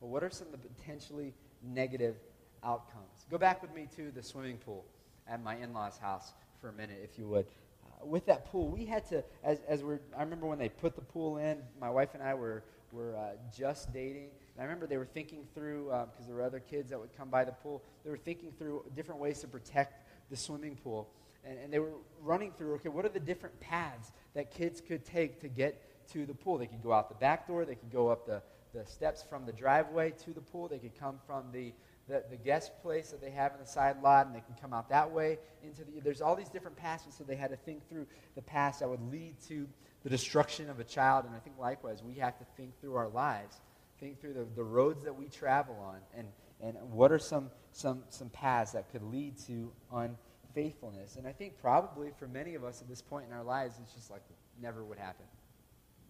but 0.00 0.06
what 0.06 0.22
are 0.22 0.30
some 0.30 0.46
of 0.46 0.52
the 0.52 0.58
potentially 0.58 1.34
negative 1.60 2.14
outcomes? 2.62 3.26
Go 3.32 3.36
back 3.36 3.62
with 3.62 3.74
me 3.74 3.88
to 3.96 4.12
the 4.12 4.22
swimming 4.22 4.58
pool 4.58 4.84
at 5.26 5.42
my 5.42 5.56
in 5.56 5.72
law's 5.72 5.98
house 5.98 6.34
for 6.60 6.68
a 6.68 6.72
minute, 6.72 7.00
if 7.02 7.18
you 7.18 7.26
would. 7.26 7.46
Uh, 7.84 8.06
with 8.06 8.26
that 8.26 8.46
pool, 8.46 8.68
we 8.68 8.84
had 8.84 9.04
to, 9.08 9.24
as, 9.42 9.58
as 9.66 9.82
we're, 9.82 9.98
I 10.16 10.22
remember 10.22 10.46
when 10.46 10.60
they 10.60 10.68
put 10.68 10.94
the 10.94 11.02
pool 11.02 11.38
in, 11.38 11.58
my 11.80 11.90
wife 11.90 12.10
and 12.14 12.22
I 12.22 12.34
were, 12.34 12.62
were 12.92 13.16
uh, 13.16 13.30
just 13.52 13.92
dating. 13.92 14.28
And 14.56 14.62
I 14.62 14.64
remember 14.64 14.86
they 14.86 14.96
were 14.96 15.04
thinking 15.04 15.46
through, 15.54 15.84
because 15.84 16.24
uh, 16.24 16.26
there 16.28 16.36
were 16.36 16.42
other 16.42 16.60
kids 16.60 16.88
that 16.88 16.98
would 16.98 17.14
come 17.14 17.28
by 17.28 17.44
the 17.44 17.52
pool, 17.52 17.82
they 18.04 18.10
were 18.10 18.16
thinking 18.16 18.52
through 18.58 18.84
different 18.94 19.20
ways 19.20 19.40
to 19.40 19.48
protect 19.48 20.08
the 20.30 20.36
swimming 20.36 20.76
pool. 20.76 21.10
And, 21.44 21.58
and 21.58 21.72
they 21.72 21.78
were 21.78 21.92
running 22.22 22.52
through, 22.52 22.74
okay, 22.76 22.88
what 22.88 23.04
are 23.04 23.10
the 23.10 23.20
different 23.20 23.60
paths 23.60 24.12
that 24.34 24.50
kids 24.50 24.80
could 24.80 25.04
take 25.04 25.40
to 25.42 25.48
get 25.48 26.08
to 26.12 26.24
the 26.24 26.32
pool? 26.32 26.56
They 26.56 26.66
could 26.66 26.82
go 26.82 26.94
out 26.94 27.10
the 27.10 27.16
back 27.16 27.46
door, 27.46 27.66
they 27.66 27.74
could 27.74 27.92
go 27.92 28.08
up 28.08 28.26
the, 28.26 28.40
the 28.72 28.86
steps 28.86 29.22
from 29.22 29.44
the 29.44 29.52
driveway 29.52 30.12
to 30.24 30.32
the 30.32 30.40
pool, 30.40 30.68
they 30.68 30.78
could 30.78 30.98
come 30.98 31.18
from 31.26 31.44
the, 31.52 31.74
the, 32.08 32.24
the 32.30 32.36
guest 32.36 32.72
place 32.82 33.10
that 33.10 33.20
they 33.20 33.30
have 33.30 33.52
in 33.52 33.60
the 33.60 33.66
side 33.66 34.02
lot, 34.02 34.24
and 34.24 34.34
they 34.34 34.40
can 34.40 34.54
come 34.58 34.72
out 34.72 34.88
that 34.88 35.10
way 35.10 35.38
into 35.62 35.84
the. 35.84 36.00
There's 36.00 36.22
all 36.22 36.34
these 36.34 36.48
different 36.48 36.78
paths, 36.78 37.04
so 37.10 37.24
they 37.24 37.36
had 37.36 37.50
to 37.50 37.56
think 37.56 37.86
through 37.90 38.06
the 38.36 38.42
paths 38.42 38.78
that 38.78 38.88
would 38.88 39.12
lead 39.12 39.34
to 39.48 39.68
the 40.02 40.08
destruction 40.08 40.70
of 40.70 40.80
a 40.80 40.84
child. 40.84 41.26
And 41.26 41.34
I 41.34 41.40
think 41.40 41.58
likewise, 41.58 42.02
we 42.02 42.14
have 42.14 42.38
to 42.38 42.44
think 42.56 42.80
through 42.80 42.94
our 42.94 43.08
lives, 43.08 43.60
think 44.00 44.20
through 44.20 44.34
the, 44.34 44.46
the 44.54 44.64
roads 44.64 45.04
that 45.04 45.14
we 45.14 45.26
travel 45.26 45.76
on, 45.80 45.98
and, 46.16 46.28
and 46.60 46.76
what 46.90 47.12
are 47.12 47.18
some, 47.18 47.50
some, 47.72 48.02
some 48.08 48.28
paths 48.30 48.72
that 48.72 48.90
could 48.90 49.02
lead 49.02 49.36
to 49.46 49.70
unfaithfulness. 49.92 51.16
And 51.16 51.26
I 51.26 51.32
think 51.32 51.60
probably 51.60 52.10
for 52.18 52.26
many 52.26 52.54
of 52.54 52.64
us 52.64 52.80
at 52.80 52.88
this 52.88 53.02
point 53.02 53.26
in 53.28 53.32
our 53.34 53.44
lives, 53.44 53.76
it's 53.82 53.94
just 53.94 54.10
like 54.10 54.22
never 54.60 54.84
would 54.84 54.98
happen. 54.98 55.26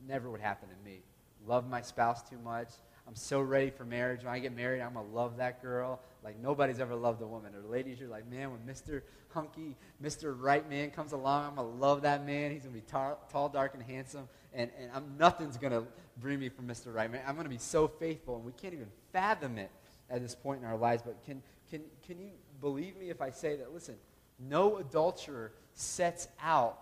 Never 0.07 0.31
would 0.31 0.41
happen 0.41 0.69
to 0.69 0.89
me. 0.89 1.01
Love 1.47 1.69
my 1.69 1.81
spouse 1.81 2.23
too 2.29 2.39
much. 2.39 2.69
I'm 3.09 3.15
so 3.15 3.41
ready 3.41 3.71
for 3.71 3.85
marriage. 3.85 4.25
When 4.25 4.33
I 4.33 4.41
get 4.41 4.55
married, 4.55 4.81
I'm 4.81 4.95
going 4.95 5.07
to 5.07 5.13
love 5.15 5.37
that 5.37 5.63
girl. 5.63 6.01
Like 6.27 6.43
nobody's 6.43 6.81
ever 6.81 6.97
loved 6.97 7.23
a 7.23 7.27
woman. 7.27 7.53
Or 7.55 7.63
ladies, 7.71 8.01
you're 8.01 8.09
like, 8.09 8.29
man, 8.29 8.51
when 8.51 8.59
Mr. 8.63 9.03
Hunky, 9.29 9.77
Mr. 10.03 10.35
Right 10.37 10.69
Man 10.69 10.91
comes 10.91 11.13
along, 11.13 11.45
I'm 11.45 11.55
going 11.55 11.71
to 11.71 11.77
love 11.77 12.03
that 12.03 12.27
man. 12.27 12.51
He's 12.51 12.63
going 12.63 12.75
to 12.75 12.81
be 12.81 12.85
tar- 12.85 13.19
tall, 13.31 13.49
dark, 13.49 13.75
and 13.75 13.83
handsome. 13.85 14.29
And, 14.53 14.69
and 14.77 14.91
I'm, 14.93 15.17
nothing's 15.17 15.57
going 15.57 15.73
to 15.73 15.85
bring 16.17 16.41
me 16.41 16.49
from 16.49 16.67
Mr. 16.67 16.93
Right 16.93 17.09
Man. 17.09 17.23
I'm 17.29 17.37
going 17.37 17.45
to 17.45 17.51
be 17.51 17.59
so 17.59 17.87
faithful. 17.87 18.35
And 18.35 18.45
we 18.45 18.51
can't 18.51 18.75
even 18.75 18.89
fathom 19.13 19.57
it 19.57 19.71
at 20.11 20.21
this 20.21 20.35
point 20.35 20.61
in 20.61 20.67
our 20.67 20.77
lives. 20.77 21.05
But 21.07 21.25
can, 21.25 21.41
can, 21.71 21.83
can 22.05 22.19
you 22.19 22.31
believe 22.61 22.97
me 22.97 23.11
if 23.11 23.23
I 23.23 23.31
say 23.31 23.55
that, 23.55 23.73
listen, 23.73 23.95
no 24.41 24.79
adulterer 24.79 25.53
sets 25.75 26.27
out 26.43 26.81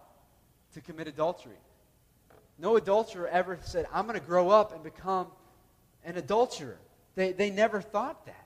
to 0.73 0.81
commit 0.81 1.07
adultery. 1.07 1.59
No 2.59 2.77
adulterer 2.77 3.29
ever 3.29 3.59
said, 3.63 3.89
I'm 3.93 4.07
going 4.07 4.19
to 4.19 4.25
grow 4.27 4.49
up 4.49 4.73
and 4.73 4.83
become 4.83 5.27
an 6.03 6.17
adulterer. 6.17 6.79
They, 7.15 7.33
they 7.33 7.51
never 7.51 7.83
thought 7.83 8.25
that. 8.25 8.44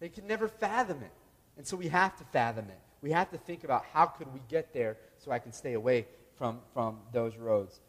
They 0.00 0.08
can 0.08 0.26
never 0.26 0.48
fathom 0.48 1.02
it. 1.02 1.12
And 1.56 1.66
so 1.66 1.76
we 1.76 1.88
have 1.88 2.16
to 2.18 2.24
fathom 2.24 2.66
it. 2.68 2.78
We 3.02 3.10
have 3.12 3.30
to 3.30 3.38
think 3.38 3.64
about 3.64 3.84
how 3.92 4.06
could 4.06 4.32
we 4.32 4.40
get 4.48 4.72
there 4.72 4.96
so 5.18 5.30
I 5.30 5.38
can 5.38 5.52
stay 5.52 5.74
away 5.74 6.06
from, 6.36 6.60
from 6.74 6.98
those 7.12 7.36
roads. 7.36 7.80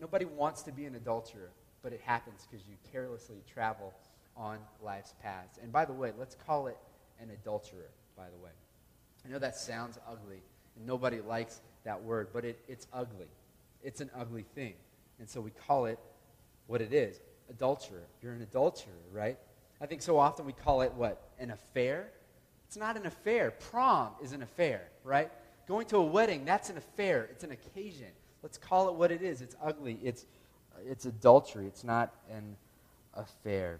Nobody 0.00 0.24
wants 0.24 0.62
to 0.62 0.72
be 0.72 0.86
an 0.86 0.96
adulterer, 0.96 1.50
but 1.82 1.92
it 1.92 2.00
happens 2.04 2.46
because 2.50 2.66
you 2.66 2.74
carelessly 2.92 3.42
travel 3.52 3.92
on 4.36 4.58
life's 4.82 5.14
paths. 5.22 5.58
And 5.62 5.72
by 5.72 5.84
the 5.84 5.92
way, 5.92 6.12
let's 6.18 6.36
call 6.46 6.66
it 6.66 6.76
an 7.20 7.30
adulterer, 7.30 7.90
by 8.16 8.24
the 8.24 8.42
way. 8.42 8.50
I 9.24 9.30
know 9.30 9.38
that 9.38 9.56
sounds 9.56 9.98
ugly, 10.06 10.42
and 10.76 10.86
nobody 10.86 11.20
likes 11.20 11.60
that 11.84 12.02
word, 12.02 12.28
but 12.32 12.44
it, 12.44 12.60
it's 12.68 12.86
ugly. 12.92 13.28
It's 13.82 14.00
an 14.00 14.10
ugly 14.16 14.44
thing. 14.54 14.74
And 15.18 15.28
so 15.28 15.40
we 15.40 15.50
call 15.50 15.86
it 15.86 15.98
what 16.66 16.80
it 16.80 16.92
is 16.92 17.20
adulterer. 17.48 18.02
You're 18.22 18.32
an 18.32 18.42
adulterer, 18.42 18.92
right? 19.12 19.38
I 19.84 19.86
think 19.86 20.00
so 20.00 20.18
often 20.18 20.46
we 20.46 20.54
call 20.54 20.80
it 20.80 20.94
what? 20.94 21.28
An 21.38 21.50
affair? 21.50 22.08
It's 22.66 22.78
not 22.78 22.96
an 22.96 23.04
affair. 23.04 23.50
Prom 23.50 24.12
is 24.22 24.32
an 24.32 24.42
affair, 24.42 24.80
right? 25.04 25.30
Going 25.68 25.86
to 25.88 25.98
a 25.98 26.02
wedding, 26.02 26.46
that's 26.46 26.70
an 26.70 26.78
affair. 26.78 27.28
It's 27.30 27.44
an 27.44 27.50
occasion. 27.50 28.06
Let's 28.42 28.56
call 28.56 28.88
it 28.88 28.94
what 28.94 29.12
it 29.12 29.20
is. 29.20 29.42
It's 29.42 29.54
ugly. 29.62 29.98
It's, 30.02 30.24
it's 30.86 31.04
adultery. 31.04 31.66
It's 31.66 31.84
not 31.84 32.14
an 32.30 32.56
affair. 33.12 33.78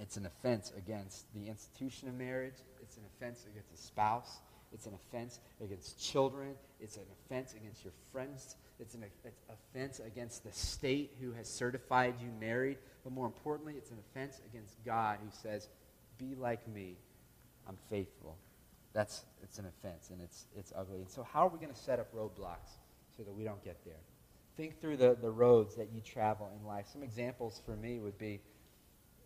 It's 0.00 0.16
an 0.16 0.26
offense 0.26 0.72
against 0.78 1.24
the 1.34 1.48
institution 1.48 2.08
of 2.08 2.14
marriage. 2.14 2.54
It's 2.80 2.96
an 2.96 3.02
offense 3.16 3.44
against 3.50 3.72
a 3.74 3.76
spouse. 3.76 4.38
It's 4.72 4.86
an 4.86 4.94
offense 4.94 5.40
against 5.60 6.00
children. 6.00 6.54
It's 6.78 6.96
an 6.96 7.06
offense 7.26 7.54
against 7.54 7.82
your 7.82 7.92
friends. 8.12 8.54
It's 8.78 8.94
an 8.94 9.02
it's 9.24 9.42
offense 9.48 9.98
against 9.98 10.44
the 10.44 10.52
state 10.52 11.16
who 11.20 11.32
has 11.32 11.48
certified 11.48 12.14
you 12.22 12.28
married. 12.40 12.78
But 13.04 13.12
more 13.12 13.26
importantly, 13.26 13.74
it's 13.76 13.90
an 13.90 13.98
offense 13.98 14.40
against 14.50 14.82
God 14.84 15.18
who 15.22 15.28
says, 15.30 15.68
Be 16.18 16.34
like 16.34 16.66
me. 16.66 16.96
I'm 17.68 17.76
faithful. 17.90 18.36
That's 18.94 19.24
it's 19.42 19.58
an 19.58 19.66
offense 19.66 20.10
and 20.10 20.20
it's 20.22 20.46
it's 20.56 20.72
ugly. 20.76 21.00
And 21.00 21.10
so 21.10 21.22
how 21.22 21.46
are 21.46 21.50
we 21.50 21.58
going 21.58 21.72
to 21.72 21.78
set 21.78 22.00
up 22.00 22.12
roadblocks 22.14 22.78
so 23.16 23.22
that 23.22 23.32
we 23.32 23.44
don't 23.44 23.62
get 23.62 23.84
there? 23.84 24.00
Think 24.56 24.80
through 24.80 24.96
the, 24.96 25.16
the 25.20 25.30
roads 25.30 25.74
that 25.76 25.88
you 25.92 26.00
travel 26.00 26.50
in 26.58 26.66
life. 26.66 26.86
Some 26.90 27.02
examples 27.02 27.60
for 27.66 27.76
me 27.76 27.98
would 27.98 28.16
be 28.18 28.40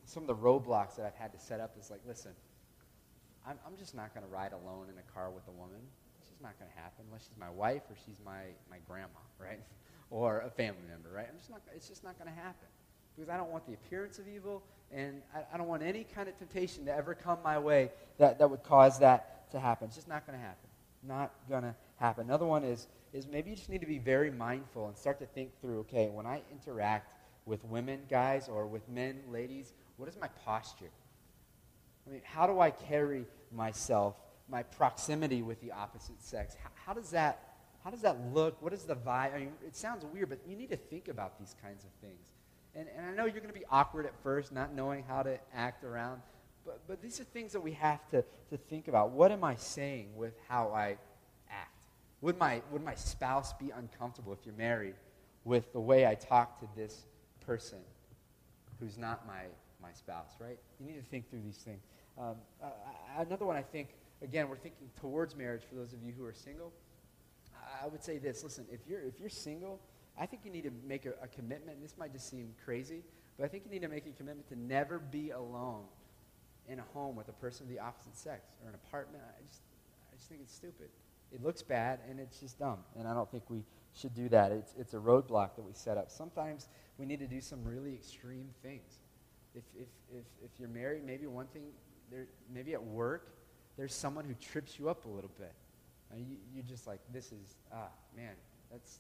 some 0.07 0.23
of 0.23 0.27
the 0.27 0.35
roadblocks 0.35 0.97
that 0.97 1.05
I've 1.05 1.15
had 1.15 1.33
to 1.33 1.39
set 1.39 1.61
up 1.61 1.77
is 1.79 1.91
like, 1.91 2.01
listen, 2.07 2.33
I'm, 3.47 3.59
I'm 3.67 3.77
just 3.77 3.95
not 3.95 4.15
going 4.15 4.25
to 4.27 4.33
ride 4.33 4.53
alone 4.53 4.87
in 4.91 4.97
a 4.99 5.13
car 5.13 5.31
with 5.31 5.47
a 5.49 5.53
woman. 5.53 5.81
It's 6.19 6.31
just 6.31 6.41
not 6.41 6.59
going 6.59 6.71
to 6.71 6.77
happen 6.79 7.05
unless 7.09 7.25
she's 7.29 7.37
my 7.39 7.51
wife 7.51 7.83
or 7.91 7.97
she's 8.07 8.17
my, 8.25 8.57
my 8.71 8.79
grandma, 8.89 9.21
right? 9.39 9.61
or 10.11 10.41
a 10.41 10.51
family 10.51 10.81
member, 10.89 11.11
right? 11.15 11.27
I'm 11.31 11.37
just 11.37 11.51
not, 11.51 11.61
it's 11.77 11.89
just 11.89 12.03
not 12.03 12.19
going 12.19 12.35
to 12.35 12.41
happen 12.41 12.69
because 13.19 13.29
I 13.29 13.37
don't 13.37 13.51
want 13.51 13.67
the 13.67 13.75
appearance 13.75 14.19
of 14.21 14.29
evil 14.29 14.63
and 14.93 15.23
I, 15.35 15.41
I, 15.53 15.59
don't 15.59 15.67
want 15.67 15.83
any 15.83 16.05
kind 16.05 16.29
of 16.29 16.39
temptation 16.39 16.85
to 16.87 16.95
ever 16.95 17.15
come 17.15 17.39
my 17.43 17.59
way 17.59 17.91
that, 18.19 18.39
that 18.39 18.49
would 18.49 18.63
cause 18.63 19.01
that 19.01 19.51
to 19.51 19.59
happen. 19.59 19.89
It's 19.89 19.97
just 19.97 20.09
not 20.09 20.25
going 20.25 20.39
to 20.39 20.45
happen. 20.45 20.69
Not 21.03 21.33
going 21.49 21.65
to 21.65 21.75
happen. 21.97 22.27
Another 22.27 22.47
one 22.47 22.63
is, 22.63 22.87
is 23.13 23.27
maybe 23.27 23.51
you 23.51 23.57
just 23.57 23.69
need 23.69 23.81
to 23.81 23.87
be 23.87 23.99
very 23.99 24.31
mindful 24.31 24.87
and 24.87 24.97
start 24.97 25.19
to 25.19 25.27
think 25.27 25.51
through 25.61 25.81
okay, 25.81 26.09
when 26.09 26.27
I 26.27 26.43
interact 26.53 27.13
with 27.45 27.65
women, 27.65 28.01
guys, 28.09 28.49
or 28.49 28.67
with 28.67 28.89
men, 28.89 29.19
ladies, 29.31 29.73
what 29.97 30.09
is 30.09 30.17
my 30.21 30.29
posture? 30.45 30.91
I 32.07 32.13
mean, 32.13 32.23
how 32.25 32.47
do 32.47 32.61
I 32.61 32.71
carry 32.71 33.27
myself, 33.53 34.15
my 34.49 34.63
proximity 34.63 35.43
with 35.43 35.61
the 35.61 35.73
opposite 35.73 36.23
sex? 36.23 36.57
How, 36.63 36.71
how 36.87 36.95
does 36.95 37.11
that 37.11 37.45
how 37.85 37.91
does 37.91 38.03
that 38.03 38.19
look? 38.35 38.61
What 38.61 38.73
is 38.73 38.83
the 38.83 38.97
vibe? 38.97 39.35
I 39.35 39.39
mean, 39.39 39.53
it 39.65 39.77
sounds 39.77 40.05
weird, 40.13 40.29
but 40.29 40.41
you 40.47 40.57
need 40.57 40.69
to 40.71 40.77
think 40.77 41.09
about 41.09 41.39
these 41.39 41.55
kinds 41.63 41.85
of 41.85 41.91
things. 42.03 42.33
And, 42.75 42.87
and 42.97 43.07
I 43.07 43.11
know 43.15 43.25
you're 43.25 43.41
going 43.41 43.53
to 43.53 43.59
be 43.59 43.67
awkward 43.71 44.07
at 44.07 44.15
first, 44.23 44.53
not 44.53 44.75
knowing 44.75 45.05
how 45.07 45.23
to 45.23 45.39
act 45.55 45.85
around, 45.85 46.21
but, 46.65 46.81
but 46.87 47.03
these 47.03 47.21
are 47.21 47.25
things 47.25 47.53
that 47.53 47.61
we 47.61 47.73
have 47.73 48.07
to, 48.11 48.23
to 48.51 48.57
think 48.57 48.89
about. 48.89 49.11
What 49.11 49.33
am 49.33 49.43
I 49.43 49.57
saying 49.57 50.09
with 50.17 50.35
how 50.49 50.69
I 50.69 50.99
act? 51.51 51.73
Would 52.21 52.39
my, 52.39 52.63
would 52.71 52.85
my 52.85 52.95
spouse 52.95 53.53
be 53.55 53.71
uncomfortable 53.71 54.33
if 54.33 54.41
you're 54.45 54.55
married 54.55 54.95
with 55.45 55.73
the 55.73 55.81
way 55.81 56.07
I 56.07 56.15
talk 56.15 56.61
to 56.61 56.69
this 56.77 57.07
person 57.45 57.79
who's 58.79 58.99
not 58.99 59.27
my, 59.27 59.45
my 59.81 59.93
spouse, 59.93 60.33
right? 60.39 60.59
You 60.79 60.87
need 60.87 60.99
to 60.99 61.11
think 61.11 61.31
through 61.31 61.43
these 61.45 61.57
things. 61.57 61.83
Um, 62.19 62.37
uh, 62.63 62.67
another 63.19 63.47
one 63.47 63.57
I 63.57 63.63
think, 63.63 63.95
again, 64.23 64.49
we're 64.49 64.57
thinking 64.57 64.89
towards 65.01 65.35
marriage 65.35 65.63
for 65.69 65.75
those 65.75 65.93
of 65.93 66.03
you 66.03 66.13
who 66.17 66.25
are 66.25 66.35
single. 66.35 66.73
I 67.83 67.87
would 67.87 68.03
say 68.03 68.19
this 68.19 68.43
listen, 68.43 68.67
if 68.71 68.81
you're, 68.89 69.01
if 69.01 69.21
you're 69.21 69.29
single, 69.29 69.81
I 70.21 70.27
think 70.27 70.43
you 70.45 70.51
need 70.51 70.65
to 70.65 70.73
make 70.87 71.07
a, 71.07 71.13
a 71.23 71.29
commitment. 71.29 71.81
This 71.83 71.95
might 71.99 72.13
just 72.13 72.29
seem 72.29 72.55
crazy, 72.65 73.03
but 73.37 73.45
I 73.45 73.49
think 73.49 73.65
you 73.65 73.71
need 73.71 73.83
to 73.83 73.89
make 73.89 74.07
a 74.07 74.11
commitment 74.11 74.49
to 74.49 74.59
never 74.59 74.99
be 74.99 75.31
alone 75.31 75.85
in 76.69 76.79
a 76.79 76.85
home 76.93 77.17
with 77.17 77.29
a 77.29 77.33
person 77.33 77.65
of 77.65 77.71
the 77.71 77.79
opposite 77.79 78.17
sex 78.17 78.43
or 78.63 78.69
an 78.69 78.75
apartment. 78.75 79.23
I 79.27 79.43
just, 79.47 79.63
I 80.13 80.17
just 80.17 80.29
think 80.29 80.41
it's 80.43 80.55
stupid. 80.55 80.89
It 81.33 81.43
looks 81.43 81.63
bad 81.63 82.01
and 82.09 82.19
it's 82.19 82.41
just 82.41 82.59
dumb. 82.59 82.79
And 82.99 83.07
I 83.07 83.15
don't 83.15 83.31
think 83.31 83.45
we 83.49 83.63
should 83.95 84.15
do 84.15 84.29
that. 84.31 84.53
It's, 84.53 84.75
it's 84.79 84.95
a 84.95 84.99
roadblock 84.99 85.57
that 85.57 85.63
we 85.63 85.73
set 85.73 85.97
up. 85.97 86.11
Sometimes 86.11 86.69
we 86.99 87.07
need 87.07 87.21
to 87.21 87.27
do 87.27 87.41
some 87.41 87.65
really 87.65 87.95
extreme 87.95 88.49
things. 88.63 88.99
If, 89.55 89.63
if, 89.77 89.89
if, 90.11 90.25
if 90.45 90.51
you're 90.59 90.69
married, 90.69 91.05
maybe 91.05 91.27
one 91.27 91.47
thing 91.47 91.65
there, 92.11 92.27
maybe 92.53 92.75
at 92.75 92.83
work, 92.83 93.35
there's 93.77 93.95
someone 93.95 94.25
who 94.25 94.35
trips 94.35 94.79
you 94.79 94.89
up 94.89 95.05
a 95.05 95.09
little 95.09 95.31
bit. 95.39 95.53
And 96.11 96.27
you, 96.27 96.37
you're 96.55 96.65
just 96.65 96.87
like, 96.87 97.01
this 97.13 97.27
is, 97.27 97.57
ah, 97.73 97.89
man, 98.17 98.33
that's, 98.71 98.99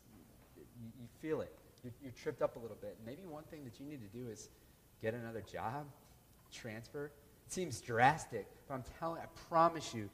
you, 0.80 0.90
you 1.00 1.06
feel 1.20 1.40
it. 1.40 1.52
You're, 1.82 1.92
you're 2.02 2.12
tripped 2.12 2.42
up 2.42 2.56
a 2.56 2.58
little 2.58 2.76
bit. 2.80 2.96
Maybe 3.04 3.22
one 3.26 3.44
thing 3.44 3.64
that 3.64 3.78
you 3.80 3.86
need 3.86 4.00
to 4.00 4.18
do 4.18 4.28
is 4.30 4.48
get 5.02 5.14
another 5.14 5.42
job, 5.42 5.86
transfer. 6.52 7.06
It 7.46 7.52
seems 7.52 7.80
drastic, 7.80 8.46
but 8.66 8.74
I'm 8.74 8.84
telling, 8.98 9.20
I 9.20 9.26
promise 9.48 9.94
you, 9.94 10.08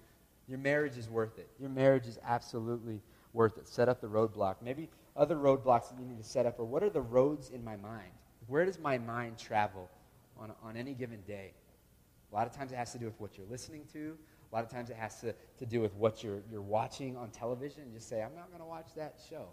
your 0.48 0.59
marriage 0.59 0.98
is 0.98 1.09
worth 1.09 1.38
it. 1.38 1.48
Your 1.59 1.70
marriage 1.70 2.07
is 2.07 2.18
absolutely 2.24 3.00
worth 3.33 3.57
it. 3.57 3.66
Set 3.66 3.88
up 3.88 4.00
the 4.00 4.07
roadblock. 4.07 4.57
Maybe 4.62 4.88
other 5.16 5.36
roadblocks 5.36 5.88
that 5.88 5.99
you 5.99 6.07
need 6.07 6.18
to 6.18 6.28
set 6.28 6.47
up 6.47 6.59
are 6.59 6.64
what 6.64 6.82
are 6.82 6.91
the 6.91 7.01
roads 7.01 7.51
in 7.51 7.64
my 7.64 7.76
mind? 7.76 8.11
Where 8.47 8.64
does 8.64 8.78
my 8.78 8.99
mind 8.99 9.38
travel 9.38 9.88
on, 10.38 10.53
on 10.62 10.76
any 10.76 10.93
given 10.93 11.20
day? 11.26 11.53
A 12.30 12.34
lot 12.34 12.47
of 12.47 12.53
times 12.53 12.72
it 12.72 12.76
has 12.76 12.93
to 12.93 12.99
do 12.99 13.07
with 13.07 13.18
what 13.20 13.38
you're 13.38 13.47
listening 13.49 13.84
to. 13.93 14.16
A 14.51 14.55
lot 14.55 14.64
of 14.64 14.70
times 14.70 14.91
it 14.91 14.97
has 14.97 15.20
to, 15.20 15.34
to 15.59 15.66
do 15.66 15.80
with 15.80 15.95
what 15.95 16.22
you're, 16.22 16.43
you're 16.51 16.62
watching 16.62 17.16
on 17.16 17.30
television. 17.30 17.82
And 17.82 17.95
just 17.95 18.09
say, 18.09 18.22
I'm 18.22 18.34
not 18.34 18.49
going 18.49 18.61
to 18.61 18.66
watch 18.66 18.88
that 18.97 19.18
show. 19.30 19.47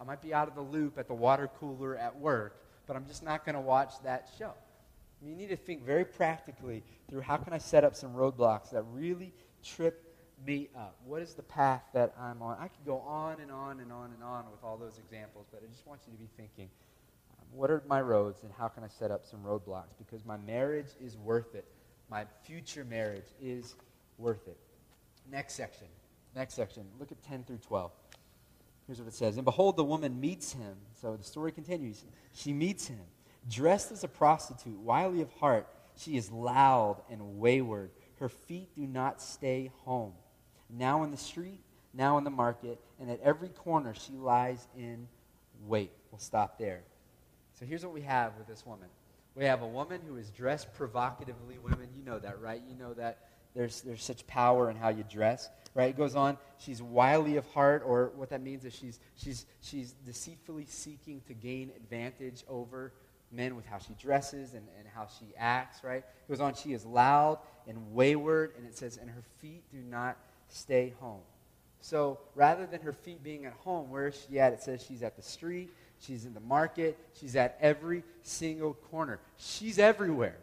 I 0.00 0.04
might 0.04 0.22
be 0.22 0.34
out 0.34 0.48
of 0.48 0.54
the 0.54 0.62
loop 0.62 0.98
at 0.98 1.08
the 1.08 1.14
water 1.14 1.48
cooler 1.58 1.96
at 1.96 2.18
work, 2.18 2.62
but 2.86 2.96
I'm 2.96 3.06
just 3.06 3.22
not 3.22 3.44
going 3.44 3.54
to 3.54 3.60
watch 3.60 3.94
that 4.04 4.28
show. 4.38 4.52
You 5.22 5.34
need 5.34 5.48
to 5.48 5.56
think 5.56 5.84
very 5.84 6.04
practically 6.04 6.82
through 7.08 7.22
how 7.22 7.36
can 7.36 7.52
I 7.52 7.58
set 7.58 7.84
up 7.84 7.94
some 7.94 8.14
roadblocks 8.14 8.70
that 8.70 8.82
really 8.92 9.32
trip 9.64 10.02
me 10.46 10.68
up? 10.76 10.96
What 11.04 11.22
is 11.22 11.34
the 11.34 11.42
path 11.42 11.82
that 11.94 12.14
I'm 12.20 12.42
on? 12.42 12.58
I 12.60 12.68
could 12.68 12.84
go 12.84 12.98
on 12.98 13.40
and 13.40 13.50
on 13.50 13.80
and 13.80 13.90
on 13.90 14.12
and 14.12 14.22
on 14.22 14.44
with 14.50 14.62
all 14.62 14.76
those 14.76 14.98
examples, 14.98 15.46
but 15.50 15.62
I 15.64 15.70
just 15.72 15.86
want 15.86 16.00
you 16.06 16.12
to 16.12 16.18
be 16.18 16.28
thinking 16.36 16.68
um, 17.38 17.46
what 17.52 17.70
are 17.70 17.82
my 17.86 18.00
roads 18.00 18.42
and 18.42 18.52
how 18.52 18.68
can 18.68 18.84
I 18.84 18.88
set 18.88 19.10
up 19.10 19.24
some 19.24 19.40
roadblocks? 19.40 19.96
Because 19.98 20.24
my 20.26 20.36
marriage 20.36 20.90
is 21.00 21.16
worth 21.16 21.54
it 21.54 21.64
my 22.08 22.24
future 22.44 22.84
marriage 22.84 23.26
is 23.40 23.74
worth 24.18 24.46
it. 24.46 24.58
Next 25.30 25.54
section 25.54 25.88
Next 26.34 26.52
section. 26.52 26.84
Look 27.00 27.10
at 27.10 27.22
10 27.22 27.44
through 27.44 27.58
12. 27.66 27.90
Here's 28.86 28.98
what 28.98 29.08
it 29.08 29.14
says. 29.14 29.36
And 29.36 29.44
behold, 29.44 29.76
the 29.76 29.84
woman 29.84 30.20
meets 30.20 30.52
him. 30.52 30.76
So 31.00 31.16
the 31.16 31.24
story 31.24 31.52
continues. 31.52 32.04
She 32.32 32.52
meets 32.52 32.86
him, 32.86 33.00
dressed 33.50 33.92
as 33.92 34.04
a 34.04 34.08
prostitute, 34.08 34.78
wily 34.78 35.22
of 35.22 35.32
heart. 35.34 35.66
She 35.96 36.16
is 36.16 36.30
loud 36.30 37.02
and 37.10 37.38
wayward. 37.38 37.90
Her 38.20 38.28
feet 38.28 38.68
do 38.74 38.86
not 38.86 39.20
stay 39.20 39.70
home. 39.84 40.12
Now 40.70 41.02
in 41.02 41.10
the 41.10 41.16
street, 41.16 41.60
now 41.92 42.18
in 42.18 42.24
the 42.24 42.30
market, 42.30 42.80
and 43.00 43.10
at 43.10 43.20
every 43.22 43.48
corner 43.48 43.94
she 43.94 44.12
lies 44.12 44.66
in 44.76 45.08
wait. 45.66 45.90
We'll 46.10 46.18
stop 46.18 46.58
there. 46.58 46.82
So 47.58 47.64
here's 47.64 47.84
what 47.84 47.94
we 47.94 48.02
have 48.02 48.36
with 48.36 48.46
this 48.46 48.66
woman. 48.66 48.88
We 49.34 49.44
have 49.44 49.62
a 49.62 49.66
woman 49.66 50.00
who 50.06 50.16
is 50.16 50.30
dressed 50.30 50.72
provocatively. 50.74 51.58
Women, 51.58 51.88
you 51.94 52.02
know 52.02 52.18
that, 52.18 52.40
right? 52.40 52.62
You 52.68 52.74
know 52.76 52.94
that 52.94 53.28
there's, 53.54 53.80
there's 53.80 54.02
such 54.02 54.26
power 54.26 54.70
in 54.70 54.76
how 54.76 54.88
you 54.90 55.04
dress, 55.10 55.48
right? 55.76 55.90
It 55.90 55.96
goes 55.96 56.16
on, 56.16 56.38
she's 56.58 56.80
wily 56.82 57.36
of 57.36 57.46
heart, 57.52 57.82
or 57.84 58.10
what 58.16 58.30
that 58.30 58.42
means 58.42 58.64
is 58.64 58.74
she's, 58.74 58.98
she's, 59.14 59.44
she's 59.60 59.92
deceitfully 60.06 60.64
seeking 60.66 61.20
to 61.28 61.34
gain 61.34 61.70
advantage 61.76 62.44
over 62.48 62.94
men 63.30 63.56
with 63.56 63.66
how 63.66 63.78
she 63.78 63.92
dresses 64.00 64.54
and, 64.54 64.66
and 64.78 64.88
how 64.94 65.06
she 65.18 65.26
acts, 65.36 65.84
right? 65.84 65.98
It 65.98 66.28
goes 66.28 66.40
on, 66.40 66.54
she 66.54 66.72
is 66.72 66.86
loud 66.86 67.40
and 67.68 67.92
wayward, 67.92 68.52
and 68.56 68.66
it 68.66 68.76
says, 68.76 68.96
and 68.96 69.10
her 69.10 69.22
feet 69.38 69.64
do 69.70 69.78
not 69.78 70.16
stay 70.48 70.94
home. 70.98 71.20
So 71.82 72.20
rather 72.34 72.64
than 72.66 72.80
her 72.80 72.92
feet 72.94 73.22
being 73.22 73.44
at 73.44 73.52
home, 73.52 73.90
where 73.90 74.06
is 74.06 74.26
she 74.26 74.40
at? 74.40 74.54
It 74.54 74.62
says 74.62 74.82
she's 74.82 75.02
at 75.02 75.14
the 75.14 75.22
street, 75.22 75.70
she's 76.00 76.24
in 76.24 76.32
the 76.32 76.40
market, 76.40 76.98
she's 77.20 77.36
at 77.36 77.58
every 77.60 78.02
single 78.22 78.72
corner. 78.72 79.20
She's 79.36 79.78
everywhere. 79.78 80.38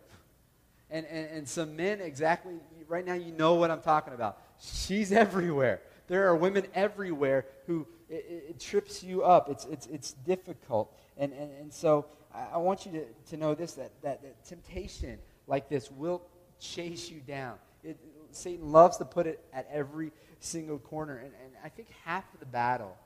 And, 0.91 1.07
and, 1.07 1.27
and 1.31 1.49
some 1.49 1.75
men, 1.75 2.01
exactly, 2.01 2.53
right 2.87 3.03
now 3.03 3.15
you 3.15 3.31
know 3.31 3.55
what 3.55 3.71
I'm 3.71 3.81
talking 3.81 4.13
about. 4.13 4.37
She's 4.63 5.11
everywhere. 5.11 5.81
There 6.07 6.27
are 6.27 6.35
women 6.35 6.65
everywhere 6.73 7.45
who 7.67 7.87
it, 8.09 8.45
it 8.49 8.59
trips 8.59 9.03
you 9.03 9.23
up. 9.23 9.49
It's, 9.49 9.65
it's, 9.65 9.87
it's 9.87 10.13
difficult. 10.13 10.95
And, 11.17 11.33
and, 11.33 11.51
and 11.59 11.73
so 11.73 12.05
I, 12.33 12.55
I 12.55 12.57
want 12.57 12.85
you 12.85 12.91
to, 12.93 13.05
to 13.31 13.37
know 13.37 13.55
this 13.55 13.73
that, 13.73 13.91
that, 14.01 14.21
that 14.21 14.45
temptation 14.45 15.19
like 15.47 15.69
this 15.69 15.91
will 15.91 16.21
chase 16.59 17.09
you 17.09 17.19
down. 17.19 17.55
It, 17.83 17.97
Satan 18.31 18.71
loves 18.71 18.97
to 18.97 19.05
put 19.05 19.27
it 19.27 19.43
at 19.53 19.67
every 19.71 20.11
single 20.39 20.79
corner. 20.79 21.17
And, 21.17 21.31
and 21.43 21.53
I 21.63 21.69
think 21.69 21.89
half 22.03 22.31
of 22.33 22.39
the 22.39 22.45
battle 22.45 22.97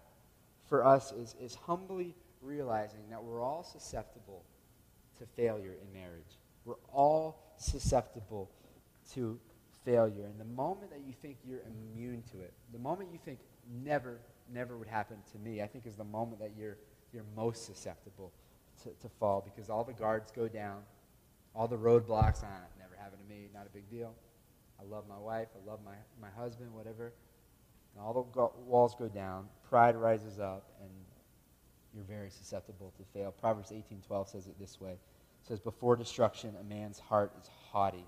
for 0.68 0.86
us 0.86 1.12
is, 1.12 1.36
is 1.41 1.55
humbly 1.55 2.16
realizing 2.41 3.10
that 3.10 3.24
we're 3.24 3.41
all 3.41 3.64
susceptible 3.64 4.43
to 5.20 5.26
failure 5.26 5.76
in 5.82 5.93
marriage. 5.93 6.38
We're 6.66 6.76
all 6.93 7.53
susceptible 7.58 8.49
to 9.14 9.39
failure. 9.88 10.25
And 10.25 10.38
the 10.38 10.53
moment 10.55 10.91
that 10.91 10.99
you 11.07 11.13
think 11.21 11.38
you're 11.47 11.61
immune 11.65 12.21
to 12.33 12.41
it, 12.41 12.53
the 12.73 12.79
moment 12.79 13.09
you 13.13 13.19
think 13.23 13.39
never, 13.83 14.19
never 14.53 14.77
would 14.77 14.88
happen 14.88 15.17
to 15.31 15.39
me, 15.39 15.61
I 15.61 15.67
think 15.67 15.85
is 15.85 15.95
the 15.95 16.03
moment 16.03 16.39
that 16.41 16.51
you're, 16.59 16.77
you're 17.13 17.23
most 17.35 17.65
susceptible 17.65 18.33
to, 18.83 18.89
to 19.01 19.09
fall 19.17 19.41
because 19.41 19.69
all 19.69 19.85
the 19.85 19.93
guards 19.93 20.29
go 20.31 20.49
down, 20.49 20.81
all 21.55 21.69
the 21.69 21.77
roadblocks, 21.77 22.43
ah, 22.43 22.65
never 22.77 22.95
happened 22.99 23.21
to 23.25 23.33
me, 23.33 23.47
not 23.53 23.65
a 23.65 23.69
big 23.69 23.89
deal. 23.89 24.13
I 24.79 24.83
love 24.83 25.05
my 25.07 25.17
wife, 25.17 25.47
I 25.55 25.69
love 25.69 25.79
my, 25.85 25.95
my 26.21 26.29
husband, 26.38 26.73
whatever. 26.73 27.13
And 27.95 28.03
all 28.03 28.13
the 28.13 28.23
go- 28.23 28.53
walls 28.65 28.93
go 28.93 29.07
down, 29.07 29.47
pride 29.69 29.95
rises 29.95 30.38
up, 30.38 30.69
and 30.81 30.89
you're 31.95 32.03
very 32.03 32.29
susceptible 32.29 32.93
to 32.97 33.03
fail. 33.13 33.31
Proverbs 33.31 33.71
18:12 33.71 34.27
says 34.27 34.47
it 34.47 34.59
this 34.59 34.81
way. 34.81 34.91
It 34.91 35.47
says, 35.47 35.59
Before 35.61 35.95
destruction, 35.95 36.55
a 36.59 36.63
man's 36.63 36.99
heart 36.99 37.31
is 37.39 37.49
haughty, 37.71 38.05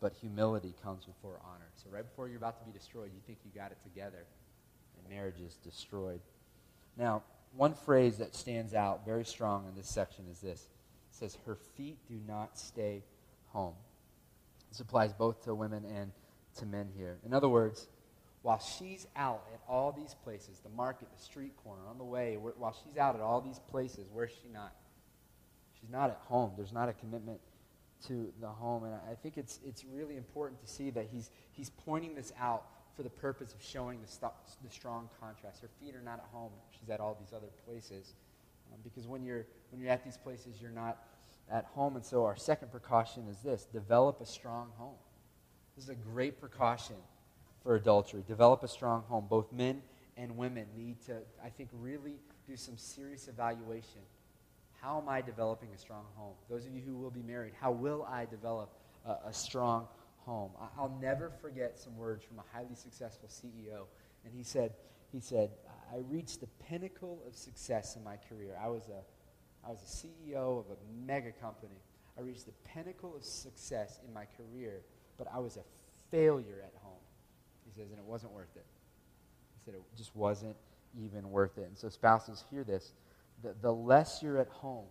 but 0.00 0.12
humility 0.20 0.74
comes 0.82 1.04
before 1.04 1.38
honor. 1.44 1.68
So, 1.76 1.90
right 1.90 2.04
before 2.04 2.28
you're 2.28 2.38
about 2.38 2.58
to 2.60 2.64
be 2.64 2.76
destroyed, 2.76 3.10
you 3.14 3.20
think 3.26 3.38
you 3.44 3.50
got 3.54 3.70
it 3.70 3.78
together, 3.82 4.24
and 4.98 5.14
marriage 5.14 5.40
is 5.44 5.56
destroyed. 5.56 6.20
Now, 6.96 7.22
one 7.56 7.74
phrase 7.74 8.18
that 8.18 8.34
stands 8.34 8.74
out 8.74 9.04
very 9.04 9.24
strong 9.24 9.66
in 9.68 9.74
this 9.74 9.88
section 9.88 10.24
is 10.30 10.40
this 10.40 10.60
it 11.10 11.16
says, 11.16 11.36
Her 11.46 11.56
feet 11.76 11.98
do 12.08 12.18
not 12.26 12.58
stay 12.58 13.02
home. 13.48 13.74
This 14.70 14.80
applies 14.80 15.12
both 15.12 15.44
to 15.44 15.54
women 15.54 15.84
and 15.84 16.12
to 16.58 16.66
men 16.66 16.88
here. 16.96 17.18
In 17.24 17.34
other 17.34 17.48
words, 17.48 17.88
while 18.42 18.58
she's 18.58 19.06
out 19.16 19.44
at 19.52 19.60
all 19.68 19.92
these 19.92 20.14
places, 20.24 20.60
the 20.60 20.70
market, 20.70 21.08
the 21.14 21.22
street 21.22 21.52
corner, 21.62 21.82
on 21.88 21.98
the 21.98 22.04
way, 22.04 22.36
while 22.36 22.74
she's 22.84 22.96
out 22.96 23.14
at 23.14 23.20
all 23.20 23.40
these 23.40 23.58
places, 23.70 24.06
where's 24.12 24.30
she 24.30 24.48
not? 24.52 24.72
She's 25.80 25.90
not 25.90 26.10
at 26.10 26.20
home. 26.24 26.52
There's 26.56 26.72
not 26.72 26.88
a 26.88 26.92
commitment 26.92 27.40
to 28.08 28.32
the 28.40 28.48
home. 28.48 28.84
And 28.84 28.94
I 28.94 29.14
think 29.14 29.36
it's, 29.36 29.60
it's 29.64 29.84
really 29.84 30.16
important 30.16 30.60
to 30.60 30.66
see 30.66 30.90
that 30.90 31.06
he's, 31.12 31.30
he's 31.52 31.70
pointing 31.70 32.14
this 32.14 32.32
out 32.38 32.66
for 32.96 33.02
the 33.02 33.10
purpose 33.10 33.54
of 33.54 33.62
showing 33.62 34.00
the, 34.00 34.08
st- 34.08 34.32
the 34.62 34.70
strong 34.70 35.08
contrast. 35.20 35.62
Her 35.62 35.70
feet 35.80 35.94
are 35.94 36.02
not 36.02 36.18
at 36.18 36.26
home. 36.32 36.50
She's 36.78 36.90
at 36.90 37.00
all 37.00 37.16
these 37.18 37.32
other 37.32 37.48
places. 37.66 38.14
Um, 38.72 38.78
because 38.82 39.06
when 39.06 39.24
you're, 39.24 39.46
when 39.70 39.80
you're 39.80 39.90
at 39.90 40.04
these 40.04 40.16
places, 40.16 40.56
you're 40.60 40.70
not 40.70 40.98
at 41.50 41.64
home. 41.66 41.96
And 41.96 42.04
so 42.04 42.24
our 42.24 42.36
second 42.36 42.70
precaution 42.70 43.26
is 43.28 43.38
this 43.38 43.64
develop 43.64 44.20
a 44.20 44.26
strong 44.26 44.70
home. 44.76 44.96
This 45.76 45.84
is 45.84 45.90
a 45.90 45.94
great 45.94 46.40
precaution 46.40 46.96
for 47.62 47.76
adultery. 47.76 48.24
Develop 48.26 48.62
a 48.62 48.68
strong 48.68 49.02
home. 49.08 49.26
Both 49.28 49.52
men 49.52 49.82
and 50.16 50.36
women 50.36 50.66
need 50.76 51.00
to, 51.06 51.18
I 51.42 51.48
think, 51.48 51.70
really 51.72 52.16
do 52.46 52.56
some 52.56 52.76
serious 52.76 53.28
evaluation 53.28 54.00
how 54.80 54.98
am 54.98 55.08
I 55.08 55.20
developing 55.20 55.68
a 55.74 55.78
strong 55.78 56.04
home? 56.16 56.34
Those 56.48 56.66
of 56.66 56.74
you 56.74 56.80
who 56.80 56.96
will 56.96 57.10
be 57.10 57.22
married, 57.22 57.52
how 57.60 57.70
will 57.70 58.04
I 58.04 58.24
develop 58.24 58.70
a, 59.04 59.28
a 59.28 59.32
strong 59.32 59.86
home? 60.24 60.52
I, 60.58 60.80
will 60.80 60.96
never 61.00 61.30
forget 61.40 61.78
some 61.78 61.96
words 61.96 62.24
from 62.24 62.38
a 62.38 62.44
highly 62.52 62.74
successful 62.74 63.28
CEO. 63.28 63.84
And 64.24 64.32
he 64.34 64.42
said, 64.42 64.72
he 65.12 65.20
said, 65.20 65.50
I 65.92 65.98
reached 66.08 66.40
the 66.40 66.46
pinnacle 66.68 67.22
of 67.26 67.36
success 67.36 67.96
in 67.96 68.04
my 68.04 68.16
career. 68.28 68.56
I 68.62 68.68
was 68.68 68.88
a, 68.88 69.66
I 69.66 69.70
was 69.70 69.82
a 69.82 70.06
CEO 70.06 70.60
of 70.60 70.66
a 70.70 71.06
mega 71.06 71.32
company. 71.32 71.82
I 72.18 72.22
reached 72.22 72.46
the 72.46 72.52
pinnacle 72.64 73.14
of 73.14 73.24
success 73.24 74.00
in 74.06 74.14
my 74.14 74.24
career, 74.36 74.82
but 75.18 75.26
I 75.34 75.38
was 75.40 75.56
a 75.56 75.62
failure 76.10 76.62
at 76.64 76.72
home. 76.82 76.92
He 77.66 77.72
says, 77.72 77.90
and 77.90 77.98
it 77.98 78.04
wasn't 78.04 78.32
worth 78.32 78.56
it. 78.56 78.64
He 79.56 79.64
said 79.64 79.74
it 79.74 79.82
just 79.96 80.16
wasn't 80.16 80.56
even 80.98 81.30
worth 81.30 81.58
it. 81.58 81.64
And 81.64 81.76
so 81.76 81.88
spouses, 81.88 82.44
hear 82.50 82.64
this 82.64 82.92
the, 83.42 83.54
the 83.60 83.72
less 83.72 84.22
you're 84.22 84.38
at 84.38 84.48
home, 84.48 84.86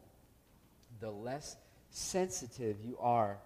the 1.00 1.12
less 1.12 1.58
sensitive 1.90 2.78
you 2.84 2.98
are 3.00 3.38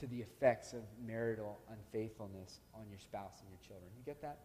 to 0.00 0.06
the 0.06 0.20
effects 0.20 0.72
of 0.72 0.80
marital 1.06 1.58
unfaithfulness 1.70 2.60
on 2.74 2.82
your 2.90 2.98
spouse 2.98 3.40
and 3.40 3.50
your 3.50 3.60
children. 3.66 3.90
You 3.96 4.04
get 4.04 4.20
that? 4.22 4.38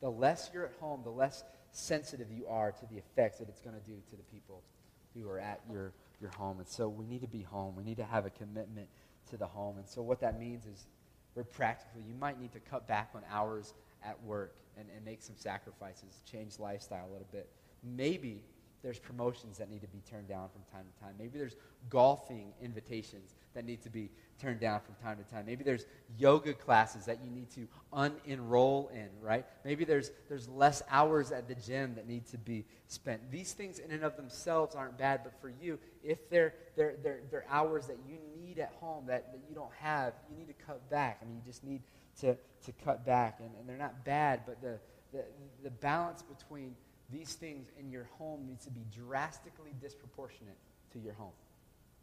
The 0.00 0.10
less 0.10 0.50
you're 0.52 0.66
at 0.66 0.74
home, 0.80 1.00
the 1.04 1.10
less 1.10 1.44
sensitive 1.72 2.30
you 2.30 2.46
are 2.46 2.72
to 2.72 2.86
the 2.90 2.98
effects 2.98 3.38
that 3.38 3.48
it's 3.48 3.60
going 3.60 3.76
to 3.76 3.86
do 3.86 3.96
to 4.10 4.16
the 4.16 4.22
people 4.24 4.62
who 5.14 5.28
are 5.28 5.38
at 5.38 5.60
your, 5.70 5.92
your 6.20 6.30
home. 6.30 6.58
And 6.58 6.68
so 6.68 6.88
we 6.88 7.06
need 7.06 7.20
to 7.22 7.28
be 7.28 7.42
home. 7.42 7.76
We 7.76 7.84
need 7.84 7.96
to 7.98 8.04
have 8.04 8.26
a 8.26 8.30
commitment 8.30 8.88
to 9.30 9.36
the 9.36 9.46
home. 9.46 9.78
And 9.78 9.88
so 9.88 10.02
what 10.02 10.20
that 10.20 10.38
means 10.38 10.66
is, 10.66 10.86
very 11.34 11.46
practically, 11.46 12.02
you 12.08 12.14
might 12.14 12.40
need 12.40 12.52
to 12.52 12.60
cut 12.60 12.88
back 12.88 13.10
on 13.14 13.22
hours 13.30 13.74
at 14.04 14.20
work 14.24 14.56
and, 14.76 14.88
and 14.94 15.04
make 15.04 15.22
some 15.22 15.36
sacrifices, 15.36 16.20
change 16.30 16.58
lifestyle 16.58 17.06
a 17.08 17.12
little 17.12 17.28
bit. 17.30 17.48
Maybe 17.84 18.42
there's 18.82 18.98
promotions 18.98 19.58
that 19.58 19.70
need 19.70 19.82
to 19.82 19.88
be 19.88 20.00
turned 20.10 20.28
down 20.28 20.48
from 20.48 20.62
time 20.72 20.84
to 20.84 21.00
time. 21.02 21.14
Maybe 21.18 21.38
there's 21.38 21.56
golfing 21.88 22.52
invitations 22.62 23.34
that 23.54 23.64
need 23.64 23.82
to 23.82 23.90
be 23.90 24.10
turned 24.40 24.60
down 24.60 24.80
from 24.80 24.94
time 25.02 25.18
to 25.22 25.30
time. 25.30 25.44
Maybe 25.46 25.64
there's 25.64 25.84
yoga 26.18 26.54
classes 26.54 27.04
that 27.04 27.18
you 27.22 27.30
need 27.30 27.50
to 27.50 27.68
unenroll 27.92 28.90
in, 28.92 29.08
right? 29.20 29.44
Maybe 29.64 29.84
there's, 29.84 30.10
there's 30.28 30.48
less 30.48 30.82
hours 30.90 31.30
at 31.30 31.46
the 31.46 31.54
gym 31.54 31.94
that 31.96 32.08
need 32.08 32.26
to 32.28 32.38
be 32.38 32.64
spent. 32.86 33.30
These 33.30 33.52
things 33.52 33.78
in 33.78 33.90
and 33.90 34.02
of 34.02 34.16
themselves 34.16 34.74
aren't 34.74 34.96
bad, 34.96 35.20
but 35.24 35.38
for 35.40 35.52
you, 35.60 35.78
if 36.02 36.30
they're, 36.30 36.54
they're, 36.76 36.94
they're, 37.02 37.20
they're 37.30 37.46
hours 37.50 37.86
that 37.86 37.98
you 38.08 38.18
need 38.40 38.58
at 38.58 38.72
home 38.80 39.04
that, 39.08 39.32
that 39.32 39.40
you 39.48 39.54
don't 39.54 39.72
have, 39.78 40.14
you 40.30 40.38
need 40.38 40.48
to 40.48 40.64
cut 40.64 40.88
back. 40.88 41.18
I 41.22 41.26
mean, 41.26 41.36
you 41.36 41.42
just 41.44 41.64
need 41.64 41.82
to, 42.20 42.36
to 42.64 42.72
cut 42.84 43.04
back. 43.04 43.40
And, 43.40 43.50
and 43.58 43.68
they're 43.68 43.76
not 43.76 44.04
bad, 44.04 44.40
but 44.46 44.62
the, 44.62 44.78
the, 45.12 45.24
the 45.64 45.70
balance 45.70 46.22
between 46.22 46.74
these 47.12 47.34
things 47.34 47.68
in 47.78 47.90
your 47.90 48.08
home 48.18 48.46
needs 48.46 48.64
to 48.64 48.70
be 48.70 48.84
drastically 48.94 49.72
disproportionate 49.80 50.56
to 50.92 50.98
your 50.98 51.14
home. 51.14 51.32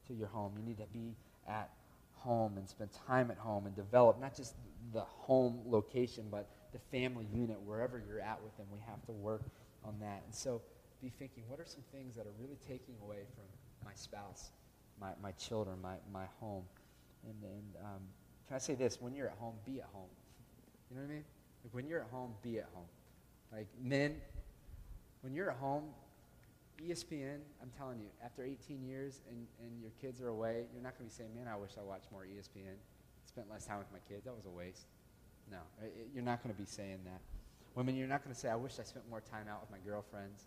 To 0.08 0.14
your 0.14 0.28
home. 0.28 0.54
You 0.58 0.64
need 0.64 0.78
to 0.78 0.88
be 0.94 1.16
at 1.48 1.70
home 2.14 2.58
and 2.58 2.68
spend 2.68 2.90
time 3.08 3.32
at 3.32 3.38
home 3.38 3.66
and 3.66 3.76
develop 3.76 4.20
not 4.20 4.36
just 4.36 4.56
the 4.94 5.02
home 5.02 5.60
location, 5.66 6.26
but 6.30 6.50
the 6.74 6.80
family 6.92 7.26
unit, 7.34 7.60
wherever 7.62 8.02
you're 8.08 8.20
at 8.20 8.42
with 8.44 8.56
them. 8.58 8.66
We 8.72 8.80
have 8.88 9.04
to 9.06 9.12
work 9.12 9.44
on 9.84 9.96
that. 10.00 10.24
And 10.26 10.34
so 10.34 10.62
be 11.02 11.10
thinking, 11.10 11.44
what 11.48 11.60
are 11.60 11.66
some 11.66 11.84
things 11.92 12.16
that 12.16 12.26
are 12.26 12.34
really 12.40 12.58
taking 12.68 12.96
away 13.04 13.20
from 13.36 13.46
my 13.86 13.94
spouse, 13.94 14.52
my, 15.00 15.12
my 15.22 15.32
children, 15.34 15.78
my, 15.82 15.96
my 16.12 16.26
home? 16.40 16.64
And, 17.24 17.36
and 17.44 17.86
um, 17.86 18.02
can 18.48 18.56
I 18.56 18.60
say 18.60 18.76
this? 18.76 19.02
When 19.02 19.14
you're 19.14 19.28
at 19.28 19.38
home, 19.38 19.56
be 19.66 19.80
at 19.80 19.90
home. 19.94 20.10
You 20.90 20.98
know 20.98 21.04
what 21.04 21.12
I 21.12 21.14
mean? 21.16 21.24
Like 21.64 21.74
when 21.74 21.88
you're 21.88 22.02
at 22.02 22.10
home, 22.10 22.32
be 22.42 22.60
at 22.60 22.70
home. 22.74 22.86
Like 23.52 23.68
men, 23.82 24.16
when 25.22 25.34
you're 25.34 25.52
at 25.52 25.58
home, 25.58 25.84
ESPN, 26.82 27.40
I'm 27.62 27.72
telling 27.76 28.00
you, 28.00 28.08
after 28.24 28.44
18 28.44 28.84
years 28.84 29.22
and, 29.30 29.48
and 29.60 29.82
your 29.82 29.92
kids 30.00 30.22
are 30.22 30.28
away, 30.28 30.66
you're 30.74 30.84
not 30.84 30.98
going 30.98 31.10
to 31.10 31.16
be 31.16 31.18
saying, 31.18 31.34
man, 31.36 31.48
I 31.48 31.56
wish 31.56 31.72
I 31.80 31.84
watched 31.84 32.12
more 32.12 32.24
ESPN. 32.24 32.76
Spent 33.26 33.50
less 33.50 33.66
time 33.66 33.80
with 33.80 33.92
my 33.92 34.00
kids. 34.08 34.26
That 34.26 34.36
was 34.36 34.46
a 34.46 34.50
waste. 34.50 34.86
No, 35.52 35.58
you're 36.14 36.24
not 36.24 36.44
going 36.44 36.54
to 36.54 36.60
be 36.60 36.68
saying 36.68 37.00
that. 37.06 37.22
Women, 37.76 37.96
you're 37.96 38.08
not 38.08 38.24
going 38.24 38.34
to 38.34 38.40
say, 38.40 38.50
I 38.50 38.56
wish 38.56 38.80
I 38.80 38.84
spent 38.84 39.10
more 39.10 39.22
time 39.22 39.48
out 39.50 39.62
with 39.62 39.72
my 39.72 39.78
girlfriends. 39.86 40.44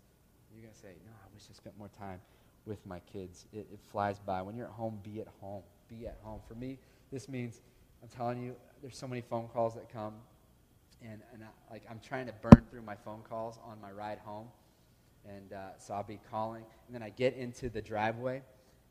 You're 0.53 0.63
going 0.63 0.73
to 0.73 0.79
say, 0.79 0.95
no, 1.05 1.11
I 1.11 1.27
wish 1.33 1.43
I 1.49 1.53
spent 1.53 1.77
more 1.77 1.89
time 1.97 2.19
with 2.65 2.85
my 2.85 2.99
kids. 2.99 3.45
It, 3.53 3.67
it 3.71 3.79
flies 3.91 4.19
by. 4.19 4.41
When 4.41 4.55
you're 4.55 4.67
at 4.67 4.73
home, 4.73 4.99
be 5.03 5.21
at 5.21 5.27
home. 5.39 5.63
Be 5.89 6.07
at 6.07 6.17
home. 6.23 6.41
For 6.47 6.55
me, 6.55 6.77
this 7.11 7.27
means, 7.29 7.61
I'm 8.03 8.09
telling 8.09 8.41
you, 8.41 8.55
there's 8.81 8.97
so 8.97 9.07
many 9.07 9.21
phone 9.21 9.47
calls 9.47 9.75
that 9.75 9.91
come, 9.91 10.13
and, 11.01 11.21
and 11.33 11.43
I, 11.43 11.73
like 11.73 11.83
I'm 11.89 11.99
trying 11.99 12.27
to 12.27 12.33
burn 12.33 12.65
through 12.69 12.81
my 12.81 12.95
phone 12.95 13.21
calls 13.27 13.59
on 13.65 13.79
my 13.81 13.91
ride 13.91 14.19
home. 14.19 14.47
And 15.27 15.53
uh, 15.53 15.77
so 15.77 15.93
I'll 15.93 16.03
be 16.03 16.19
calling, 16.31 16.63
and 16.87 16.95
then 16.95 17.03
I 17.03 17.09
get 17.09 17.35
into 17.35 17.69
the 17.69 17.81
driveway, 17.81 18.41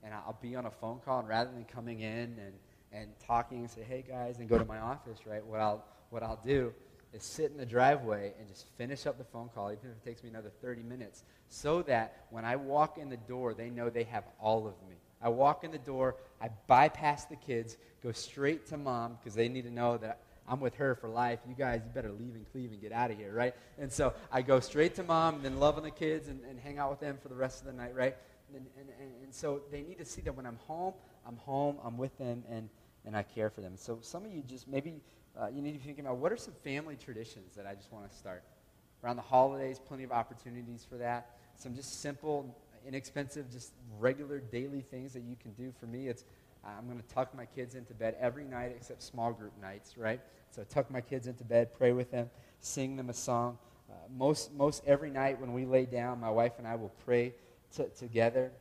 and 0.02 0.14
I'll 0.14 0.38
be 0.40 0.54
on 0.56 0.66
a 0.66 0.70
phone 0.70 1.00
call, 1.04 1.20
and 1.20 1.28
rather 1.28 1.50
than 1.50 1.64
coming 1.64 2.00
in 2.00 2.36
and, 2.38 2.52
and 2.92 3.10
talking 3.26 3.58
and 3.58 3.70
say, 3.70 3.82
hey 3.82 4.04
guys, 4.06 4.38
and 4.38 4.48
go 4.48 4.56
to 4.56 4.64
my 4.64 4.78
office, 4.78 5.26
right, 5.26 5.44
what 5.44 5.60
I'll, 5.60 5.84
what 6.10 6.22
I'll 6.22 6.40
do 6.44 6.72
is 7.12 7.24
sit 7.24 7.50
in 7.50 7.56
the 7.56 7.66
driveway 7.66 8.32
and 8.38 8.48
just 8.48 8.66
finish 8.78 9.06
up 9.06 9.18
the 9.18 9.24
phone 9.24 9.50
call, 9.54 9.72
even 9.72 9.90
if 9.90 9.96
it 9.96 10.04
takes 10.04 10.22
me 10.22 10.30
another 10.30 10.50
30 10.62 10.82
minutes, 10.82 11.24
so 11.48 11.82
that 11.82 12.26
when 12.30 12.44
I 12.44 12.56
walk 12.56 12.98
in 12.98 13.08
the 13.08 13.16
door, 13.16 13.52
they 13.52 13.70
know 13.70 13.90
they 13.90 14.04
have 14.04 14.24
all 14.40 14.66
of 14.66 14.74
me. 14.88 14.96
I 15.20 15.28
walk 15.28 15.64
in 15.64 15.70
the 15.70 15.78
door, 15.78 16.16
I 16.40 16.48
bypass 16.66 17.24
the 17.24 17.36
kids, 17.36 17.76
go 18.02 18.12
straight 18.12 18.66
to 18.68 18.76
mom 18.76 19.18
because 19.18 19.34
they 19.34 19.48
need 19.48 19.64
to 19.64 19.70
know 19.70 19.98
that 19.98 20.20
I'm 20.50 20.58
with 20.58 20.74
her 20.74 20.96
for 20.96 21.08
life. 21.08 21.38
You 21.48 21.54
guys, 21.54 21.80
you 21.86 21.92
better 21.94 22.10
leave 22.10 22.34
and 22.34 22.44
cleave 22.50 22.72
and 22.72 22.80
get 22.80 22.90
out 22.90 23.12
of 23.12 23.16
here, 23.16 23.32
right? 23.32 23.54
And 23.78 23.90
so 23.90 24.12
I 24.32 24.42
go 24.42 24.58
straight 24.58 24.96
to 24.96 25.04
mom 25.04 25.36
and 25.36 25.44
then 25.44 25.60
love 25.60 25.76
on 25.76 25.84
the 25.84 25.92
kids 25.92 26.26
and, 26.26 26.40
and 26.50 26.58
hang 26.58 26.76
out 26.76 26.90
with 26.90 26.98
them 26.98 27.18
for 27.22 27.28
the 27.28 27.36
rest 27.36 27.60
of 27.60 27.66
the 27.66 27.72
night, 27.72 27.94
right? 27.94 28.16
And, 28.52 28.66
and, 28.76 28.88
and, 29.00 29.10
and 29.22 29.32
so 29.32 29.62
they 29.70 29.82
need 29.82 29.98
to 29.98 30.04
see 30.04 30.22
that 30.22 30.36
when 30.36 30.46
I'm 30.46 30.58
home, 30.66 30.94
I'm 31.24 31.36
home, 31.36 31.76
I'm 31.84 31.96
with 31.96 32.18
them, 32.18 32.42
and, 32.50 32.68
and 33.06 33.16
I 33.16 33.22
care 33.22 33.48
for 33.48 33.60
them. 33.60 33.74
So 33.76 33.98
some 34.02 34.24
of 34.24 34.32
you 34.32 34.42
just 34.42 34.66
maybe 34.66 35.00
uh, 35.40 35.46
you 35.54 35.62
need 35.62 35.72
to 35.72 35.78
be 35.78 35.84
thinking 35.84 36.06
about 36.06 36.18
what 36.18 36.32
are 36.32 36.36
some 36.36 36.54
family 36.64 36.96
traditions 36.96 37.54
that 37.54 37.64
I 37.64 37.76
just 37.76 37.92
want 37.92 38.10
to 38.10 38.16
start. 38.16 38.42
Around 39.04 39.16
the 39.16 39.22
holidays, 39.22 39.78
plenty 39.78 40.02
of 40.02 40.10
opportunities 40.10 40.84
for 40.84 40.96
that. 40.96 41.36
Some 41.54 41.76
just 41.76 42.00
simple, 42.00 42.56
inexpensive, 42.86 43.50
just 43.52 43.72
regular 44.00 44.40
daily 44.40 44.80
things 44.80 45.12
that 45.12 45.22
you 45.22 45.36
can 45.40 45.52
do. 45.52 45.72
For 45.78 45.86
me, 45.86 46.08
it's 46.08 46.24
I'm 46.64 46.86
going 46.86 46.98
to 46.98 47.14
tuck 47.14 47.34
my 47.34 47.46
kids 47.46 47.74
into 47.74 47.94
bed 47.94 48.16
every 48.20 48.44
night 48.44 48.72
except 48.76 49.02
small 49.02 49.32
group 49.32 49.52
nights, 49.60 49.96
right? 49.96 50.20
So 50.50 50.62
I 50.62 50.64
tuck 50.64 50.90
my 50.90 51.00
kids 51.00 51.26
into 51.26 51.44
bed, 51.44 51.72
pray 51.72 51.92
with 51.92 52.10
them, 52.10 52.30
sing 52.60 52.96
them 52.96 53.08
a 53.08 53.14
song. 53.14 53.58
Uh, 53.90 53.94
most, 54.16 54.52
most 54.52 54.82
every 54.86 55.10
night 55.10 55.40
when 55.40 55.52
we 55.52 55.64
lay 55.64 55.86
down, 55.86 56.20
my 56.20 56.30
wife 56.30 56.52
and 56.58 56.66
I 56.66 56.76
will 56.76 56.92
pray 57.04 57.34
t- 57.74 57.84
together. 57.98 58.52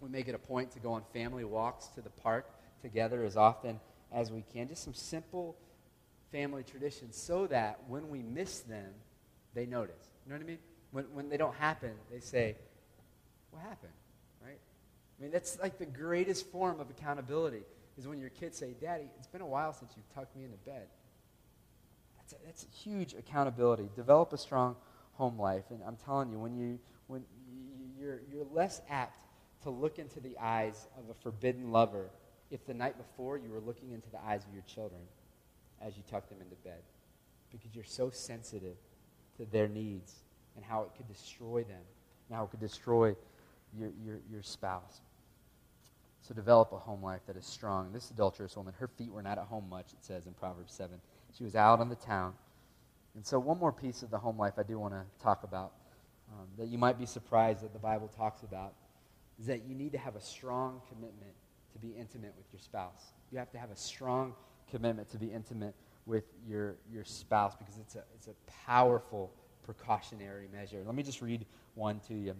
We 0.00 0.08
make 0.08 0.28
it 0.28 0.34
a 0.34 0.38
point 0.38 0.72
to 0.72 0.80
go 0.80 0.92
on 0.92 1.02
family 1.12 1.44
walks 1.44 1.86
to 1.88 2.00
the 2.00 2.10
park 2.10 2.50
together 2.82 3.24
as 3.24 3.36
often 3.36 3.80
as 4.12 4.30
we 4.30 4.44
can. 4.52 4.68
Just 4.68 4.82
some 4.84 4.94
simple 4.94 5.56
family 6.32 6.62
traditions 6.62 7.16
so 7.16 7.46
that 7.46 7.78
when 7.88 8.10
we 8.10 8.22
miss 8.22 8.60
them, 8.60 8.92
they 9.54 9.66
notice. 9.66 10.10
You 10.24 10.32
know 10.32 10.38
what 10.38 10.44
I 10.44 10.48
mean? 10.48 10.58
When, 10.90 11.04
when 11.14 11.28
they 11.28 11.36
don't 11.36 11.54
happen, 11.54 11.92
they 12.10 12.20
say, 12.20 12.56
What 13.50 13.62
happened? 13.62 13.92
I 15.18 15.22
mean, 15.22 15.30
that's 15.30 15.58
like 15.60 15.78
the 15.78 15.86
greatest 15.86 16.46
form 16.50 16.80
of 16.80 16.90
accountability 16.90 17.62
is 17.98 18.06
when 18.06 18.18
your 18.18 18.30
kids 18.30 18.58
say, 18.58 18.74
Daddy, 18.80 19.08
it's 19.18 19.26
been 19.26 19.40
a 19.40 19.46
while 19.46 19.72
since 19.72 19.92
you've 19.96 20.14
tucked 20.14 20.36
me 20.36 20.44
into 20.44 20.58
bed. 20.58 20.86
That's 22.18 22.32
a, 22.34 22.36
that's 22.44 22.64
a 22.64 22.76
huge 22.76 23.14
accountability. 23.14 23.88
Develop 23.94 24.32
a 24.32 24.38
strong 24.38 24.76
home 25.12 25.38
life. 25.38 25.64
And 25.70 25.80
I'm 25.86 25.96
telling 25.96 26.30
you, 26.30 26.38
when, 26.38 26.54
you, 26.54 26.78
when 27.06 27.24
you're, 27.98 28.20
you're 28.30 28.46
less 28.52 28.82
apt 28.90 29.18
to 29.62 29.70
look 29.70 29.98
into 29.98 30.20
the 30.20 30.36
eyes 30.38 30.86
of 30.98 31.08
a 31.08 31.14
forbidden 31.14 31.72
lover 31.72 32.10
if 32.50 32.64
the 32.66 32.74
night 32.74 32.96
before 32.98 33.38
you 33.38 33.50
were 33.50 33.60
looking 33.60 33.92
into 33.92 34.10
the 34.10 34.22
eyes 34.24 34.44
of 34.46 34.52
your 34.52 34.62
children 34.62 35.00
as 35.80 35.96
you 35.96 36.02
tuck 36.10 36.28
them 36.28 36.38
into 36.40 36.56
bed. 36.56 36.82
Because 37.50 37.74
you're 37.74 37.84
so 37.84 38.10
sensitive 38.10 38.76
to 39.38 39.46
their 39.46 39.68
needs 39.68 40.14
and 40.56 40.64
how 40.64 40.82
it 40.82 40.90
could 40.96 41.08
destroy 41.08 41.62
them 41.62 41.82
and 42.28 42.36
how 42.36 42.44
it 42.44 42.50
could 42.50 42.60
destroy 42.60 43.14
your, 43.76 43.90
your, 44.04 44.18
your 44.30 44.42
spouse. 44.42 45.00
So 46.26 46.34
develop 46.34 46.72
a 46.72 46.78
home 46.78 47.04
life 47.04 47.20
that 47.28 47.36
is 47.36 47.46
strong. 47.46 47.92
This 47.92 48.10
adulterous 48.10 48.56
woman, 48.56 48.74
her 48.80 48.88
feet 48.88 49.12
were 49.12 49.22
not 49.22 49.38
at 49.38 49.44
home 49.44 49.68
much, 49.70 49.92
it 49.92 50.04
says 50.04 50.26
in 50.26 50.32
Proverbs 50.32 50.72
7. 50.72 50.98
She 51.38 51.44
was 51.44 51.54
out 51.54 51.78
on 51.78 51.88
the 51.88 51.94
town. 51.94 52.32
And 53.14 53.24
so, 53.24 53.38
one 53.38 53.58
more 53.58 53.70
piece 53.70 54.02
of 54.02 54.10
the 54.10 54.18
home 54.18 54.36
life 54.36 54.54
I 54.58 54.64
do 54.64 54.76
want 54.76 54.92
to 54.94 55.04
talk 55.22 55.44
about 55.44 55.72
um, 56.32 56.48
that 56.58 56.66
you 56.66 56.78
might 56.78 56.98
be 56.98 57.06
surprised 57.06 57.62
that 57.62 57.72
the 57.72 57.78
Bible 57.78 58.08
talks 58.08 58.42
about 58.42 58.72
is 59.38 59.46
that 59.46 59.68
you 59.68 59.76
need 59.76 59.92
to 59.92 59.98
have 59.98 60.16
a 60.16 60.20
strong 60.20 60.80
commitment 60.88 61.32
to 61.72 61.78
be 61.78 61.94
intimate 61.96 62.34
with 62.36 62.46
your 62.52 62.60
spouse. 62.60 63.12
You 63.30 63.38
have 63.38 63.52
to 63.52 63.58
have 63.58 63.70
a 63.70 63.76
strong 63.76 64.34
commitment 64.68 65.08
to 65.12 65.18
be 65.18 65.26
intimate 65.26 65.76
with 66.06 66.24
your, 66.44 66.74
your 66.92 67.04
spouse 67.04 67.54
because 67.54 67.78
it's 67.78 67.94
a, 67.94 68.02
it's 68.16 68.26
a 68.26 68.34
powerful 68.66 69.30
precautionary 69.62 70.48
measure. 70.52 70.82
Let 70.84 70.96
me 70.96 71.04
just 71.04 71.22
read 71.22 71.46
one 71.74 72.00
to 72.08 72.14
you. 72.14 72.34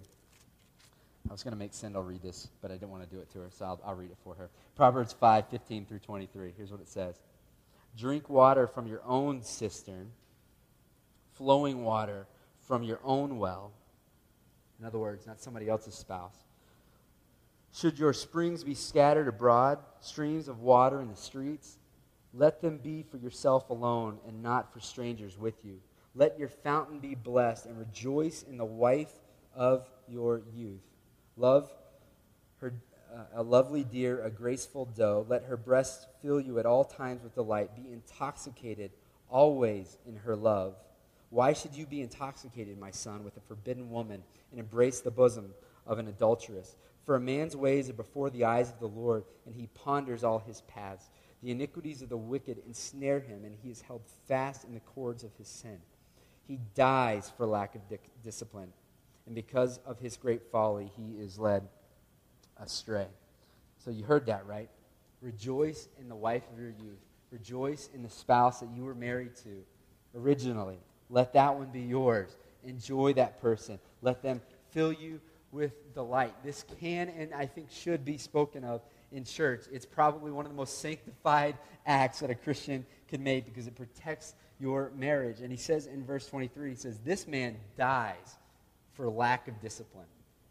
I 1.28 1.32
was 1.32 1.42
going 1.42 1.52
to 1.52 1.58
make 1.58 1.72
Sindel 1.72 2.06
read 2.06 2.22
this, 2.22 2.48
but 2.62 2.70
I 2.70 2.74
didn't 2.74 2.90
want 2.90 3.08
to 3.08 3.14
do 3.14 3.20
it 3.20 3.30
to 3.32 3.40
her, 3.40 3.48
so 3.50 3.64
I'll, 3.64 3.80
I'll 3.84 3.94
read 3.94 4.10
it 4.10 4.18
for 4.22 4.34
her. 4.34 4.48
Proverbs 4.76 5.12
5 5.12 5.48
15 5.48 5.86
through 5.86 5.98
23. 5.98 6.52
Here's 6.56 6.70
what 6.70 6.80
it 6.80 6.88
says 6.88 7.16
Drink 7.96 8.28
water 8.28 8.66
from 8.66 8.86
your 8.86 9.02
own 9.04 9.42
cistern, 9.42 10.12
flowing 11.34 11.82
water 11.84 12.26
from 12.66 12.82
your 12.82 13.00
own 13.04 13.38
well. 13.38 13.72
In 14.78 14.86
other 14.86 14.98
words, 14.98 15.26
not 15.26 15.40
somebody 15.40 15.68
else's 15.68 15.94
spouse. 15.94 16.36
Should 17.72 17.98
your 17.98 18.12
springs 18.12 18.64
be 18.64 18.74
scattered 18.74 19.28
abroad, 19.28 19.78
streams 20.00 20.48
of 20.48 20.60
water 20.60 21.00
in 21.00 21.08
the 21.08 21.16
streets? 21.16 21.78
Let 22.32 22.60
them 22.60 22.78
be 22.78 23.02
for 23.02 23.16
yourself 23.16 23.70
alone 23.70 24.18
and 24.26 24.42
not 24.42 24.72
for 24.72 24.80
strangers 24.80 25.38
with 25.38 25.64
you. 25.64 25.80
Let 26.14 26.38
your 26.38 26.48
fountain 26.48 26.98
be 26.98 27.14
blessed 27.14 27.66
and 27.66 27.78
rejoice 27.78 28.42
in 28.42 28.56
the 28.56 28.64
wife 28.64 29.12
of 29.54 29.88
your 30.08 30.42
youth. 30.54 30.80
Love 31.36 31.70
her, 32.60 32.72
uh, 33.14 33.24
a 33.34 33.42
lovely 33.42 33.84
deer, 33.84 34.22
a 34.22 34.30
graceful 34.30 34.86
doe. 34.86 35.26
Let 35.28 35.44
her 35.44 35.56
breast 35.56 36.06
fill 36.22 36.40
you 36.40 36.58
at 36.58 36.66
all 36.66 36.84
times 36.84 37.22
with 37.22 37.34
delight. 37.34 37.76
Be 37.76 37.92
intoxicated 37.92 38.90
always 39.28 39.98
in 40.06 40.16
her 40.16 40.34
love. 40.34 40.76
Why 41.30 41.52
should 41.52 41.74
you 41.74 41.86
be 41.86 42.00
intoxicated, 42.00 42.78
my 42.78 42.90
son, 42.90 43.24
with 43.24 43.36
a 43.36 43.40
forbidden 43.40 43.90
woman 43.90 44.22
and 44.50 44.60
embrace 44.60 45.00
the 45.00 45.10
bosom 45.10 45.52
of 45.86 45.98
an 45.98 46.08
adulteress? 46.08 46.76
For 47.04 47.16
a 47.16 47.20
man's 47.20 47.54
ways 47.54 47.90
are 47.90 47.94
before 47.94 48.30
the 48.30 48.44
eyes 48.44 48.70
of 48.70 48.80
the 48.80 48.88
Lord, 48.88 49.24
and 49.44 49.54
he 49.54 49.68
ponders 49.74 50.24
all 50.24 50.38
his 50.38 50.62
paths. 50.62 51.10
The 51.42 51.50
iniquities 51.50 52.02
of 52.02 52.08
the 52.08 52.16
wicked 52.16 52.62
ensnare 52.66 53.20
him, 53.20 53.44
and 53.44 53.56
he 53.62 53.70
is 53.70 53.82
held 53.82 54.02
fast 54.26 54.64
in 54.64 54.74
the 54.74 54.80
cords 54.80 55.22
of 55.22 55.34
his 55.36 55.48
sin. 55.48 55.78
He 56.48 56.58
dies 56.74 57.30
for 57.36 57.46
lack 57.46 57.74
of 57.74 57.88
di- 57.88 57.98
discipline 58.24 58.72
and 59.26 59.34
because 59.34 59.80
of 59.84 59.98
his 59.98 60.16
great 60.16 60.42
folly, 60.50 60.90
he 60.96 61.20
is 61.20 61.38
led 61.38 61.68
astray. 62.60 63.08
So 63.78 63.90
you 63.90 64.04
heard 64.04 64.26
that, 64.26 64.46
right? 64.46 64.68
Rejoice 65.20 65.88
in 66.00 66.08
the 66.08 66.14
wife 66.14 66.42
of 66.52 66.58
your 66.58 66.70
youth. 66.70 67.00
Rejoice 67.30 67.90
in 67.92 68.02
the 68.02 68.08
spouse 68.10 68.60
that 68.60 68.68
you 68.74 68.84
were 68.84 68.94
married 68.94 69.34
to 69.36 69.64
originally. 70.16 70.78
Let 71.10 71.32
that 71.34 71.56
one 71.56 71.68
be 71.68 71.80
yours. 71.80 72.36
Enjoy 72.64 73.12
that 73.14 73.40
person. 73.40 73.78
Let 74.00 74.22
them 74.22 74.40
fill 74.70 74.92
you 74.92 75.20
with 75.50 75.94
delight. 75.94 76.34
This 76.44 76.64
can 76.80 77.08
and 77.08 77.34
I 77.34 77.46
think 77.46 77.70
should 77.70 78.04
be 78.04 78.18
spoken 78.18 78.64
of 78.64 78.82
in 79.12 79.24
church. 79.24 79.64
It's 79.72 79.86
probably 79.86 80.30
one 80.30 80.46
of 80.46 80.52
the 80.52 80.56
most 80.56 80.78
sanctified 80.80 81.56
acts 81.86 82.20
that 82.20 82.30
a 82.30 82.34
Christian 82.34 82.86
can 83.08 83.22
make 83.22 83.44
because 83.44 83.66
it 83.66 83.74
protects 83.74 84.34
your 84.60 84.92
marriage. 84.96 85.40
And 85.40 85.50
he 85.50 85.56
says 85.56 85.86
in 85.86 86.04
verse 86.04 86.26
23, 86.26 86.70
he 86.70 86.76
says, 86.76 86.98
This 87.04 87.26
man 87.26 87.56
dies 87.76 88.36
for 88.96 89.08
lack 89.08 89.48
of 89.48 89.60
discipline. 89.60 90.06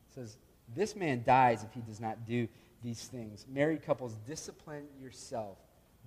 It 0.09 0.13
says, 0.13 0.37
This 0.75 0.95
man 0.95 1.23
dies 1.25 1.63
if 1.63 1.73
he 1.73 1.81
does 1.81 1.99
not 1.99 2.25
do 2.25 2.47
these 2.83 3.07
things. 3.07 3.45
Married 3.51 3.83
couples, 3.83 4.15
discipline 4.27 4.85
yourself. 5.01 5.57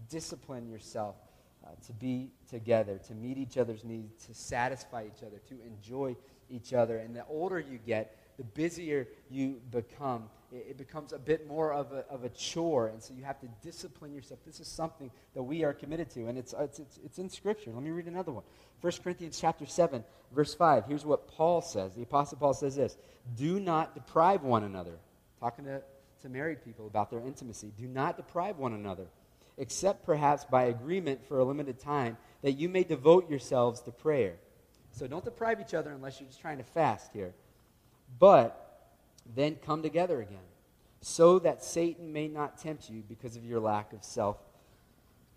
Discipline 0.09 0.68
yourself 0.68 1.16
uh, 1.64 1.70
to 1.86 1.93
be 1.93 2.30
together, 2.49 2.99
to 3.09 3.14
meet 3.14 3.36
each 3.36 3.59
other's 3.59 3.84
needs, 3.84 4.26
to 4.26 4.34
satisfy 4.34 5.05
each 5.05 5.24
other, 5.24 5.39
to 5.49 5.57
enjoy 5.66 6.16
each 6.49 6.72
other. 6.72 6.99
And 6.99 7.14
the 7.14 7.24
older 7.28 7.59
you 7.59 7.78
get, 7.84 8.16
the 8.39 8.45
busier 8.45 9.09
you 9.30 9.61
become 9.70 10.30
it, 10.53 10.78
becomes 10.78 11.12
a 11.12 11.18
bit 11.18 11.47
more 11.47 11.72
of 11.72 11.93
a, 11.93 12.05
of 12.09 12.24
a 12.24 12.28
chore. 12.30 12.89
And 12.89 13.03
so 13.03 13.12
you 13.14 13.24
have 13.24 13.41
to 13.41 13.49
discipline 13.62 14.14
yourself. 14.14 14.41
This 14.47 14.61
is 14.61 14.68
something 14.68 15.11
that 15.34 15.43
we 15.43 15.64
are 15.64 15.72
committed 15.72 16.11
to. 16.11 16.26
And 16.26 16.39
it's, 16.39 16.55
uh, 16.55 16.62
it's, 16.62 16.78
it's, 16.78 16.99
it's 17.05 17.18
in 17.18 17.28
Scripture. 17.28 17.70
Let 17.72 17.82
me 17.82 17.91
read 17.91 18.07
another 18.07 18.32
one. 18.32 18.45
1 18.80 18.93
Corinthians 19.03 19.39
chapter 19.39 19.66
7, 19.66 20.05
verse 20.32 20.55
5. 20.55 20.86
Here's 20.86 21.05
what 21.05 21.28
Paul 21.28 21.61
says. 21.61 21.95
The 21.95 22.03
Apostle 22.03 22.39
Paul 22.39 22.55
says 22.55 22.76
this 22.76 22.97
Do 23.36 23.61
not 23.61 23.95
deprive 23.95 24.43
one 24.43 24.64
another. 24.64 24.99
Talking 25.41 25.66
to, 25.66 25.82
to 26.22 26.28
married 26.28 26.64
people 26.64 26.86
about 26.86 27.11
their 27.11 27.20
intimacy. 27.20 27.72
Do 27.76 27.86
not 27.86 28.16
deprive 28.16 28.59
one 28.59 28.72
another, 28.72 29.07
except 29.59 30.05
perhaps 30.05 30.45
by 30.45 30.64
agreement 30.64 31.26
for 31.28 31.39
a 31.39 31.45
limited 31.45 31.78
time, 31.78 32.16
that 32.43 32.53
you 32.53 32.68
may 32.68 32.84
devote 32.84 33.28
yourselves 33.28 33.80
to 33.82 33.91
prayer. 33.91 34.36
So 34.93 35.07
don't 35.07 35.24
deprive 35.24 35.61
each 35.61 35.74
other 35.74 35.91
unless 35.91 36.20
you're 36.20 36.28
just 36.28 36.41
trying 36.41 36.59
to 36.59 36.64
fast 36.64 37.12
here. 37.12 37.34
But 38.18 38.64
then 39.34 39.56
come 39.64 39.82
together 39.82 40.20
again, 40.20 40.38
so 41.00 41.38
that 41.40 41.62
Satan 41.62 42.12
may 42.12 42.28
not 42.28 42.59
tempt 42.59 42.90
you 42.90 43.02
because 43.09 43.36
of 43.36 43.44
your 43.44 43.61
lack 43.61 43.92
of 43.92 44.02
self 44.02 44.36